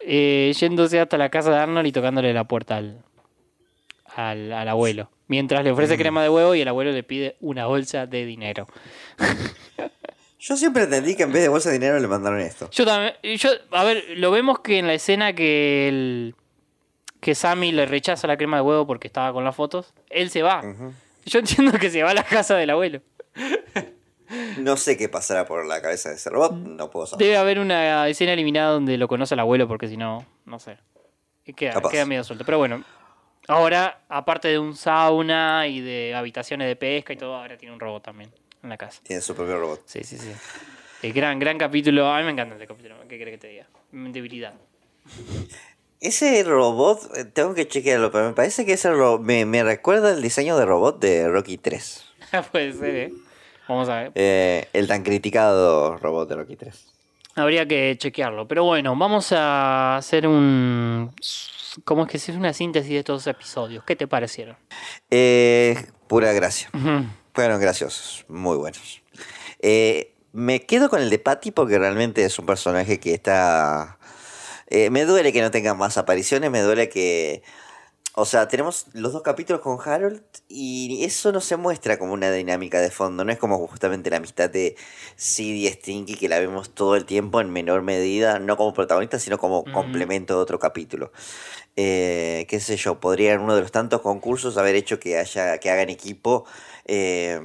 eh, 0.00 0.52
yéndose 0.58 0.98
hasta 1.00 1.18
la 1.18 1.28
casa 1.28 1.50
de 1.50 1.56
Arnold 1.58 1.86
y 1.86 1.92
tocándole 1.92 2.32
la 2.32 2.44
puerta 2.44 2.76
al, 2.76 3.02
al, 4.14 4.52
al 4.52 4.68
abuelo. 4.68 5.10
Mientras 5.26 5.62
le 5.62 5.70
ofrece 5.72 5.96
Mm. 5.96 5.98
crema 5.98 6.22
de 6.22 6.30
huevo 6.30 6.54
y 6.54 6.62
el 6.62 6.68
abuelo 6.68 6.90
le 6.92 7.02
pide 7.02 7.36
una 7.40 7.66
bolsa 7.66 8.06
de 8.06 8.24
dinero. 8.24 8.66
Yo 10.38 10.56
siempre 10.56 10.84
entendí 10.84 11.16
que 11.16 11.24
en 11.24 11.32
vez 11.32 11.42
de 11.42 11.48
bolsa 11.48 11.68
de 11.70 11.78
dinero 11.78 11.98
le 11.98 12.06
mandaron 12.06 12.40
esto. 12.40 12.70
Yo 12.70 12.84
también, 12.84 13.14
yo, 13.22 13.50
a 13.72 13.84
ver, 13.84 14.04
lo 14.16 14.30
vemos 14.30 14.60
que 14.60 14.78
en 14.78 14.86
la 14.86 14.94
escena 14.94 15.32
que 15.32 15.88
el, 15.88 16.34
que 17.20 17.34
Sammy 17.34 17.72
le 17.72 17.86
rechaza 17.86 18.28
la 18.28 18.36
crema 18.36 18.58
de 18.58 18.62
huevo 18.62 18.86
porque 18.86 19.08
estaba 19.08 19.32
con 19.32 19.44
las 19.44 19.56
fotos, 19.56 19.92
él 20.10 20.30
se 20.30 20.42
va. 20.42 20.62
Yo 21.26 21.40
entiendo 21.40 21.72
que 21.78 21.90
se 21.90 22.02
va 22.04 22.10
a 22.10 22.14
la 22.14 22.22
casa 22.22 22.56
del 22.56 22.70
abuelo. 22.70 23.00
No 24.58 24.76
sé 24.76 24.96
qué 24.96 25.08
pasará 25.08 25.46
por 25.46 25.66
la 25.66 25.80
cabeza 25.80 26.10
de 26.10 26.16
ese 26.16 26.30
robot, 26.30 26.52
no 26.52 26.90
puedo 26.90 27.06
saber. 27.06 27.26
Debe 27.26 27.38
haber 27.38 27.58
una 27.58 28.06
escena 28.08 28.34
eliminada 28.34 28.72
donde 28.72 28.98
lo 28.98 29.08
conoce 29.08 29.34
el 29.34 29.40
abuelo 29.40 29.66
porque 29.66 29.88
si 29.88 29.96
no, 29.96 30.24
no 30.44 30.58
sé. 30.58 30.76
Queda 31.56 32.04
medio 32.04 32.22
suelto. 32.22 32.44
Pero 32.44 32.58
bueno, 32.58 32.84
ahora, 33.48 34.02
aparte 34.08 34.48
de 34.48 34.58
un 34.58 34.76
sauna 34.76 35.66
y 35.66 35.80
de 35.80 36.14
habitaciones 36.14 36.68
de 36.68 36.76
pesca 36.76 37.12
y 37.14 37.16
todo, 37.16 37.34
ahora 37.34 37.56
tiene 37.56 37.74
un 37.74 37.80
robot 37.80 38.04
también 38.04 38.30
en 38.62 38.68
la 38.68 38.76
casa. 38.76 39.00
Tiene 39.02 39.22
su 39.22 39.34
propio 39.34 39.58
robot. 39.58 39.82
Sí, 39.86 40.04
sí, 40.04 40.18
sí. 40.18 40.32
El 41.02 41.12
gran, 41.12 41.38
gran 41.38 41.58
capítulo. 41.58 42.10
A 42.10 42.18
mí 42.18 42.24
me 42.24 42.32
encanta 42.32 42.54
este 42.54 42.66
capítulo. 42.66 42.96
¿Qué 43.08 43.18
querés 43.18 43.34
que 43.34 43.38
te 43.38 43.48
diga? 43.48 43.66
Debilidad. 43.92 44.54
Ese 46.00 46.42
robot, 46.44 47.16
eh, 47.16 47.24
tengo 47.24 47.54
que 47.54 47.66
chequearlo, 47.66 48.12
pero 48.12 48.26
me 48.28 48.32
parece 48.32 48.64
que 48.64 48.74
ese 48.74 48.90
me, 49.20 49.44
me 49.44 49.64
recuerda 49.64 50.12
el 50.12 50.22
diseño 50.22 50.56
de 50.56 50.64
robot 50.64 51.00
de 51.00 51.28
Rocky 51.28 51.58
3. 51.58 52.04
Puede 52.52 52.72
ser, 52.72 52.94
¿eh? 52.94 53.12
Vamos 53.68 53.88
a 53.88 54.02
ver. 54.02 54.12
Eh, 54.14 54.68
el 54.72 54.86
tan 54.86 55.02
criticado 55.02 55.96
robot 55.98 56.28
de 56.28 56.36
Rocky 56.36 56.56
3. 56.56 56.94
Habría 57.34 57.66
que 57.66 57.96
chequearlo. 57.98 58.48
Pero 58.48 58.64
bueno, 58.64 58.96
vamos 58.96 59.32
a 59.32 59.96
hacer 59.96 60.26
un. 60.26 61.12
¿Cómo 61.84 62.04
es 62.04 62.10
que 62.10 62.18
se 62.18 62.32
hace 62.32 62.38
una 62.38 62.52
síntesis 62.52 62.90
de 62.90 62.98
estos 62.98 63.26
episodios? 63.26 63.84
¿Qué 63.84 63.94
te 63.94 64.08
parecieron? 64.08 64.56
Eh, 65.10 65.76
pura 66.08 66.32
gracia. 66.32 66.70
Ujú. 66.74 67.04
Fueron 67.38 67.60
graciosos, 67.60 68.24
muy 68.26 68.56
buenos. 68.56 69.00
Eh, 69.60 70.12
me 70.32 70.66
quedo 70.66 70.90
con 70.90 71.00
el 71.00 71.08
de 71.08 71.20
Patty 71.20 71.52
porque 71.52 71.78
realmente 71.78 72.24
es 72.24 72.36
un 72.40 72.46
personaje 72.46 72.98
que 72.98 73.14
está... 73.14 73.96
eh, 74.66 74.90
me 74.90 75.04
duele 75.04 75.32
que 75.32 75.40
no 75.40 75.52
tenga 75.52 75.72
más 75.72 75.98
apariciones, 75.98 76.50
me 76.50 76.62
duele 76.62 76.88
que... 76.88 77.44
O 78.14 78.24
sea, 78.24 78.48
tenemos 78.48 78.86
los 78.92 79.12
dos 79.12 79.22
capítulos 79.22 79.62
con 79.62 79.78
Harold 79.80 80.20
y 80.48 81.04
eso 81.04 81.30
no 81.30 81.40
se 81.40 81.54
muestra 81.54 81.96
como 81.96 82.12
una 82.12 82.32
dinámica 82.32 82.80
de 82.80 82.90
fondo, 82.90 83.24
no 83.24 83.30
es 83.30 83.38
como 83.38 83.64
justamente 83.68 84.10
la 84.10 84.16
amistad 84.16 84.50
de 84.50 84.74
Sid 85.14 85.54
y 85.54 85.68
Stinky 85.68 86.16
que 86.16 86.28
la 86.28 86.40
vemos 86.40 86.74
todo 86.74 86.96
el 86.96 87.04
tiempo 87.04 87.40
en 87.40 87.52
menor 87.52 87.82
medida, 87.82 88.40
no 88.40 88.56
como 88.56 88.74
protagonista, 88.74 89.20
sino 89.20 89.38
como 89.38 89.62
complemento 89.62 90.34
de 90.34 90.40
otro 90.40 90.58
capítulo. 90.58 91.12
Eh, 91.76 92.46
qué 92.48 92.58
sé 92.58 92.76
yo, 92.76 92.98
podría 92.98 93.34
en 93.34 93.42
uno 93.42 93.54
de 93.54 93.60
los 93.60 93.70
tantos 93.70 94.00
concursos 94.00 94.56
haber 94.56 94.74
hecho 94.74 94.98
que 94.98 95.16
haya 95.16 95.58
que 95.58 95.70
hagan 95.70 95.88
equipo 95.88 96.44
eh, 96.88 97.40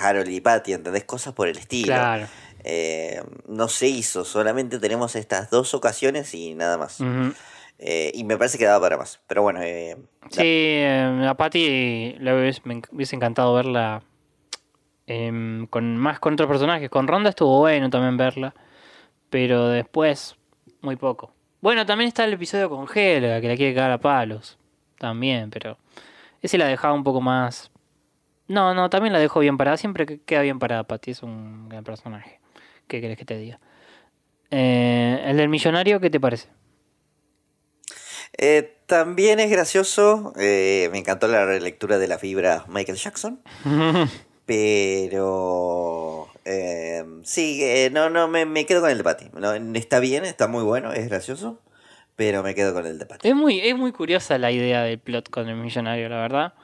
Harold 0.00 0.28
y 0.28 0.40
Patty, 0.40 0.72
¿entendés? 0.74 1.04
Cosas 1.04 1.32
por 1.32 1.48
el 1.48 1.56
estilo. 1.56 1.86
Claro. 1.94 2.26
Eh, 2.64 3.22
no 3.46 3.68
se 3.68 3.88
hizo, 3.88 4.24
solamente 4.24 4.78
tenemos 4.78 5.16
estas 5.16 5.50
dos 5.50 5.74
ocasiones 5.74 6.34
y 6.34 6.54
nada 6.54 6.76
más. 6.78 7.00
Eh, 7.78 8.10
y 8.14 8.24
me 8.24 8.36
parece 8.38 8.56
que 8.58 8.64
daba 8.64 8.80
para 8.80 8.96
más. 8.96 9.20
Pero 9.26 9.42
bueno, 9.42 9.60
eh, 9.62 9.96
Sí, 10.30 10.40
eh, 10.42 11.26
a 11.28 11.34
Patty 11.34 12.16
le 12.18 12.34
hubiese, 12.40 12.60
me 12.64 12.76
enc- 12.76 12.88
hubiese 12.92 13.16
encantado 13.16 13.52
verla 13.54 14.02
em, 15.06 15.66
con 15.66 15.96
más 15.96 16.18
con 16.20 16.34
otros 16.34 16.48
personajes. 16.48 16.88
Con 16.90 17.06
Ronda 17.08 17.30
estuvo 17.30 17.58
bueno 17.58 17.90
también 17.90 18.16
verla. 18.16 18.54
Pero 19.30 19.68
después, 19.68 20.36
muy 20.80 20.96
poco. 20.96 21.32
Bueno, 21.60 21.84
también 21.86 22.08
está 22.08 22.24
el 22.24 22.34
episodio 22.34 22.68
con 22.70 22.86
Helga, 22.94 23.40
que 23.40 23.48
la 23.48 23.56
quiere 23.56 23.74
cagar 23.74 23.90
a 23.92 23.98
palos. 23.98 24.58
También, 24.98 25.50
pero 25.50 25.76
ese 26.40 26.56
la 26.56 26.66
dejaba 26.66 26.94
un 26.94 27.04
poco 27.04 27.20
más. 27.20 27.70
No, 28.48 28.74
no, 28.74 28.90
también 28.90 29.12
la 29.12 29.18
dejó 29.18 29.40
bien 29.40 29.56
parada. 29.56 29.76
Siempre 29.76 30.06
que- 30.06 30.20
queda 30.20 30.42
bien 30.42 30.58
parada 30.58 30.84
Patty, 30.84 31.12
es 31.12 31.22
un 31.22 31.68
gran 31.68 31.84
personaje. 31.84 32.40
¿Qué 32.88 33.00
querés 33.00 33.16
que 33.18 33.24
te 33.24 33.38
diga? 33.38 33.58
Eh, 34.50 35.22
el 35.26 35.36
del 35.38 35.48
millonario, 35.48 36.00
¿qué 36.00 36.10
te 36.10 36.20
parece? 36.20 36.48
eh, 38.36 38.76
también 38.86 39.40
es 39.40 39.50
gracioso. 39.50 40.32
eh, 40.38 40.88
me 40.92 40.98
encantó 40.98 41.28
la 41.28 41.46
relectura 41.46 41.98
de 41.98 42.08
la 42.08 42.18
fibra 42.18 42.64
Michael 42.68 42.98
Jackson. 42.98 43.40
Pero 44.46 46.28
eh, 46.44 47.02
sí, 47.22 47.60
eh, 47.62 47.90
no, 47.90 48.10
no, 48.10 48.28
me, 48.28 48.44
me 48.44 48.66
quedo 48.66 48.82
con 48.82 48.90
el 48.90 48.98
de 48.98 49.04
Patty. 49.04 49.30
No, 49.38 49.54
está 49.54 50.00
bien, 50.00 50.24
está 50.24 50.48
muy 50.48 50.62
bueno, 50.62 50.92
es 50.92 51.08
gracioso. 51.08 51.60
Pero 52.16 52.42
me 52.42 52.54
quedo 52.54 52.74
con 52.74 52.86
el 52.86 52.98
de 52.98 53.06
Patty. 53.06 53.28
Es 53.28 53.34
muy, 53.34 53.60
es 53.60 53.76
muy 53.76 53.90
curiosa 53.92 54.38
la 54.38 54.52
idea 54.52 54.82
del 54.82 54.98
plot 54.98 55.30
con 55.30 55.48
el 55.48 55.56
millonario, 55.56 56.08
la 56.08 56.20
verdad. 56.20 56.54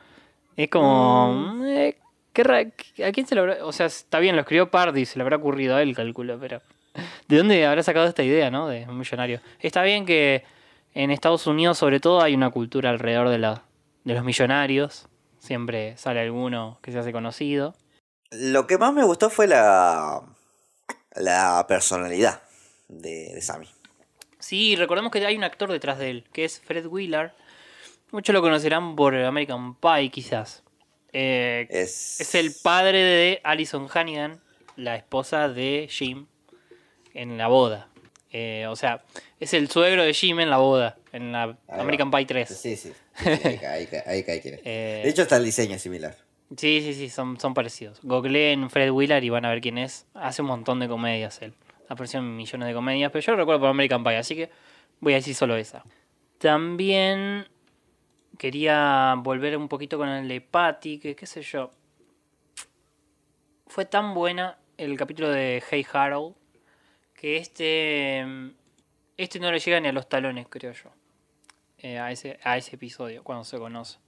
Es 0.57 0.69
como. 0.69 1.65
eh, 1.67 1.97
qué 2.33 2.43
ra- 2.45 2.59
¿A 2.61 3.13
quién 3.13 3.27
se 3.27 3.35
lo 3.35 3.43
habrá.? 3.43 3.65
O 3.65 3.73
sea, 3.73 3.87
está 3.87 4.19
bien, 4.19 4.35
lo 4.37 4.43
escribió 4.43 4.71
Pardy, 4.71 5.07
se 5.07 5.19
le 5.19 5.23
habrá 5.23 5.37
ocurrido 5.37 5.77
a 5.77 5.83
él, 5.83 5.95
calculo, 5.95 6.39
pero. 6.39 6.61
¿De 7.29 7.37
dónde 7.39 7.65
habrá 7.67 7.83
sacado 7.83 8.07
esta 8.07 8.23
idea, 8.23 8.51
no? 8.51 8.69
De 8.69 8.87
un 8.89 8.99
millonario. 8.99 9.41
Está 9.61 9.83
bien 9.83 10.05
que 10.07 10.45
en 10.95 11.11
Estados 11.11 11.47
Unidos, 11.47 11.79
sobre 11.79 12.01
todo, 12.01 12.21
hay 12.21 12.35
una 12.35 12.51
cultura 12.51 12.91
alrededor 12.91 13.29
de, 13.29 13.39
la, 13.39 13.63
de 14.05 14.15
los 14.15 14.25
millonarios. 14.25 15.07
Siempre 15.39 15.97
sale 15.97 16.21
alguno 16.21 16.79
que 16.83 16.93
se 16.93 16.99
hace 16.99 17.13
conocido. 17.13 17.75
Lo 18.33 18.67
que 18.67 18.77
más 18.77 18.93
me 18.93 19.05
gustó 19.05 19.31
fue 19.31 19.47
la, 19.47 20.21
la 21.15 21.65
personalidad 21.69 22.43
de, 22.89 23.33
de 23.35 23.41
Sammy. 23.41 23.69
Sí, 24.39 24.75
recordemos 24.77 25.13
que 25.13 25.25
hay 25.25 25.37
un 25.37 25.45
actor 25.45 25.71
detrás 25.71 25.99
de 25.99 26.11
él, 26.11 26.25
que 26.33 26.45
es 26.45 26.61
Fred 26.61 26.87
Willard. 26.87 27.33
Muchos 28.13 28.33
lo 28.35 28.43
conocerán 28.43 28.97
por 28.97 29.15
American 29.15 29.75
Pie, 29.77 30.11
quizás. 30.11 30.63
Eh, 31.13 31.67
Es, 31.71 32.21
Es 32.21 32.35
el 32.35 32.53
padre 32.63 32.99
de 33.03 33.41
Alison 33.45 33.89
Hannigan, 33.93 34.41
la 34.77 34.97
esposa 34.97 35.49
de 35.49 35.87
Jim, 35.91 36.27
en 37.15 37.39
la 37.39 37.49
boda. 37.49 37.89
Eh, 38.33 38.67
o 38.69 38.77
sea, 38.77 39.03
es 39.41 39.55
el 39.55 39.69
suegro 39.71 40.05
de 40.05 40.15
Jim 40.15 40.39
en 40.41 40.51
la 40.51 40.59
boda, 40.59 40.97
en 41.13 41.33
la 41.33 41.43
Ahí 41.69 41.81
American 41.81 42.11
va. 42.13 42.19
Pie 42.19 42.27
3. 42.27 42.49
Sí, 42.49 42.77
sí. 42.77 42.93
sí, 43.17 43.29
ahí, 43.29 43.59
ca- 43.59 43.73
ahí, 43.73 43.87
ca- 43.87 44.05
ahí 44.07 44.23
cae 44.25 44.41
quién 44.41 44.55
es. 44.55 44.61
Eh, 44.65 45.01
De 45.05 45.11
hecho, 45.11 45.23
está 45.23 45.37
el 45.37 45.45
diseño 45.45 45.75
es 45.77 45.83
similar. 45.83 46.17
Sí, 46.57 46.81
sí, 46.83 46.95
sí, 46.95 47.09
son, 47.11 47.39
son 47.41 47.55
parecidos. 47.55 48.01
Googleen 48.03 48.71
Fred 48.71 48.91
Willard 48.91 49.23
y 49.23 49.31
van 49.31 49.45
a 49.45 49.51
ver 49.51 49.61
quién 49.61 49.79
es. 49.79 50.07
Hace 50.15 50.43
un 50.43 50.49
montón 50.49 50.79
de 50.81 50.89
comedias 50.89 51.41
él. 51.43 51.55
Apareció 51.89 52.21
en 52.21 52.37
millones 52.37 52.69
de 52.69 52.75
comedias, 52.75 53.11
pero 53.13 53.25
yo 53.25 53.33
lo 53.33 53.39
recuerdo 53.39 53.61
por 53.61 53.69
American 53.71 54.03
Pie, 54.05 54.17
así 54.17 54.35
que 54.37 54.51
voy 55.01 55.13
a 55.13 55.17
decir 55.17 55.35
solo 55.35 55.57
esa. 55.57 55.85
También 56.39 57.47
quería 58.45 59.15
volver 59.19 59.55
un 59.59 59.69
poquito 59.69 59.99
con 59.99 60.09
el 60.09 60.27
de 60.27 60.41
Patty, 60.41 60.99
que 60.99 61.15
qué 61.15 61.27
sé 61.27 61.43
yo. 61.43 61.71
Fue 63.67 63.85
tan 63.85 64.15
buena 64.15 64.57
el 64.79 64.97
capítulo 64.97 65.29
de 65.29 65.63
Hey 65.69 65.87
Harold 65.93 66.35
que 67.15 67.37
este 67.37 68.25
este 69.19 69.39
no 69.41 69.53
le 69.53 69.59
llega 69.59 69.79
ni 69.79 69.89
a 69.89 69.93
los 69.93 70.09
talones, 70.09 70.47
creo 70.49 70.73
yo. 70.73 70.89
eh, 71.83 71.99
a, 71.99 72.11
ese, 72.13 72.39
a 72.43 72.57
ese 72.57 72.77
episodio, 72.77 73.23
cuando 73.23 73.45
se 73.45 73.59
conoce. 73.59 73.99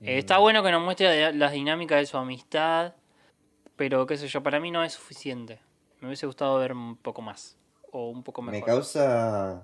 Eh, 0.00 0.18
está 0.18 0.38
bueno 0.38 0.62
que 0.64 0.72
nos 0.72 0.82
muestre 0.82 1.20
la- 1.20 1.30
las 1.32 1.52
dinámicas 1.52 1.98
de 2.00 2.06
su 2.06 2.16
amistad, 2.16 2.94
pero 3.76 4.06
qué 4.08 4.16
sé 4.16 4.26
yo, 4.26 4.42
para 4.42 4.58
mí 4.58 4.72
no 4.72 4.82
es 4.82 4.92
suficiente. 4.94 5.60
Me 6.00 6.08
hubiese 6.08 6.26
gustado 6.26 6.58
ver 6.58 6.72
un 6.72 6.96
poco 6.96 7.22
más, 7.22 7.56
o 7.92 8.08
un 8.10 8.24
poco 8.24 8.42
mejor. 8.42 8.60
Me 8.60 8.64
causa. 8.66 9.62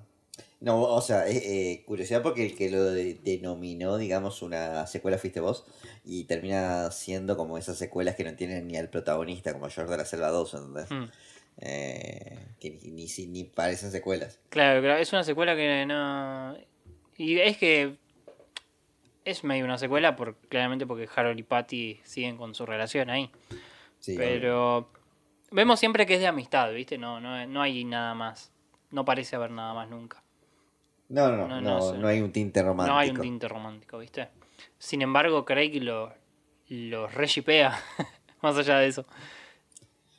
No, 0.61 0.83
o 0.83 1.01
sea, 1.01 1.29
eh, 1.29 1.37
eh, 1.45 1.85
curiosidad 1.87 2.21
porque 2.23 2.45
el 2.45 2.57
que 2.57 2.69
lo 2.71 2.83
de- 2.85 3.15
denominó, 3.23 3.97
digamos, 3.97 4.43
una 4.43 4.87
secuela 4.89 5.17
fuiste 5.17 5.39
vos 5.41 5.65
y 6.05 6.25
termina 6.25 6.91
siendo 6.91 7.37
como 7.37 7.59
esas 7.59 7.79
secuelas 7.79 8.17
que 8.17 8.25
no 8.25 8.35
tienen 8.35 8.67
ni 8.67 8.77
al 8.77 8.89
protagonista, 8.91 9.53
como 9.53 9.69
George 9.71 9.91
de 9.93 9.97
la 9.99 10.05
Selva 10.05 10.29
2, 10.31 10.55
¿entendés? 10.55 10.91
Mm. 10.91 11.05
Eh, 11.61 12.39
que 12.61 12.71
ni, 12.71 13.07
ni, 13.07 13.27
ni 13.27 13.45
parecen 13.45 13.93
secuelas. 13.93 14.41
Claro, 14.49 14.81
claro, 14.81 14.99
es 15.01 15.13
una 15.13 15.23
secuela 15.25 15.55
que 15.55 15.87
no... 15.87 16.57
Y 17.17 17.39
es 17.39 17.57
que 17.57 17.97
es 19.25 19.45
medio 19.45 19.65
una 19.65 19.79
secuela, 19.79 20.17
por, 20.17 20.37
claramente 20.49 20.87
porque 20.87 21.09
Harold 21.15 21.39
y 21.39 21.43
Patty 21.43 22.01
siguen 22.05 22.37
con 22.37 22.55
su 22.55 22.65
relación 22.67 23.11
ahí. 23.11 23.31
Sí, 24.01 24.15
Pero 24.17 24.91
vemos 25.51 25.79
siempre 25.79 26.07
que 26.07 26.15
es 26.15 26.21
de 26.21 26.27
amistad, 26.29 26.73
¿viste? 26.73 26.97
No, 26.99 27.21
no, 27.21 27.47
no 27.47 27.63
hay 27.63 27.85
nada 27.85 28.15
más. 28.15 28.51
No 28.91 29.05
parece 29.05 29.37
haber 29.37 29.51
nada 29.51 29.75
más 29.75 29.89
nunca. 29.91 30.23
No, 31.09 31.31
no, 31.35 31.49
No, 31.49 31.61
no, 31.61 31.93
no 31.95 32.09
hay 32.09 32.21
un 32.21 32.33
tinte 32.33 32.63
romántico. 32.63 32.93
No 32.95 32.99
hay 32.99 33.11
un 33.11 33.21
tinte 33.21 33.49
romántico, 33.49 33.99
¿viste? 33.99 34.29
Sin 34.79 35.03
embargo, 35.03 35.45
Craig 35.45 35.83
lo, 35.83 36.13
lo 36.69 37.07
reshipea, 37.07 37.79
más 38.43 38.57
allá 38.57 38.79
de 38.79 38.89
eso. 38.89 39.07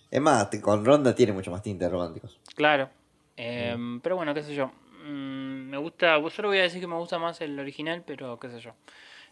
Es 0.09 0.21
más, 0.21 0.49
con 0.61 0.83
Ronda 0.83 1.13
tiene 1.13 1.33
mucho 1.33 1.51
más 1.51 1.61
tintes 1.61 1.91
románticos. 1.91 2.39
Claro. 2.55 2.89
Eh, 3.37 3.77
Pero 4.01 4.15
bueno, 4.15 4.33
qué 4.33 4.43
sé 4.43 4.55
yo. 4.55 4.71
Mm, 5.05 5.69
me 5.69 5.77
gusta, 5.77 6.19
solo 6.29 6.49
voy 6.49 6.57
a 6.57 6.63
decir 6.63 6.81
que 6.81 6.87
me 6.87 6.95
gusta 6.95 7.19
más 7.19 7.39
el 7.41 7.57
original, 7.59 8.03
pero 8.05 8.39
qué 8.39 8.49
sé 8.49 8.59
yo. 8.59 8.71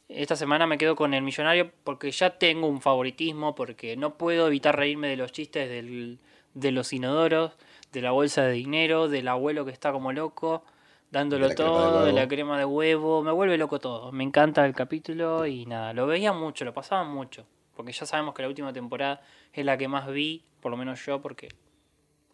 Esta 0.08 0.38
semana 0.38 0.68
me 0.68 0.78
quedo 0.78 0.96
con 0.96 1.14
el 1.14 1.22
millonario 1.22 1.72
porque 1.84 2.12
ya 2.12 2.38
tengo 2.38 2.68
un 2.68 2.80
favoritismo, 2.80 3.56
porque 3.56 3.98
no 3.98 4.18
puedo 4.18 4.48
evitar 4.48 4.78
reírme 4.78 5.10
de 5.10 5.18
los 5.18 5.34
chistes 5.34 5.68
del, 5.68 6.20
de 6.54 6.72
los 6.72 6.94
inodoros, 6.94 7.58
de 7.92 8.02
la 8.02 8.12
bolsa 8.12 8.44
de 8.44 8.54
dinero, 8.54 9.10
del 9.10 9.28
abuelo 9.28 9.66
que 9.66 9.72
está 9.72 9.92
como 9.92 10.14
loco, 10.14 10.64
dándolo 11.12 11.46
De 11.46 11.50
de 11.50 11.56
todo, 11.56 12.06
de 12.06 12.14
la 12.14 12.28
crema 12.28 12.58
de 12.58 12.66
huevo. 12.66 13.24
Me 13.24 13.32
vuelve 13.32 13.58
loco 13.58 13.80
todo. 13.80 14.12
Me 14.12 14.24
encanta 14.24 14.66
el 14.66 14.74
capítulo 14.74 15.46
y 15.46 15.66
nada, 15.66 15.94
lo 15.94 16.08
veía 16.08 16.34
mucho, 16.34 16.66
lo 16.66 16.74
pasaba 16.74 17.04
mucho. 17.04 17.46
Porque 17.76 17.92
ya 17.92 18.06
sabemos 18.06 18.34
que 18.34 18.42
la 18.42 18.48
última 18.48 18.74
temporada 18.74 19.22
es 19.54 19.64
la 19.64 19.78
que 19.78 19.88
más 19.88 20.08
vi, 20.08 20.44
por 20.62 20.72
lo 20.72 20.78
menos 20.78 21.06
yo, 21.06 21.22
porque 21.22 21.50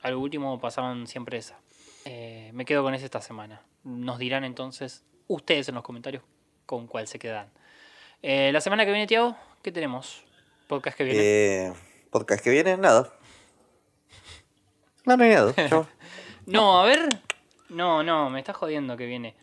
al 0.02 0.16
último 0.16 0.60
pasaban 0.60 1.08
siempre 1.08 1.38
esa. 1.38 1.60
Eh, 2.06 2.52
me 2.54 2.66
quedo 2.66 2.84
con 2.84 2.94
ese 2.94 3.06
esta 3.06 3.22
semana. 3.22 3.62
Nos 3.84 4.20
dirán 4.20 4.44
entonces 4.44 5.04
ustedes 5.28 5.68
en 5.70 5.76
los 5.76 5.84
comentarios 5.84 6.24
con 6.66 6.88
cuál 6.88 7.08
se 7.08 7.20
quedan. 7.20 7.50
Eh, 8.22 8.52
la 8.54 8.62
semana 8.62 8.86
que 8.86 8.92
viene, 8.92 9.08
Tiago, 9.08 9.36
¿qué 9.62 9.72
tenemos? 9.72 10.24
Podcast 10.68 10.98
que 10.98 11.04
viene. 11.04 11.20
Eh, 11.22 11.74
podcast 12.10 12.44
que 12.44 12.50
viene, 12.50 12.78
nada. 12.78 13.12
No, 15.06 15.18
no 15.18 15.24
hay 15.26 15.32
nada. 15.32 15.54
No, 16.46 16.80
a 16.80 16.86
ver. 16.86 17.10
No, 17.70 18.04
no, 18.04 18.30
me 18.30 18.40
estás 18.40 18.56
jodiendo 18.56 18.98
que 18.98 19.06
viene. 19.06 19.36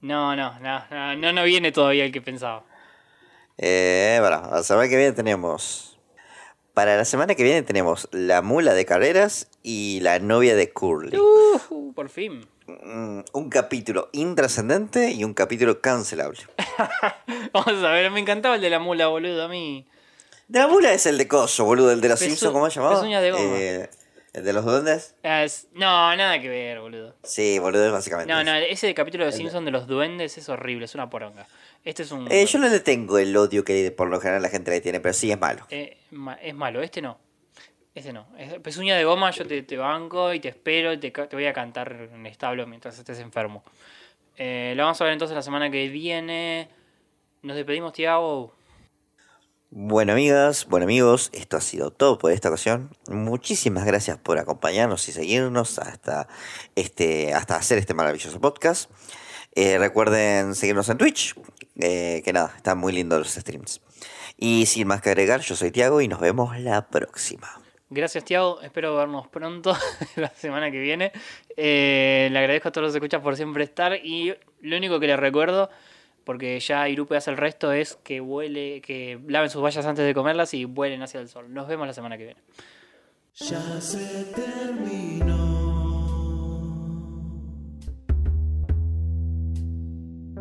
No, 0.00 0.36
no, 0.36 0.58
no, 0.60 0.84
no, 0.90 1.16
no, 1.16 1.32
no 1.32 1.44
viene 1.44 1.72
todavía 1.72 2.04
el 2.04 2.12
que 2.12 2.20
pensaba. 2.20 2.64
Eh, 3.58 4.18
bueno, 4.20 4.48
la 4.50 4.62
semana 4.62 4.88
que 4.88 4.96
viene 4.96 5.12
tenemos. 5.12 5.98
Para 6.74 6.96
la 6.96 7.06
semana 7.06 7.34
que 7.34 7.42
viene 7.42 7.62
tenemos 7.62 8.06
La 8.12 8.42
Mula 8.42 8.74
de 8.74 8.84
Carreras 8.84 9.48
y 9.62 10.00
La 10.00 10.18
Novia 10.18 10.54
de 10.54 10.70
Curly. 10.72 11.16
Uh, 11.16 11.92
por 11.94 12.10
fin. 12.10 12.46
Mm, 12.66 13.20
Un 13.32 13.48
capítulo 13.48 14.10
intrascendente 14.12 15.10
y 15.10 15.24
un 15.24 15.32
capítulo 15.32 15.80
cancelable. 15.80 16.40
Vamos 17.54 17.82
a 17.82 17.90
ver, 17.92 18.10
me 18.10 18.20
encantaba 18.20 18.56
el 18.56 18.60
de 18.60 18.68
la 18.68 18.78
mula, 18.78 19.06
boludo, 19.06 19.44
a 19.44 19.48
mí. 19.48 19.86
De 20.48 20.58
la 20.58 20.68
mula 20.68 20.92
es 20.92 21.06
el 21.06 21.16
de 21.16 21.26
Coso, 21.26 21.64
boludo, 21.64 21.92
el 21.92 22.02
de 22.02 22.10
los 22.10 22.18
Simpsons, 22.20 22.52
¿cómo 22.52 22.68
se 22.68 22.76
llamaba? 22.78 22.96
pezuñas 22.96 23.22
de 23.22 23.30
goma. 23.30 23.44
Eh, 23.44 23.90
¿El 24.36 24.44
de 24.44 24.52
los 24.52 24.66
duendes? 24.66 25.14
Es- 25.22 25.66
No, 25.72 26.14
nada 26.14 26.38
que 26.38 26.48
ver, 26.50 26.78
boludo. 26.80 27.14
Sí, 27.22 27.58
boludo, 27.58 27.90
básicamente. 27.90 28.30
No, 28.30 28.44
no, 28.44 28.54
ese 28.54 28.92
capítulo 28.92 29.24
de 29.24 29.30
El 29.30 29.32
de- 29.32 29.38
Simpson 29.38 29.64
de 29.64 29.70
los 29.70 29.86
duendes 29.86 30.36
es 30.36 30.46
horrible, 30.50 30.84
es 30.84 30.94
una 30.94 31.08
poronga. 31.08 31.46
Este 31.82 32.02
es 32.02 32.12
un... 32.12 32.30
Eh, 32.30 32.44
yo 32.44 32.58
no 32.58 32.68
le 32.68 32.80
tengo 32.80 33.16
el 33.18 33.34
odio 33.34 33.64
que 33.64 33.90
por 33.92 34.08
lo 34.10 34.20
general 34.20 34.42
la 34.42 34.50
gente 34.50 34.70
le 34.70 34.82
tiene, 34.82 35.00
pero 35.00 35.14
sí 35.14 35.30
es 35.32 35.40
malo. 35.40 35.66
Eh, 35.70 35.96
ma- 36.10 36.34
es 36.34 36.54
malo, 36.54 36.82
este 36.82 37.00
no. 37.00 37.18
Este 37.94 38.12
no. 38.12 38.26
Es- 38.36 38.58
Pezuña 38.60 38.94
de 38.94 39.04
goma, 39.04 39.30
yo 39.30 39.46
te, 39.46 39.62
te 39.62 39.78
banco 39.78 40.34
y 40.34 40.40
te 40.40 40.48
espero 40.50 40.92
y 40.92 40.98
te, 40.98 41.10
ca- 41.12 41.26
te 41.30 41.34
voy 41.34 41.46
a 41.46 41.54
cantar 41.54 41.90
en 42.12 42.26
establo 42.26 42.66
mientras 42.66 42.98
estés 42.98 43.18
enfermo. 43.20 43.64
Eh, 44.36 44.74
lo 44.76 44.82
vamos 44.82 45.00
a 45.00 45.04
ver 45.04 45.14
entonces 45.14 45.34
la 45.34 45.40
semana 45.42 45.70
que 45.70 45.88
viene. 45.88 46.68
Nos 47.40 47.56
despedimos, 47.56 47.94
Tiago. 47.94 48.52
Bueno, 49.70 50.12
amigas, 50.12 50.66
bueno, 50.68 50.84
amigos, 50.84 51.30
esto 51.32 51.56
ha 51.56 51.60
sido 51.60 51.90
todo 51.90 52.18
por 52.18 52.30
esta 52.30 52.48
ocasión. 52.48 52.90
Muchísimas 53.08 53.84
gracias 53.84 54.16
por 54.16 54.38
acompañarnos 54.38 55.08
y 55.08 55.12
seguirnos 55.12 55.80
hasta, 55.80 56.28
este, 56.76 57.34
hasta 57.34 57.56
hacer 57.56 57.78
este 57.78 57.92
maravilloso 57.92 58.40
podcast. 58.40 58.90
Eh, 59.56 59.76
recuerden 59.78 60.54
seguirnos 60.54 60.88
en 60.88 60.98
Twitch, 60.98 61.34
eh, 61.80 62.22
que 62.24 62.32
nada, 62.32 62.52
están 62.56 62.78
muy 62.78 62.92
lindos 62.92 63.18
los 63.18 63.34
streams. 63.34 63.80
Y 64.36 64.66
sin 64.66 64.86
más 64.86 65.02
que 65.02 65.10
agregar, 65.10 65.40
yo 65.40 65.56
soy 65.56 65.72
Tiago 65.72 66.00
y 66.00 66.06
nos 66.06 66.20
vemos 66.20 66.56
la 66.60 66.88
próxima. 66.88 67.48
Gracias, 67.90 68.24
Tiago. 68.24 68.60
Espero 68.62 68.96
vernos 68.96 69.28
pronto 69.28 69.76
la 70.16 70.30
semana 70.30 70.70
que 70.70 70.78
viene. 70.78 71.12
Eh, 71.56 72.28
le 72.30 72.38
agradezco 72.38 72.68
a 72.68 72.72
todos 72.72 72.84
los 72.84 72.92
que 72.92 72.98
escuchan 72.98 73.22
por 73.22 73.36
siempre 73.36 73.64
estar. 73.64 73.94
Y 73.94 74.34
lo 74.60 74.76
único 74.76 75.00
que 75.00 75.06
les 75.06 75.18
recuerdo, 75.18 75.70
porque 76.26 76.58
ya 76.58 76.88
Irupe 76.88 77.16
hace 77.16 77.30
el 77.30 77.36
resto, 77.36 77.70
es 77.70 77.96
que 78.02 78.18
vuele, 78.18 78.80
que 78.80 79.20
laven 79.28 79.48
sus 79.48 79.62
vallas 79.62 79.86
antes 79.86 80.04
de 80.04 80.12
comerlas 80.12 80.52
y 80.54 80.64
vuelen 80.64 81.00
hacia 81.00 81.20
el 81.20 81.28
sol. 81.28 81.54
Nos 81.54 81.68
vemos 81.68 81.86
la 81.86 81.92
semana 81.92 82.18
que 82.18 82.24
viene. 82.24 82.40
Ya 83.36 83.80
se 83.80 84.24
terminó 84.34 85.46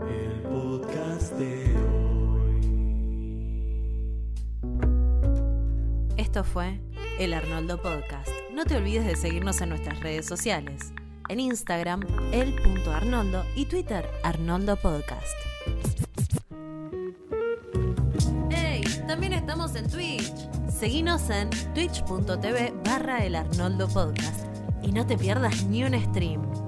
el 0.10 0.42
podcast 0.42 1.34
de 1.34 1.76
Esto 6.18 6.44
fue 6.44 6.80
el 7.20 7.36
Arnoldo 7.36 7.80
Podcast. 7.80 8.30
No 8.52 8.66
te 8.66 8.76
olvides 8.76 9.06
de 9.06 9.16
seguirnos 9.16 9.62
en 9.62 9.70
nuestras 9.70 10.00
redes 10.00 10.26
sociales. 10.26 10.92
En 11.28 11.40
Instagram, 11.40 12.02
el.arnoldo 12.32 13.46
y 13.56 13.66
Twitter, 13.66 14.08
Arnoldo 14.24 14.76
Podcast. 14.76 15.36
¡Hey! 18.52 18.84
También 19.08 19.34
estamos 19.34 19.76
en 19.76 19.90
Twitch. 19.90 20.34
Seguinos 20.70 21.30
en 21.30 21.50
twitch.tv 21.74 22.74
barra 22.84 23.26
el 23.26 23.36
Arnoldo 23.36 23.88
Podcast. 23.88 24.46
Y 24.84 24.92
no 24.92 25.08
te 25.08 25.18
pierdas 25.18 25.64
ni 25.66 25.84
un 25.84 26.00
stream. 26.00 26.65